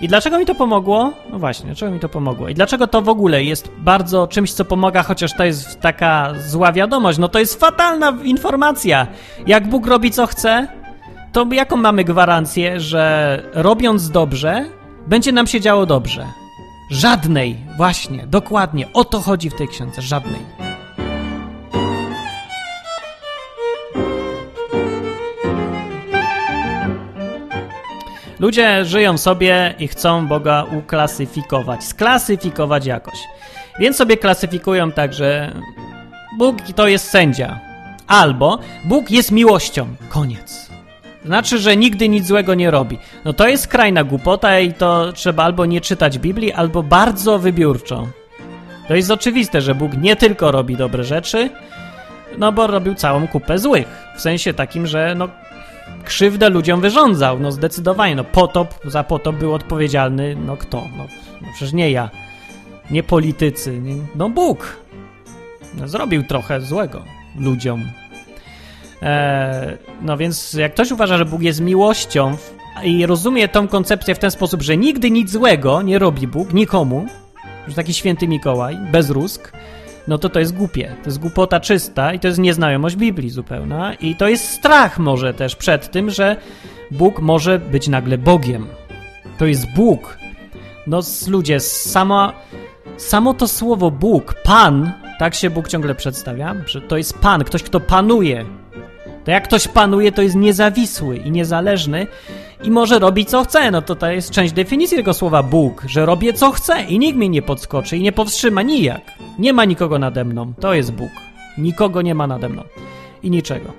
I 0.00 0.08
dlaczego 0.08 0.38
mi 0.38 0.46
to 0.46 0.54
pomogło? 0.54 1.12
No 1.30 1.38
właśnie, 1.38 1.66
dlaczego 1.66 1.92
mi 1.92 2.00
to 2.00 2.08
pomogło? 2.08 2.48
I 2.48 2.54
dlaczego 2.54 2.86
to 2.86 3.02
w 3.02 3.08
ogóle 3.08 3.44
jest 3.44 3.70
bardzo 3.78 4.26
czymś, 4.26 4.52
co 4.52 4.64
pomaga, 4.64 5.02
chociaż 5.02 5.36
to 5.36 5.44
jest 5.44 5.80
taka 5.80 6.32
zła 6.46 6.72
wiadomość? 6.72 7.18
No 7.18 7.28
to 7.28 7.38
jest 7.38 7.60
fatalna 7.60 8.18
informacja. 8.24 9.06
Jak 9.46 9.68
Bóg 9.68 9.86
robi 9.86 10.10
co 10.10 10.26
chce, 10.26 10.68
to 11.34 11.46
jaką 11.52 11.76
mamy 11.76 12.04
gwarancję, 12.04 12.80
że 12.80 13.42
robiąc 13.52 14.10
dobrze, 14.10 14.64
będzie 15.06 15.32
nam 15.32 15.46
się 15.46 15.60
działo 15.60 15.86
dobrze? 15.86 16.26
Żadnej, 16.90 17.56
właśnie, 17.76 18.26
dokładnie. 18.26 18.92
O 18.92 19.04
to 19.04 19.20
chodzi 19.20 19.50
w 19.50 19.54
tej 19.54 19.68
książce, 19.68 20.02
żadnej. 20.02 20.40
Ludzie 28.38 28.84
żyją 28.84 29.18
sobie 29.18 29.74
i 29.78 29.88
chcą 29.88 30.26
Boga 30.26 30.64
uklasyfikować, 30.78 31.84
sklasyfikować 31.84 32.86
jakoś. 32.86 33.18
Więc 33.78 33.96
sobie 33.96 34.16
klasyfikują 34.16 34.92
tak, 34.92 35.12
że 35.12 35.52
Bóg 36.38 36.56
to 36.76 36.88
jest 36.88 37.10
sędzia, 37.10 37.60
albo 38.06 38.58
Bóg 38.84 39.10
jest 39.10 39.32
miłością. 39.32 39.86
Koniec. 40.08 40.63
Znaczy, 41.24 41.58
że 41.58 41.76
nigdy 41.76 42.08
nic 42.08 42.26
złego 42.26 42.54
nie 42.54 42.70
robi. 42.70 42.98
No 43.24 43.32
to 43.32 43.48
jest 43.48 43.64
skrajna 43.64 44.04
głupota 44.04 44.60
i 44.60 44.72
to 44.72 45.12
trzeba 45.12 45.44
albo 45.44 45.66
nie 45.66 45.80
czytać 45.80 46.18
Biblii, 46.18 46.52
albo 46.52 46.82
bardzo 46.82 47.38
wybiórczo. 47.38 48.08
To 48.88 48.94
jest 48.94 49.10
oczywiste, 49.10 49.60
że 49.60 49.74
Bóg 49.74 49.96
nie 49.96 50.16
tylko 50.16 50.50
robi 50.50 50.76
dobre 50.76 51.04
rzeczy, 51.04 51.50
no 52.38 52.52
bo 52.52 52.66
robił 52.66 52.94
całą 52.94 53.28
kupę 53.28 53.58
złych. 53.58 54.04
W 54.16 54.20
sensie 54.20 54.54
takim, 54.54 54.86
że 54.86 55.14
no 55.14 55.28
krzywdę 56.04 56.48
ludziom 56.48 56.80
wyrządzał, 56.80 57.40
no 57.40 57.52
zdecydowanie. 57.52 58.16
No 58.16 58.24
potop, 58.24 58.74
za 58.84 59.04
potop 59.04 59.36
był 59.36 59.54
odpowiedzialny, 59.54 60.36
no 60.46 60.56
kto? 60.56 60.88
No, 60.96 61.06
no 61.42 61.48
przecież 61.54 61.72
nie 61.72 61.90
ja. 61.90 62.10
Nie 62.90 63.02
politycy, 63.02 63.78
nie, 63.78 63.94
no 64.14 64.28
Bóg. 64.30 64.76
No, 65.74 65.88
zrobił 65.88 66.22
trochę 66.22 66.60
złego 66.60 67.02
ludziom. 67.38 67.84
E, 69.02 69.78
no 70.02 70.16
więc 70.16 70.52
jak 70.52 70.74
ktoś 70.74 70.90
uważa, 70.90 71.18
że 71.18 71.24
Bóg 71.24 71.42
jest 71.42 71.60
miłością 71.60 72.36
i 72.84 73.06
rozumie 73.06 73.48
tą 73.48 73.68
koncepcję 73.68 74.14
w 74.14 74.18
ten 74.18 74.30
sposób, 74.30 74.62
że 74.62 74.76
nigdy 74.76 75.10
nic 75.10 75.30
złego 75.30 75.82
nie 75.82 75.98
robi 75.98 76.26
Bóg 76.26 76.52
nikomu, 76.52 77.06
że 77.68 77.74
taki 77.74 77.94
święty 77.94 78.28
Mikołaj, 78.28 78.78
bez 78.92 79.10
rusk, 79.10 79.52
no 80.08 80.18
to 80.18 80.28
to 80.28 80.40
jest 80.40 80.56
głupie. 80.56 80.96
To 81.02 81.08
jest 81.08 81.18
głupota 81.18 81.60
czysta 81.60 82.14
i 82.14 82.20
to 82.20 82.28
jest 82.28 82.38
nieznajomość 82.38 82.96
Biblii 82.96 83.30
zupełna 83.30 83.94
i 83.94 84.16
to 84.16 84.28
jest 84.28 84.48
strach 84.48 84.98
może 84.98 85.34
też 85.34 85.56
przed 85.56 85.90
tym, 85.90 86.10
że 86.10 86.36
Bóg 86.90 87.20
może 87.20 87.58
być 87.58 87.88
nagle 87.88 88.18
Bogiem. 88.18 88.66
To 89.38 89.46
jest 89.46 89.74
Bóg. 89.74 90.18
No 90.86 91.00
ludzie, 91.28 91.60
samo, 91.60 92.32
samo 92.96 93.34
to 93.34 93.48
słowo 93.48 93.90
Bóg, 93.90 94.34
Pan, 94.42 94.92
tak 95.18 95.34
się 95.34 95.50
Bóg 95.50 95.68
ciągle 95.68 95.94
przedstawia, 95.94 96.54
że 96.66 96.80
to 96.80 96.96
jest 96.96 97.18
Pan, 97.18 97.44
ktoś, 97.44 97.62
kto 97.62 97.80
panuje. 97.80 98.44
To 99.24 99.30
jak 99.30 99.44
ktoś 99.44 99.68
panuje, 99.68 100.12
to 100.12 100.22
jest 100.22 100.36
niezawisły 100.36 101.16
i 101.16 101.30
niezależny 101.30 102.06
i 102.62 102.70
może 102.70 102.98
robić 102.98 103.30
co 103.30 103.44
chce. 103.44 103.70
No 103.70 103.82
to 103.82 103.94
to 103.94 104.10
jest 104.10 104.30
część 104.30 104.52
definicji 104.52 104.96
tego 104.96 105.14
słowa 105.14 105.42
Bóg, 105.42 105.82
że 105.86 106.06
robię 106.06 106.32
co 106.32 106.50
chcę 106.50 106.82
i 106.84 106.98
nikt 106.98 107.18
mnie 107.18 107.28
nie 107.28 107.42
podskoczy 107.42 107.96
i 107.96 108.02
nie 108.02 108.12
powstrzyma 108.12 108.62
nijak. 108.62 109.00
Nie 109.38 109.52
ma 109.52 109.64
nikogo 109.64 109.98
nade 109.98 110.24
mną. 110.24 110.52
To 110.60 110.74
jest 110.74 110.92
Bóg. 110.92 111.10
Nikogo 111.58 112.02
nie 112.02 112.14
ma 112.14 112.26
nade 112.26 112.48
mną. 112.48 112.62
I 113.22 113.30
niczego. 113.30 113.72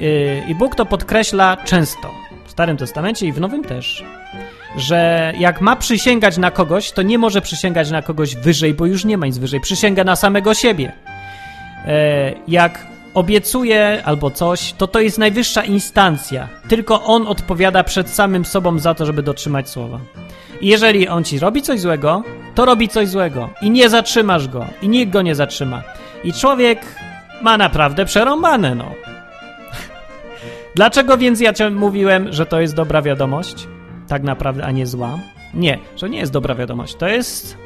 Yy, 0.00 0.42
I 0.48 0.54
Bóg 0.54 0.74
to 0.74 0.86
podkreśla 0.86 1.56
często. 1.64 2.10
W 2.44 2.50
Starym 2.50 2.76
Testamencie 2.76 3.26
i 3.26 3.32
w 3.32 3.40
Nowym 3.40 3.64
też. 3.64 4.04
że 4.76 5.32
jak 5.38 5.60
ma 5.60 5.76
przysięgać 5.76 6.38
na 6.38 6.50
kogoś, 6.50 6.92
to 6.92 7.02
nie 7.02 7.18
może 7.18 7.40
przysięgać 7.40 7.90
na 7.90 8.02
kogoś 8.02 8.36
wyżej, 8.36 8.74
bo 8.74 8.86
już 8.86 9.04
nie 9.04 9.18
ma 9.18 9.26
nic 9.26 9.38
wyżej. 9.38 9.60
Przysięga 9.60 10.04
na 10.04 10.16
samego 10.16 10.54
siebie. 10.54 10.92
E, 11.86 12.32
jak 12.48 12.86
obiecuje 13.16 14.02
albo 14.04 14.30
coś, 14.30 14.72
to 14.72 14.86
to 14.86 15.00
jest 15.00 15.18
najwyższa 15.18 15.64
instancja. 15.64 16.48
Tylko 16.68 17.04
on 17.04 17.26
odpowiada 17.26 17.84
przed 17.84 18.10
samym 18.10 18.44
sobą 18.44 18.78
za 18.78 18.94
to, 18.94 19.06
żeby 19.06 19.22
dotrzymać 19.22 19.70
słowa. 19.70 20.00
I 20.60 20.66
jeżeli 20.66 21.08
on 21.08 21.24
ci 21.24 21.38
robi 21.38 21.62
coś 21.62 21.80
złego, 21.80 22.22
to 22.54 22.64
robi 22.64 22.88
coś 22.88 23.08
złego. 23.08 23.50
I 23.62 23.70
nie 23.70 23.88
zatrzymasz 23.88 24.48
go. 24.48 24.66
I 24.82 24.88
nikt 24.88 25.12
go 25.12 25.22
nie 25.22 25.34
zatrzyma. 25.34 25.82
I 26.24 26.32
człowiek 26.32 26.80
ma 27.42 27.58
naprawdę 27.58 28.04
przerąbane, 28.04 28.74
no. 28.74 28.90
Dlaczego 30.76 31.18
więc 31.18 31.40
ja 31.40 31.52
ci 31.52 31.64
mówiłem, 31.70 32.32
że 32.32 32.46
to 32.46 32.60
jest 32.60 32.74
dobra 32.74 33.02
wiadomość? 33.02 33.68
Tak 34.08 34.22
naprawdę, 34.22 34.64
a 34.64 34.70
nie 34.70 34.86
zła? 34.86 35.18
Nie, 35.54 35.78
że 35.96 36.10
nie 36.10 36.18
jest 36.18 36.32
dobra 36.32 36.54
wiadomość. 36.54 36.94
To 36.94 37.08
jest 37.08 37.65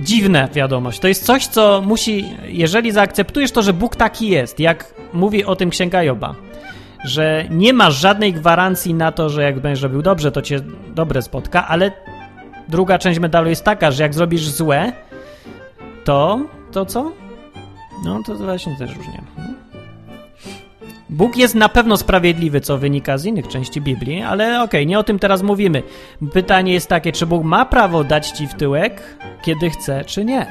dziwna 0.00 0.48
wiadomość. 0.48 1.00
To 1.00 1.08
jest 1.08 1.24
coś, 1.24 1.46
co 1.46 1.82
musi, 1.86 2.24
jeżeli 2.48 2.92
zaakceptujesz 2.92 3.52
to, 3.52 3.62
że 3.62 3.72
Bóg 3.72 3.96
taki 3.96 4.28
jest, 4.28 4.60
jak 4.60 4.94
mówi 5.12 5.44
o 5.44 5.56
tym 5.56 5.70
Księga 5.70 6.02
Joba, 6.02 6.34
że 7.04 7.44
nie 7.50 7.72
masz 7.72 7.94
żadnej 7.94 8.32
gwarancji 8.32 8.94
na 8.94 9.12
to, 9.12 9.28
że 9.28 9.42
jak 9.42 9.60
będziesz 9.60 9.82
robił 9.82 10.02
dobrze, 10.02 10.32
to 10.32 10.42
cię 10.42 10.60
dobre 10.94 11.22
spotka, 11.22 11.68
ale 11.68 11.92
druga 12.68 12.98
część 12.98 13.18
medalu 13.18 13.48
jest 13.48 13.64
taka, 13.64 13.90
że 13.90 14.02
jak 14.02 14.14
zrobisz 14.14 14.48
złe, 14.48 14.92
to, 16.04 16.40
to 16.72 16.86
co? 16.86 17.12
No, 18.04 18.22
to 18.26 18.34
właśnie 18.34 18.76
też 18.78 18.96
różnie. 18.96 19.22
Bóg 21.10 21.36
jest 21.36 21.54
na 21.54 21.68
pewno 21.68 21.96
sprawiedliwy, 21.96 22.60
co 22.60 22.78
wynika 22.78 23.18
z 23.18 23.24
innych 23.24 23.48
części 23.48 23.80
Biblii, 23.80 24.22
ale 24.22 24.46
okej, 24.46 24.64
okay, 24.64 24.86
nie 24.86 24.98
o 24.98 25.04
tym 25.04 25.18
teraz 25.18 25.42
mówimy. 25.42 25.82
Pytanie 26.32 26.72
jest 26.72 26.88
takie, 26.88 27.12
czy 27.12 27.26
Bóg 27.26 27.44
ma 27.44 27.64
prawo 27.64 28.04
dać 28.04 28.30
ci 28.30 28.46
w 28.46 28.54
tyłek, 28.54 29.02
kiedy 29.42 29.70
chce, 29.70 30.04
czy 30.04 30.24
nie? 30.24 30.46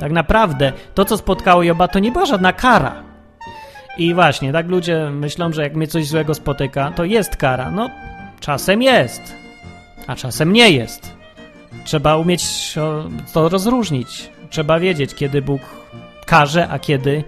Tak 0.00 0.12
naprawdę 0.12 0.72
to, 0.94 1.04
co 1.04 1.16
spotkało 1.16 1.62
Joba, 1.62 1.88
to 1.88 1.98
nie 1.98 2.12
była 2.12 2.26
żadna 2.26 2.52
kara. 2.52 3.02
I 3.98 4.14
właśnie, 4.14 4.52
tak 4.52 4.68
ludzie 4.68 5.10
myślą, 5.10 5.52
że 5.52 5.62
jak 5.62 5.74
mnie 5.74 5.86
coś 5.86 6.06
złego 6.06 6.34
spotyka, 6.34 6.92
to 6.96 7.04
jest 7.04 7.36
kara. 7.36 7.70
No, 7.70 7.90
czasem 8.40 8.82
jest, 8.82 9.36
a 10.06 10.16
czasem 10.16 10.52
nie 10.52 10.70
jest. 10.70 11.16
Trzeba 11.84 12.16
umieć 12.16 12.74
to 13.32 13.48
rozróżnić. 13.48 14.30
Trzeba 14.50 14.80
wiedzieć, 14.80 15.14
kiedy 15.14 15.42
Bóg 15.42 15.60
karze, 16.26 16.68
a 16.68 16.78
kiedy 16.78 17.24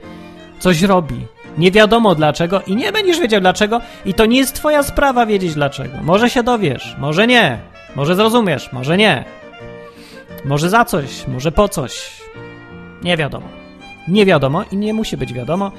coś 0.59 0.82
robi. 0.82 1.34
Nie 1.59 1.71
wiadomo 1.71 2.15
dlaczego 2.15 2.61
i 2.67 2.77
nie 2.77 2.93
będziesz 2.93 3.21
wiedział 3.21 3.41
dlaczego 3.41 3.81
i 4.05 4.15
to 4.15 4.27
nie 4.27 4.39
jest 4.39 4.55
twoja 4.55 4.83
sprawa 4.83 5.27
wiedzieć 5.27 5.55
dlaczego. 5.55 5.99
Może 6.03 6.31
się 6.31 6.43
dowiesz, 6.43 6.97
może 6.99 7.27
nie. 7.27 7.59
Może 7.97 8.15
zrozumiesz, 8.15 8.73
może 8.73 8.97
nie. 8.97 9.25
Może 10.45 10.71
za 10.71 10.85
coś, 10.85 11.27
może 11.27 11.53
po 11.53 11.69
coś. 11.69 12.11
Nie 13.03 13.17
wiadomo. 13.17 13.49
Nie 14.09 14.27
wiadomo 14.27 14.65
i 14.73 14.77
nie 14.77 14.95
musi 14.95 15.17
być 15.17 15.33
wiadomo. 15.33 15.73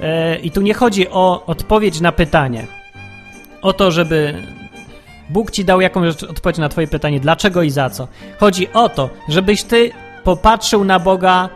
E, 0.00 0.36
I 0.36 0.50
tu 0.50 0.60
nie 0.60 0.74
chodzi 0.74 1.08
o 1.08 1.46
odpowiedź 1.46 2.00
na 2.00 2.12
pytanie. 2.12 2.66
O 3.62 3.72
to, 3.72 3.90
żeby 3.90 4.42
Bóg 5.30 5.50
ci 5.50 5.64
dał 5.64 5.80
jakąś 5.80 6.22
odpowiedź 6.22 6.58
na 6.58 6.68
twoje 6.68 6.86
pytanie, 6.86 7.20
dlaczego 7.20 7.62
i 7.62 7.70
za 7.70 7.90
co. 7.90 8.08
Chodzi 8.38 8.72
o 8.72 8.88
to, 8.88 9.10
żebyś 9.28 9.62
ty 9.62 9.90
popatrzył 10.24 10.84
na 10.84 10.98
Boga 10.98 11.48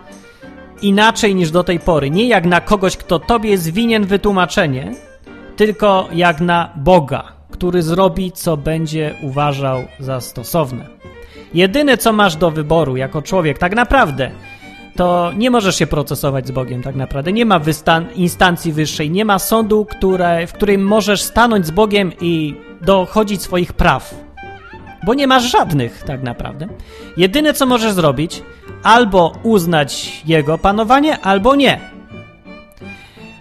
inaczej 0.85 1.35
niż 1.35 1.51
do 1.51 1.65
tej 1.65 1.81
pory. 1.81 2.11
Nie 2.11 2.29
jak 2.29 2.45
na 2.47 2.61
kogoś, 2.61 2.97
kto 2.97 3.19
tobie 3.19 3.51
jest 3.51 3.73
winien 3.73 4.05
wytłumaczenie, 4.05 4.93
tylko 5.57 6.09
jak 6.13 6.41
na 6.41 6.73
Boga, 6.77 7.33
który 7.51 7.83
zrobi, 7.83 8.33
co 8.33 8.57
będzie 8.57 9.15
uważał 9.23 9.85
za 10.01 10.21
stosowne. 10.21 10.87
Jedyne, 11.55 11.99
co 11.99 12.13
masz 12.13 12.37
do 12.37 12.51
wyboru 12.51 12.97
jako 12.97 13.23
człowiek, 13.23 13.59
tak 13.59 13.75
naprawdę, 13.75 14.31
to 14.97 15.33
nie 15.37 15.51
możesz 15.51 15.77
się 15.77 15.87
procesować 15.87 16.47
z 16.47 16.51
Bogiem, 16.51 16.83
tak 16.83 16.95
naprawdę. 16.95 17.33
Nie 17.33 17.45
ma 17.45 17.61
instancji 18.15 18.73
wyższej, 18.73 19.11
nie 19.11 19.25
ma 19.25 19.39
sądu, 19.39 19.85
które, 19.85 20.47
w 20.47 20.53
którym 20.53 20.87
możesz 20.87 21.23
stanąć 21.23 21.67
z 21.67 21.71
Bogiem 21.71 22.13
i 22.21 22.55
dochodzić 22.81 23.43
swoich 23.43 23.73
praw. 23.73 24.15
Bo 25.07 25.15
nie 25.15 25.27
masz 25.27 25.51
żadnych, 25.51 26.03
tak 26.03 26.23
naprawdę. 26.23 26.69
Jedyne, 27.17 27.55
co 27.55 27.67
możesz 27.67 27.93
zrobić, 27.93 28.43
albo 28.85 29.33
uznać 29.43 30.23
jego 30.27 30.59
panowanie, 30.59 31.21
albo 31.21 31.55
nie. 31.55 31.81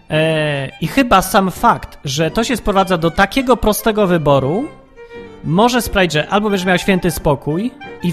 Eee, 0.10 0.72
I 0.82 0.88
chyba 0.88 1.22
sam 1.22 1.52
fakt, 1.52 2.00
że 2.06 2.32
to 2.32 2.44
się 2.44 2.58
sprowadza 2.58 2.98
do 2.98 3.12
takiego 3.12 3.58
prostego 3.58 4.08
wyboru, 4.08 4.68
może 5.44 5.82
sprawić, 5.82 6.12
że 6.14 6.30
albo 6.30 6.50
będziesz 6.50 6.66
miał 6.66 6.78
święty 6.78 7.12
spokój 7.12 7.72
i 8.04 8.12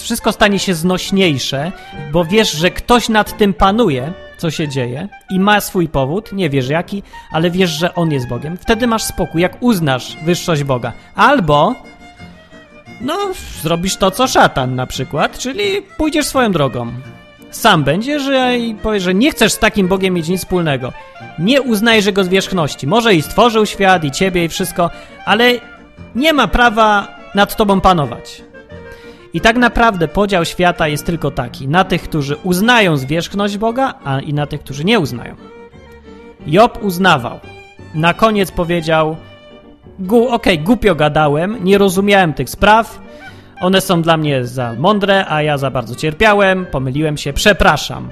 wszystko 0.00 0.32
stanie 0.32 0.58
się 0.58 0.74
znośniejsze, 0.74 1.72
bo 2.12 2.24
wiesz, 2.24 2.52
że 2.52 2.70
ktoś 2.70 3.08
nad 3.08 3.38
tym 3.38 3.54
panuje, 3.54 4.12
co 4.38 4.50
się 4.50 4.68
dzieje 4.68 5.08
i 5.30 5.40
ma 5.40 5.60
swój 5.60 5.88
powód, 5.88 6.32
nie 6.32 6.50
wiesz 6.50 6.68
jaki, 6.68 7.02
ale 7.32 7.50
wiesz, 7.50 7.70
że 7.70 7.94
on 7.94 8.12
jest 8.12 8.28
Bogiem. 8.28 8.56
Wtedy 8.56 8.86
masz 8.86 9.02
spokój, 9.02 9.42
jak 9.42 9.56
uznasz 9.60 10.16
wyższość 10.24 10.64
Boga. 10.64 10.92
Albo 11.14 11.74
no, 13.00 13.18
zrobisz 13.62 13.96
to, 13.96 14.10
co 14.10 14.28
szatan 14.28 14.74
na 14.74 14.86
przykład, 14.86 15.38
czyli 15.38 15.82
pójdziesz 15.96 16.26
swoją 16.26 16.52
drogą. 16.52 16.92
Sam 17.50 17.84
będziesz 17.84 18.22
i 18.58 18.74
powiesz, 18.74 19.02
że 19.02 19.14
nie 19.14 19.30
chcesz 19.30 19.52
z 19.52 19.58
takim 19.58 19.88
Bogiem 19.88 20.14
mieć 20.14 20.28
nic 20.28 20.40
wspólnego. 20.40 20.92
Nie 21.38 21.62
uznajesz 21.62 22.10
go 22.10 22.24
zwierzchności. 22.24 22.86
Może 22.86 23.14
i 23.14 23.22
stworzył 23.22 23.66
świat, 23.66 24.04
i 24.04 24.10
ciebie, 24.10 24.44
i 24.44 24.48
wszystko, 24.48 24.90
ale 25.24 25.52
nie 26.14 26.32
ma 26.32 26.48
prawa 26.48 27.08
nad 27.34 27.56
tobą 27.56 27.80
panować. 27.80 28.42
I 29.32 29.40
tak 29.40 29.56
naprawdę 29.56 30.08
podział 30.08 30.44
świata 30.44 30.88
jest 30.88 31.06
tylko 31.06 31.30
taki: 31.30 31.68
na 31.68 31.84
tych, 31.84 32.02
którzy 32.02 32.36
uznają 32.36 32.96
zwierzchność 32.96 33.58
Boga, 33.58 33.94
a 34.04 34.20
i 34.20 34.34
na 34.34 34.46
tych, 34.46 34.60
którzy 34.60 34.84
nie 34.84 35.00
uznają. 35.00 35.36
Job 36.46 36.78
uznawał. 36.82 37.40
Na 37.94 38.14
koniec 38.14 38.50
powiedział: 38.50 39.16
Gu, 40.00 40.28
okej, 40.28 40.54
okay, 40.54 40.64
głupio 40.64 40.94
gadałem, 40.94 41.64
nie 41.64 41.78
rozumiałem 41.78 42.34
tych 42.34 42.50
spraw, 42.50 43.00
one 43.60 43.80
są 43.80 44.02
dla 44.02 44.16
mnie 44.16 44.44
za 44.44 44.74
mądre, 44.78 45.26
a 45.28 45.42
ja 45.42 45.58
za 45.58 45.70
bardzo 45.70 45.94
cierpiałem, 45.94 46.66
pomyliłem 46.66 47.16
się, 47.16 47.32
przepraszam. 47.32 48.08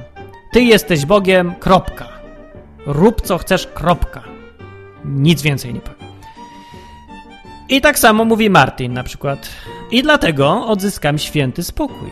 Ty 0.52 0.62
jesteś 0.62 1.06
Bogiem, 1.06 1.54
kropka. 1.54 2.08
Rób 2.86 3.20
co 3.20 3.38
chcesz, 3.38 3.66
kropka. 3.66 4.22
Nic 5.04 5.42
więcej 5.42 5.74
nie 5.74 5.80
powiem. 5.80 6.08
I 7.68 7.80
tak 7.80 7.98
samo 7.98 8.24
mówi 8.24 8.50
Martin 8.50 8.92
na 8.92 9.02
przykład. 9.02 9.48
I 9.90 10.02
dlatego 10.02 10.66
odzyskam 10.66 11.18
święty 11.18 11.62
spokój. 11.62 12.10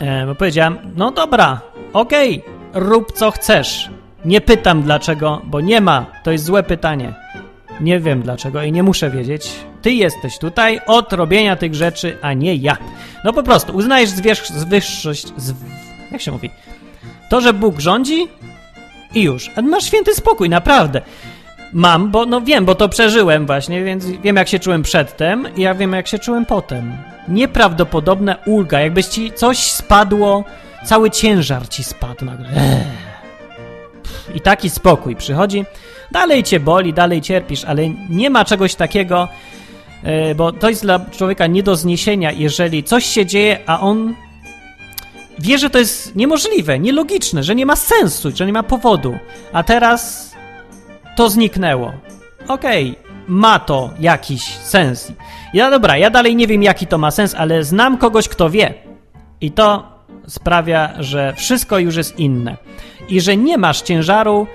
E, 0.00 0.26
bo 0.26 0.34
powiedziałem, 0.34 0.78
no 0.96 1.10
dobra, 1.10 1.60
okej, 1.92 2.38
okay, 2.38 2.82
rób 2.88 3.12
co 3.12 3.30
chcesz. 3.30 3.90
Nie 4.24 4.40
pytam 4.40 4.82
dlaczego, 4.82 5.42
bo 5.44 5.60
nie 5.60 5.80
ma, 5.80 6.06
to 6.24 6.32
jest 6.32 6.44
złe 6.44 6.62
pytanie. 6.62 7.14
Nie 7.80 8.00
wiem 8.00 8.22
dlaczego 8.22 8.62
i 8.62 8.72
nie 8.72 8.82
muszę 8.82 9.10
wiedzieć. 9.10 9.50
Ty 9.82 9.92
jesteś 9.92 10.38
tutaj 10.38 10.80
od 10.86 11.12
robienia 11.12 11.56
tych 11.56 11.74
rzeczy, 11.74 12.18
a 12.22 12.32
nie 12.32 12.54
ja. 12.54 12.76
No 13.24 13.32
po 13.32 13.42
prostu 13.42 13.76
uznajesz 13.76 14.10
wyższość. 14.66 15.32
Z, 15.36 15.54
jak 16.12 16.20
się 16.20 16.32
mówi? 16.32 16.50
To, 17.28 17.40
że 17.40 17.52
Bóg 17.52 17.80
rządzi 17.80 18.28
i 19.14 19.22
już. 19.22 19.50
A 19.56 19.62
masz 19.62 19.84
święty 19.84 20.14
spokój, 20.14 20.48
naprawdę. 20.48 21.00
Mam, 21.72 22.10
bo 22.10 22.26
no 22.26 22.40
wiem, 22.40 22.64
bo 22.64 22.74
to 22.74 22.88
przeżyłem 22.88 23.46
właśnie, 23.46 23.84
więc 23.84 24.06
wiem 24.06 24.36
jak 24.36 24.48
się 24.48 24.58
czułem 24.58 24.82
przedtem 24.82 25.46
i 25.56 25.60
ja 25.60 25.74
wiem 25.74 25.92
jak 25.92 26.08
się 26.08 26.18
czułem 26.18 26.46
potem. 26.46 26.96
Nieprawdopodobna 27.28 28.36
ulga, 28.46 28.80
jakbyś 28.80 29.06
ci 29.06 29.32
coś 29.32 29.58
spadło, 29.58 30.44
cały 30.84 31.10
ciężar 31.10 31.68
ci 31.68 31.84
spadł 31.84 32.24
nagle. 32.24 32.48
I 34.36 34.40
taki 34.40 34.70
spokój 34.70 35.16
przychodzi. 35.16 35.64
Dalej 36.12 36.42
cię 36.42 36.60
boli, 36.60 36.92
dalej 36.92 37.20
cierpisz, 37.20 37.64
ale 37.64 37.82
nie 38.10 38.30
ma 38.30 38.44
czegoś 38.44 38.74
takiego, 38.74 39.28
e, 40.02 40.34
bo 40.34 40.52
to 40.52 40.68
jest 40.68 40.82
dla 40.82 41.00
człowieka 41.10 41.46
nie 41.46 41.62
do 41.62 41.76
zniesienia, 41.76 42.32
jeżeli 42.32 42.82
coś 42.82 43.06
się 43.06 43.26
dzieje, 43.26 43.58
a 43.66 43.80
on 43.80 44.14
wie, 45.38 45.58
że 45.58 45.70
to 45.70 45.78
jest 45.78 46.16
niemożliwe, 46.16 46.78
nielogiczne, 46.78 47.42
że 47.42 47.54
nie 47.54 47.66
ma 47.66 47.76
sensu, 47.76 48.30
że 48.34 48.46
nie 48.46 48.52
ma 48.52 48.62
powodu, 48.62 49.18
a 49.52 49.62
teraz 49.62 50.32
to 51.16 51.30
zniknęło. 51.30 51.92
Okej, 52.48 52.90
okay, 52.90 53.12
ma 53.28 53.58
to 53.58 53.90
jakiś 54.00 54.42
sens. 54.42 55.12
Ja 55.54 55.70
dobra, 55.70 55.96
ja 55.96 56.10
dalej 56.10 56.36
nie 56.36 56.46
wiem, 56.46 56.62
jaki 56.62 56.86
to 56.86 56.98
ma 56.98 57.10
sens, 57.10 57.34
ale 57.34 57.64
znam 57.64 57.98
kogoś, 57.98 58.28
kto 58.28 58.50
wie. 58.50 58.74
I 59.40 59.50
to 59.50 59.95
sprawia, 60.26 60.90
że 60.98 61.32
wszystko 61.36 61.78
już 61.78 61.96
jest 61.96 62.18
inne. 62.18 62.56
I 63.08 63.20
że 63.20 63.36
nie 63.36 63.58
masz 63.58 63.82
ciężaru 63.82 64.46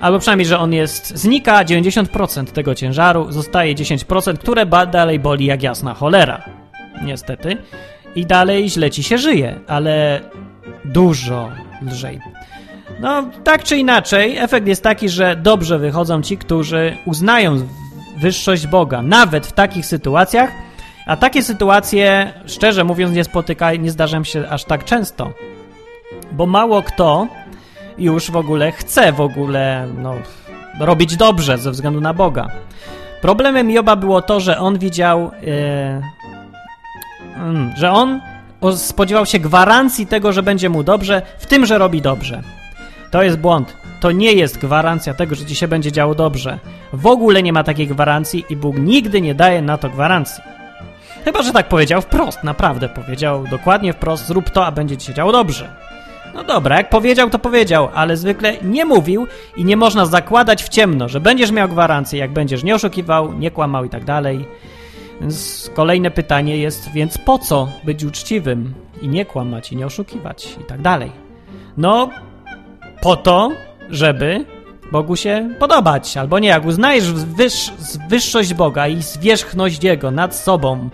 albo 0.00 0.18
przynajmniej, 0.18 0.46
że 0.46 0.58
on 0.58 0.72
jest, 0.72 1.16
znika 1.16 1.64
90% 1.64 2.44
tego 2.44 2.74
ciężaru, 2.74 3.32
zostaje 3.32 3.74
10%, 3.74 4.38
które 4.38 4.66
dalej 4.86 5.18
boli 5.18 5.46
jak 5.46 5.62
jasna 5.62 5.94
cholera. 5.94 6.42
Niestety. 7.02 7.56
I 8.14 8.26
dalej 8.26 8.70
źle 8.70 8.90
ci 8.90 9.02
się 9.02 9.18
żyje, 9.18 9.60
ale 9.66 10.20
dużo 10.84 11.50
lżej. 11.82 12.20
No, 13.00 13.30
tak 13.44 13.64
czy 13.64 13.76
inaczej, 13.76 14.38
efekt 14.38 14.66
jest 14.66 14.82
taki, 14.82 15.08
że 15.08 15.36
dobrze 15.36 15.78
wychodzą 15.78 16.22
ci, 16.22 16.38
którzy 16.38 16.96
uznają 17.04 17.68
wyższość 18.16 18.66
Boga, 18.66 19.02
nawet 19.02 19.46
w 19.46 19.52
takich 19.52 19.86
sytuacjach, 19.86 20.50
a 21.06 21.16
takie 21.16 21.42
sytuacje, 21.42 22.32
szczerze 22.46 22.84
mówiąc, 22.84 23.14
nie 23.14 23.24
spotykają, 23.24 23.80
nie 23.80 23.90
zdarzają 23.90 24.24
się 24.24 24.48
aż 24.48 24.64
tak 24.64 24.84
często, 24.84 25.32
bo 26.32 26.46
mało 26.46 26.82
kto 26.82 27.28
już 27.98 28.30
w 28.30 28.36
ogóle 28.36 28.72
chce 28.72 29.12
w 29.12 29.20
ogóle 29.20 29.88
no, 29.98 30.14
robić 30.80 31.16
dobrze 31.16 31.58
ze 31.58 31.70
względu 31.70 32.00
na 32.00 32.14
Boga. 32.14 32.48
Problemem 33.20 33.70
Joba 33.70 33.96
było 33.96 34.22
to, 34.22 34.40
że 34.40 34.58
on 34.58 34.78
widział, 34.78 35.30
yy, 35.42 36.02
że 37.76 37.90
on 37.90 38.20
spodziewał 38.76 39.26
się 39.26 39.38
gwarancji 39.38 40.06
tego, 40.06 40.32
że 40.32 40.42
będzie 40.42 40.68
mu 40.68 40.82
dobrze, 40.82 41.22
w 41.38 41.46
tym, 41.46 41.66
że 41.66 41.78
robi 41.78 42.02
dobrze. 42.02 42.42
To 43.10 43.22
jest 43.22 43.38
błąd. 43.38 43.76
To 44.00 44.12
nie 44.12 44.32
jest 44.32 44.58
gwarancja 44.58 45.14
tego, 45.14 45.34
że 45.34 45.46
ci 45.46 45.54
się 45.54 45.68
będzie 45.68 45.92
działo 45.92 46.14
dobrze. 46.14 46.58
W 46.92 47.06
ogóle 47.06 47.42
nie 47.42 47.52
ma 47.52 47.64
takiej 47.64 47.86
gwarancji 47.86 48.44
i 48.50 48.56
Bóg 48.56 48.76
nigdy 48.78 49.20
nie 49.20 49.34
daje 49.34 49.62
na 49.62 49.78
to 49.78 49.90
gwarancji. 49.90 50.53
Chyba, 51.24 51.42
że 51.42 51.52
tak 51.52 51.68
powiedział 51.68 52.02
wprost, 52.02 52.44
naprawdę 52.44 52.88
powiedział 52.88 53.44
dokładnie 53.50 53.92
wprost, 53.92 54.26
zrób 54.26 54.50
to, 54.50 54.66
a 54.66 54.72
będzie 54.72 54.96
ci 54.96 55.06
się 55.06 55.14
działo 55.14 55.32
dobrze. 55.32 55.74
No 56.34 56.44
dobra, 56.44 56.76
jak 56.76 56.88
powiedział, 56.90 57.30
to 57.30 57.38
powiedział, 57.38 57.88
ale 57.94 58.16
zwykle 58.16 58.56
nie 58.62 58.84
mówił 58.84 59.26
i 59.56 59.64
nie 59.64 59.76
można 59.76 60.06
zakładać 60.06 60.64
w 60.64 60.68
ciemno, 60.68 61.08
że 61.08 61.20
będziesz 61.20 61.50
miał 61.50 61.68
gwarancję, 61.68 62.18
jak 62.18 62.32
będziesz 62.32 62.62
nie 62.62 62.74
oszukiwał, 62.74 63.32
nie 63.32 63.50
kłamał 63.50 63.84
i 63.84 63.88
tak 63.88 64.04
dalej. 64.04 64.44
Więc 65.20 65.70
kolejne 65.74 66.10
pytanie 66.10 66.58
jest, 66.58 66.92
więc 66.92 67.18
po 67.18 67.38
co 67.38 67.68
być 67.84 68.04
uczciwym 68.04 68.74
i 69.02 69.08
nie 69.08 69.24
kłamać 69.24 69.72
i 69.72 69.76
nie 69.76 69.86
oszukiwać 69.86 70.56
i 70.60 70.64
tak 70.64 70.82
dalej? 70.82 71.12
No, 71.76 72.10
po 73.02 73.16
to, 73.16 73.50
żeby 73.90 74.44
Bogu 74.94 75.16
się 75.16 75.48
podobać, 75.58 76.16
albo 76.16 76.38
nie, 76.38 76.48
jak 76.48 76.66
uznajesz 76.66 77.12
wyż, 77.12 77.72
wyższość 78.08 78.54
Boga 78.54 78.88
i 78.88 79.02
zwierzchność 79.02 79.84
Jego 79.84 80.10
nad 80.10 80.36
sobą, 80.36 80.88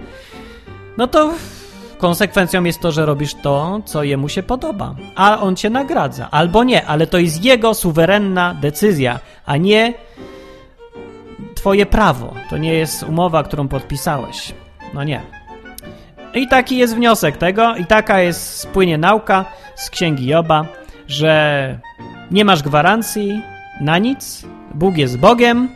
no 0.96 1.06
to 1.06 1.32
konsekwencją 1.98 2.64
jest 2.64 2.80
to, 2.80 2.92
że 2.92 3.06
robisz 3.06 3.34
to, 3.34 3.80
co 3.84 4.02
Jemu 4.02 4.28
się 4.28 4.42
podoba, 4.42 4.94
a 5.16 5.40
On 5.40 5.56
cię 5.56 5.70
nagradza, 5.70 6.28
albo 6.30 6.64
nie, 6.64 6.86
ale 6.86 7.06
to 7.06 7.18
jest 7.18 7.44
Jego 7.44 7.74
suwerenna 7.74 8.54
decyzja, 8.54 9.20
a 9.46 9.56
nie 9.56 9.94
Twoje 11.54 11.86
prawo. 11.86 12.34
To 12.50 12.56
nie 12.56 12.74
jest 12.74 13.02
umowa, 13.02 13.42
którą 13.42 13.68
podpisałeś. 13.68 14.54
No 14.94 15.04
nie. 15.04 15.20
I 16.34 16.48
taki 16.48 16.76
jest 16.76 16.94
wniosek 16.94 17.36
tego, 17.36 17.76
i 17.76 17.86
taka 17.86 18.20
jest, 18.20 18.56
spłynie 18.56 18.98
nauka 18.98 19.44
z 19.76 19.90
księgi 19.90 20.26
Joba, 20.26 20.64
że 21.08 21.78
nie 22.30 22.44
masz 22.44 22.62
gwarancji 22.62 23.42
na 23.80 23.98
nic, 23.98 24.46
Bóg 24.74 24.96
jest 24.96 25.18
Bogiem. 25.18 25.68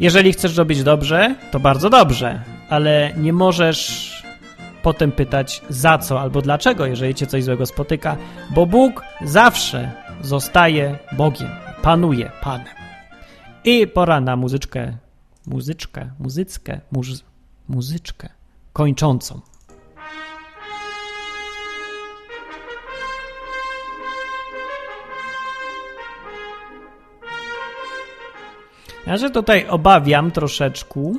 Jeżeli 0.00 0.32
chcesz 0.32 0.56
robić 0.56 0.82
dobrze, 0.82 1.34
to 1.50 1.60
bardzo 1.60 1.90
dobrze, 1.90 2.42
ale 2.68 3.12
nie 3.16 3.32
możesz 3.32 4.12
potem 4.82 5.12
pytać 5.12 5.62
za 5.68 5.98
co 5.98 6.20
albo 6.20 6.42
dlaczego, 6.42 6.86
jeżeli 6.86 7.14
cię 7.14 7.26
coś 7.26 7.44
złego 7.44 7.66
spotyka, 7.66 8.16
bo 8.50 8.66
Bóg 8.66 9.02
zawsze 9.24 9.92
zostaje 10.22 10.98
Bogiem, 11.12 11.48
panuje 11.82 12.30
Panem. 12.42 12.74
I 13.64 13.86
pora 13.86 14.20
na 14.20 14.36
muzyczkę, 14.36 14.96
muzyczkę, 15.46 16.10
muzyckę, 16.18 16.80
muz, 16.92 17.24
muzyczkę 17.68 18.28
kończącą. 18.72 19.40
Ja 29.06 29.18
się 29.18 29.30
tutaj 29.30 29.66
obawiam 29.68 30.30
troszeczkę, 30.30 31.12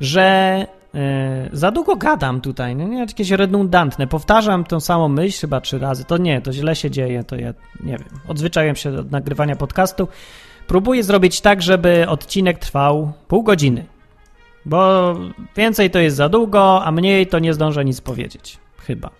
że 0.00 0.66
E, 0.96 1.48
za 1.52 1.70
długo 1.70 1.96
gadam 1.96 2.40
tutaj, 2.40 2.76
no 2.76 2.84
nie, 2.84 2.98
jakieś 2.98 3.30
redundantne. 3.30 4.06
Powtarzam 4.06 4.64
tą 4.64 4.80
samą 4.80 5.08
myśl 5.08 5.40
chyba 5.40 5.60
trzy 5.60 5.78
razy. 5.78 6.04
To 6.04 6.16
nie, 6.16 6.40
to 6.40 6.52
źle 6.52 6.76
się 6.76 6.90
dzieje, 6.90 7.24
to 7.24 7.36
ja 7.36 7.54
nie 7.80 7.98
wiem. 7.98 8.08
Odzwyczaiłem 8.28 8.76
się 8.76 8.98
od 8.98 9.10
nagrywania 9.10 9.56
podcastu. 9.56 10.08
Próbuję 10.66 11.02
zrobić 11.02 11.40
tak, 11.40 11.62
żeby 11.62 12.08
odcinek 12.08 12.58
trwał 12.58 13.12
pół 13.28 13.42
godziny. 13.42 13.86
Bo 14.64 15.14
więcej 15.56 15.90
to 15.90 15.98
jest 15.98 16.16
za 16.16 16.28
długo, 16.28 16.84
a 16.84 16.92
mniej 16.92 17.26
to 17.26 17.38
nie 17.38 17.54
zdążę 17.54 17.84
nic 17.84 18.00
powiedzieć. 18.00 18.58
Chyba. 18.78 19.10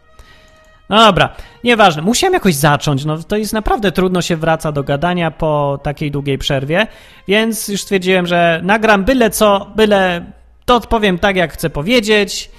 No 0.89 1.05
dobra, 1.05 1.29
nieważne. 1.65 2.03
Musiałem 2.03 2.35
jakoś 2.35 2.55
zacząć. 2.55 3.05
No 3.05 3.19
to 3.19 3.37
jest 3.37 3.53
naprawdę 3.53 3.93
trudno 3.93 4.23
się 4.23 4.37
wraca 4.37 4.73
do 4.73 4.83
gadania 4.83 5.31
po 5.31 5.79
takiej 5.83 6.11
długiej 6.11 6.39
przerwie, 6.39 6.87
więc 7.29 7.69
już 7.69 7.83
stwierdziłem, 7.83 8.27
że 8.27 8.61
nagram 8.65 9.05
byle 9.05 9.31
co, 9.31 9.73
byle 9.77 10.33
to 10.65 10.75
odpowiem 10.77 11.19
tak, 11.19 11.37
jak 11.37 11.53
chcę 11.53 11.71
powiedzieć. 11.71 12.51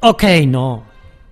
Okej, 0.00 0.40
okay, 0.40 0.52
no. 0.52 0.82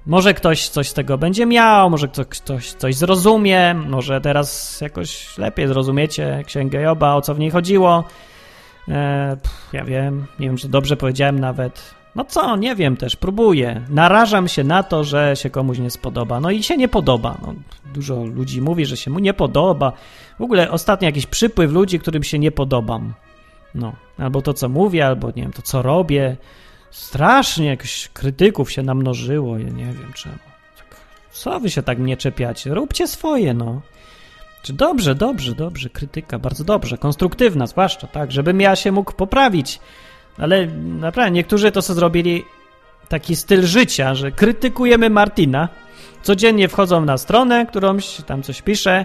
Może 0.06 0.34
ktoś 0.34 0.68
coś 0.68 0.88
z 0.88 0.94
tego 0.94 1.18
będzie 1.18 1.46
miał, 1.46 1.90
może 1.90 2.08
ktoś, 2.08 2.26
ktoś 2.26 2.72
coś 2.72 2.94
zrozumie, 2.94 3.74
może 3.74 4.20
teraz 4.20 4.80
jakoś 4.80 5.38
lepiej 5.38 5.68
zrozumiecie 5.68 6.42
Księgę 6.46 6.80
Joba, 6.80 7.14
o 7.14 7.22
co 7.22 7.34
w 7.34 7.38
niej 7.38 7.50
chodziło. 7.50 8.04
E, 8.88 9.36
pff, 9.42 9.68
ja 9.72 9.84
wiem, 9.84 10.26
nie 10.38 10.46
wiem, 10.46 10.56
czy 10.56 10.68
dobrze 10.68 10.96
powiedziałem 10.96 11.38
nawet. 11.38 11.97
No 12.14 12.24
co, 12.24 12.56
nie 12.56 12.76
wiem 12.76 12.96
też, 12.96 13.16
próbuję. 13.16 13.82
Narażam 13.88 14.48
się 14.48 14.64
na 14.64 14.82
to, 14.82 15.04
że 15.04 15.36
się 15.36 15.50
komuś 15.50 15.78
nie 15.78 15.90
spodoba. 15.90 16.40
No 16.40 16.50
i 16.50 16.62
się 16.62 16.76
nie 16.76 16.88
podoba. 16.88 17.38
No, 17.42 17.54
dużo 17.94 18.24
ludzi 18.24 18.62
mówi, 18.62 18.86
że 18.86 18.96
się 18.96 19.10
mu 19.10 19.18
nie 19.18 19.34
podoba. 19.34 19.92
W 20.38 20.42
ogóle 20.42 20.70
ostatnio 20.70 21.06
jakiś 21.06 21.26
przypływ 21.26 21.72
ludzi, 21.72 21.98
którym 21.98 22.22
się 22.22 22.38
nie 22.38 22.50
podobam. 22.52 23.14
No, 23.74 23.92
albo 24.18 24.42
to, 24.42 24.54
co 24.54 24.68
mówię, 24.68 25.06
albo 25.06 25.28
nie 25.28 25.42
wiem, 25.42 25.52
to, 25.52 25.62
co 25.62 25.82
robię. 25.82 26.36
Strasznie 26.90 27.66
jakichś 27.66 28.08
krytyków 28.08 28.72
się 28.72 28.82
namnożyło, 28.82 29.58
ja 29.58 29.68
nie 29.68 29.84
wiem 29.84 30.12
czemu. 30.14 30.38
Tak, 30.76 31.00
co 31.30 31.60
wy 31.60 31.70
się 31.70 31.82
tak 31.82 31.98
mnie 31.98 32.16
czepiacie? 32.16 32.74
Róbcie 32.74 33.06
swoje, 33.06 33.54
no. 33.54 33.80
Czy 34.62 34.72
dobrze, 34.72 35.14
dobrze, 35.14 35.54
dobrze, 35.54 35.90
krytyka, 35.90 36.38
bardzo 36.38 36.64
dobrze, 36.64 36.98
konstruktywna 36.98 37.66
zwłaszcza, 37.66 38.06
tak, 38.06 38.32
żebym 38.32 38.60
ja 38.60 38.76
się 38.76 38.92
mógł 38.92 39.12
poprawić. 39.12 39.80
Ale 40.38 40.66
naprawdę, 41.00 41.30
niektórzy 41.30 41.72
to 41.72 41.82
co 41.82 41.94
zrobili 41.94 42.44
taki 43.08 43.36
styl 43.36 43.66
życia, 43.66 44.14
że 44.14 44.32
krytykujemy 44.32 45.10
Martina, 45.10 45.68
codziennie 46.22 46.68
wchodzą 46.68 47.04
na 47.04 47.18
stronę, 47.18 47.66
którąś 47.66 48.16
tam 48.26 48.42
coś 48.42 48.62
pisze, 48.62 49.04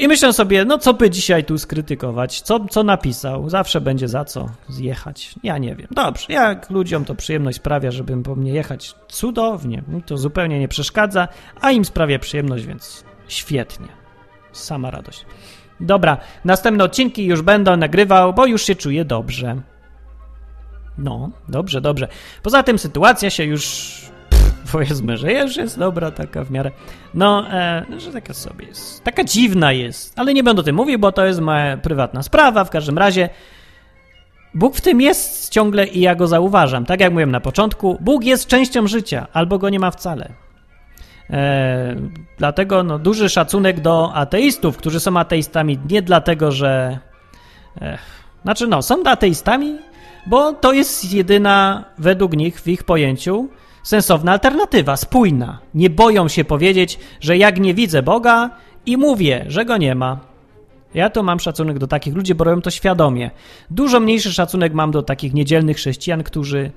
i 0.00 0.08
myślę 0.08 0.32
sobie, 0.32 0.64
no 0.64 0.78
co 0.78 0.94
by 0.94 1.10
dzisiaj 1.10 1.44
tu 1.44 1.58
skrytykować, 1.58 2.40
co, 2.40 2.66
co 2.70 2.82
napisał, 2.82 3.48
zawsze 3.48 3.80
będzie 3.80 4.08
za 4.08 4.24
co 4.24 4.48
zjechać. 4.68 5.34
Ja 5.42 5.58
nie 5.58 5.74
wiem. 5.74 5.88
Dobrze, 5.90 6.32
jak 6.32 6.70
ludziom 6.70 7.04
to 7.04 7.14
przyjemność 7.14 7.56
sprawia, 7.56 7.90
żebym 7.90 8.22
po 8.22 8.36
mnie 8.36 8.52
jechać, 8.52 8.94
cudownie, 9.08 9.82
mi 9.88 10.02
to 10.02 10.18
zupełnie 10.18 10.60
nie 10.60 10.68
przeszkadza, 10.68 11.28
a 11.60 11.70
im 11.70 11.84
sprawia 11.84 12.18
przyjemność, 12.18 12.66
więc 12.66 13.04
świetnie. 13.28 13.88
Sama 14.52 14.90
radość. 14.90 15.26
Dobra, 15.80 16.16
następne 16.44 16.84
odcinki 16.84 17.26
już 17.26 17.42
będę 17.42 17.76
nagrywał, 17.76 18.34
bo 18.34 18.46
już 18.46 18.62
się 18.62 18.74
czuję 18.74 19.04
dobrze. 19.04 19.56
No, 21.00 21.30
dobrze, 21.48 21.80
dobrze. 21.80 22.08
Poza 22.42 22.62
tym 22.62 22.78
sytuacja 22.78 23.30
się 23.30 23.44
już 23.44 23.92
powiedzmy, 24.72 25.16
że 25.16 25.32
już 25.32 25.56
jest 25.56 25.78
dobra 25.78 26.10
taka 26.10 26.44
w 26.44 26.50
miarę. 26.50 26.70
No, 27.14 27.50
e, 27.52 27.84
że 27.98 28.12
taka 28.12 28.34
sobie 28.34 28.66
jest. 28.66 29.04
Taka 29.04 29.24
dziwna 29.24 29.72
jest. 29.72 30.18
Ale 30.18 30.34
nie 30.34 30.42
będę 30.42 30.60
o 30.60 30.64
tym 30.64 30.76
mówił, 30.76 30.98
bo 30.98 31.12
to 31.12 31.26
jest 31.26 31.40
moja 31.40 31.76
prywatna 31.76 32.22
sprawa. 32.22 32.64
W 32.64 32.70
każdym 32.70 32.98
razie 32.98 33.28
Bóg 34.54 34.76
w 34.76 34.80
tym 34.80 35.00
jest 35.00 35.48
ciągle 35.48 35.86
i 35.86 36.00
ja 36.00 36.14
go 36.14 36.26
zauważam. 36.26 36.84
Tak 36.84 37.00
jak 37.00 37.12
mówiłem 37.12 37.30
na 37.30 37.40
początku, 37.40 37.98
Bóg 38.00 38.24
jest 38.24 38.46
częścią 38.46 38.86
życia, 38.86 39.26
albo 39.32 39.58
go 39.58 39.68
nie 39.68 39.80
ma 39.80 39.90
wcale. 39.90 40.32
E, 41.30 41.96
dlatego 42.38 42.82
no, 42.82 42.98
duży 42.98 43.28
szacunek 43.28 43.80
do 43.80 44.14
ateistów, 44.14 44.76
którzy 44.76 45.00
są 45.00 45.16
ateistami 45.16 45.78
nie 45.90 46.02
dlatego, 46.02 46.52
że. 46.52 46.98
E, 47.80 47.98
znaczy, 48.42 48.66
no, 48.66 48.82
są 48.82 49.04
ateistami, 49.04 49.78
bo 50.26 50.52
to 50.52 50.72
jest 50.72 51.12
jedyna, 51.12 51.84
według 51.98 52.36
nich, 52.36 52.60
w 52.60 52.68
ich 52.68 52.84
pojęciu, 52.84 53.48
sensowna 53.82 54.32
alternatywa, 54.32 54.96
spójna. 54.96 55.58
Nie 55.74 55.90
boją 55.90 56.28
się 56.28 56.44
powiedzieć, 56.44 56.98
że 57.20 57.36
jak 57.36 57.60
nie 57.60 57.74
widzę 57.74 58.02
Boga 58.02 58.50
i 58.86 58.96
mówię, 58.96 59.44
że 59.48 59.64
go 59.64 59.76
nie 59.76 59.94
ma. 59.94 60.20
Ja 60.94 61.10
to 61.10 61.22
mam 61.22 61.40
szacunek 61.40 61.78
do 61.78 61.86
takich 61.86 62.14
ludzi, 62.14 62.34
bo 62.34 62.44
robią 62.44 62.62
to 62.62 62.70
świadomie. 62.70 63.30
Dużo 63.70 64.00
mniejszy 64.00 64.32
szacunek 64.32 64.74
mam 64.74 64.90
do 64.90 65.02
takich 65.02 65.34
niedzielnych 65.34 65.76
chrześcijan, 65.76 66.22
którzy 66.22 66.70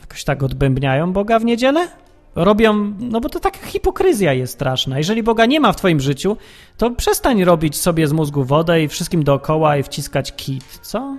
jakoś 0.00 0.24
tak 0.24 0.42
odbębniają 0.42 1.12
Boga 1.12 1.38
w 1.38 1.44
niedzielę. 1.44 1.88
Robią, 2.34 2.92
no 3.00 3.20
bo 3.20 3.28
to 3.28 3.40
taka 3.40 3.66
hipokryzja 3.66 4.32
jest 4.32 4.52
straszna. 4.52 4.98
Jeżeli 4.98 5.22
Boga 5.22 5.46
nie 5.46 5.60
ma 5.60 5.72
w 5.72 5.76
twoim 5.76 6.00
życiu, 6.00 6.36
to 6.76 6.90
przestań 6.90 7.44
robić 7.44 7.76
sobie 7.76 8.08
z 8.08 8.12
mózgu 8.12 8.44
wodę 8.44 8.82
i 8.82 8.88
wszystkim 8.88 9.24
dookoła 9.24 9.76
i 9.76 9.82
wciskać 9.82 10.36
kit, 10.36 10.78
co? 10.82 11.16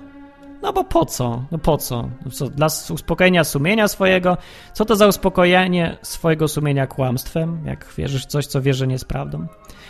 No 0.61 0.73
bo 0.73 0.83
po 0.83 1.05
co? 1.05 1.43
No 1.51 1.57
po 1.57 1.77
co? 1.77 2.09
No 2.25 2.31
co? 2.31 2.49
Dla 2.49 2.67
uspokojenia 2.89 3.43
sumienia 3.43 3.87
swojego? 3.87 4.37
Co 4.73 4.85
to 4.85 4.95
za 4.95 5.07
uspokojenie 5.07 5.97
swojego 6.01 6.47
sumienia 6.47 6.87
kłamstwem, 6.87 7.61
jak 7.65 7.85
wierzysz 7.97 8.23
w 8.23 8.25
coś, 8.25 8.45
co 8.45 8.61
wiesz, 8.61 8.77
że 8.77 8.87
nie 8.87 8.93
jest 8.93 9.05
prawdą? 9.05 9.47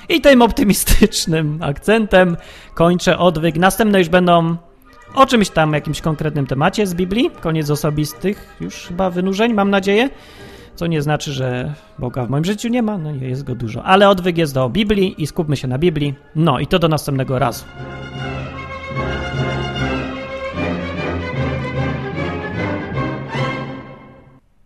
I 0.09 0.21
tym 0.21 0.41
optymistycznym 0.41 1.59
akcentem 1.61 2.37
kończę 2.73 3.17
odwyk. 3.17 3.57
Następne 3.57 3.99
już 3.99 4.09
będą 4.09 4.57
o 5.15 5.25
czymś 5.25 5.49
tam, 5.49 5.73
jakimś 5.73 6.01
konkretnym 6.01 6.47
temacie 6.47 6.87
z 6.87 6.93
Biblii. 6.93 7.31
Koniec 7.41 7.69
osobistych 7.69 8.57
już 8.61 8.75
chyba 8.75 9.09
wynurzeń, 9.09 9.53
mam 9.53 9.69
nadzieję. 9.69 10.09
Co 10.75 10.87
nie 10.87 11.01
znaczy, 11.01 11.33
że 11.33 11.73
Boga 11.99 12.25
w 12.25 12.29
moim 12.29 12.45
życiu 12.45 12.69
nie 12.69 12.83
ma, 12.83 12.97
no 12.97 13.11
jest 13.11 13.43
go 13.43 13.55
dużo. 13.55 13.83
Ale 13.83 14.09
odwyk 14.09 14.37
jest 14.37 14.53
do 14.53 14.69
Biblii 14.69 15.23
i 15.23 15.27
skupmy 15.27 15.57
się 15.57 15.67
na 15.67 15.77
Biblii. 15.77 16.15
No 16.35 16.59
i 16.59 16.67
to 16.67 16.79
do 16.79 16.87
następnego 16.87 17.39
razu. 17.39 17.65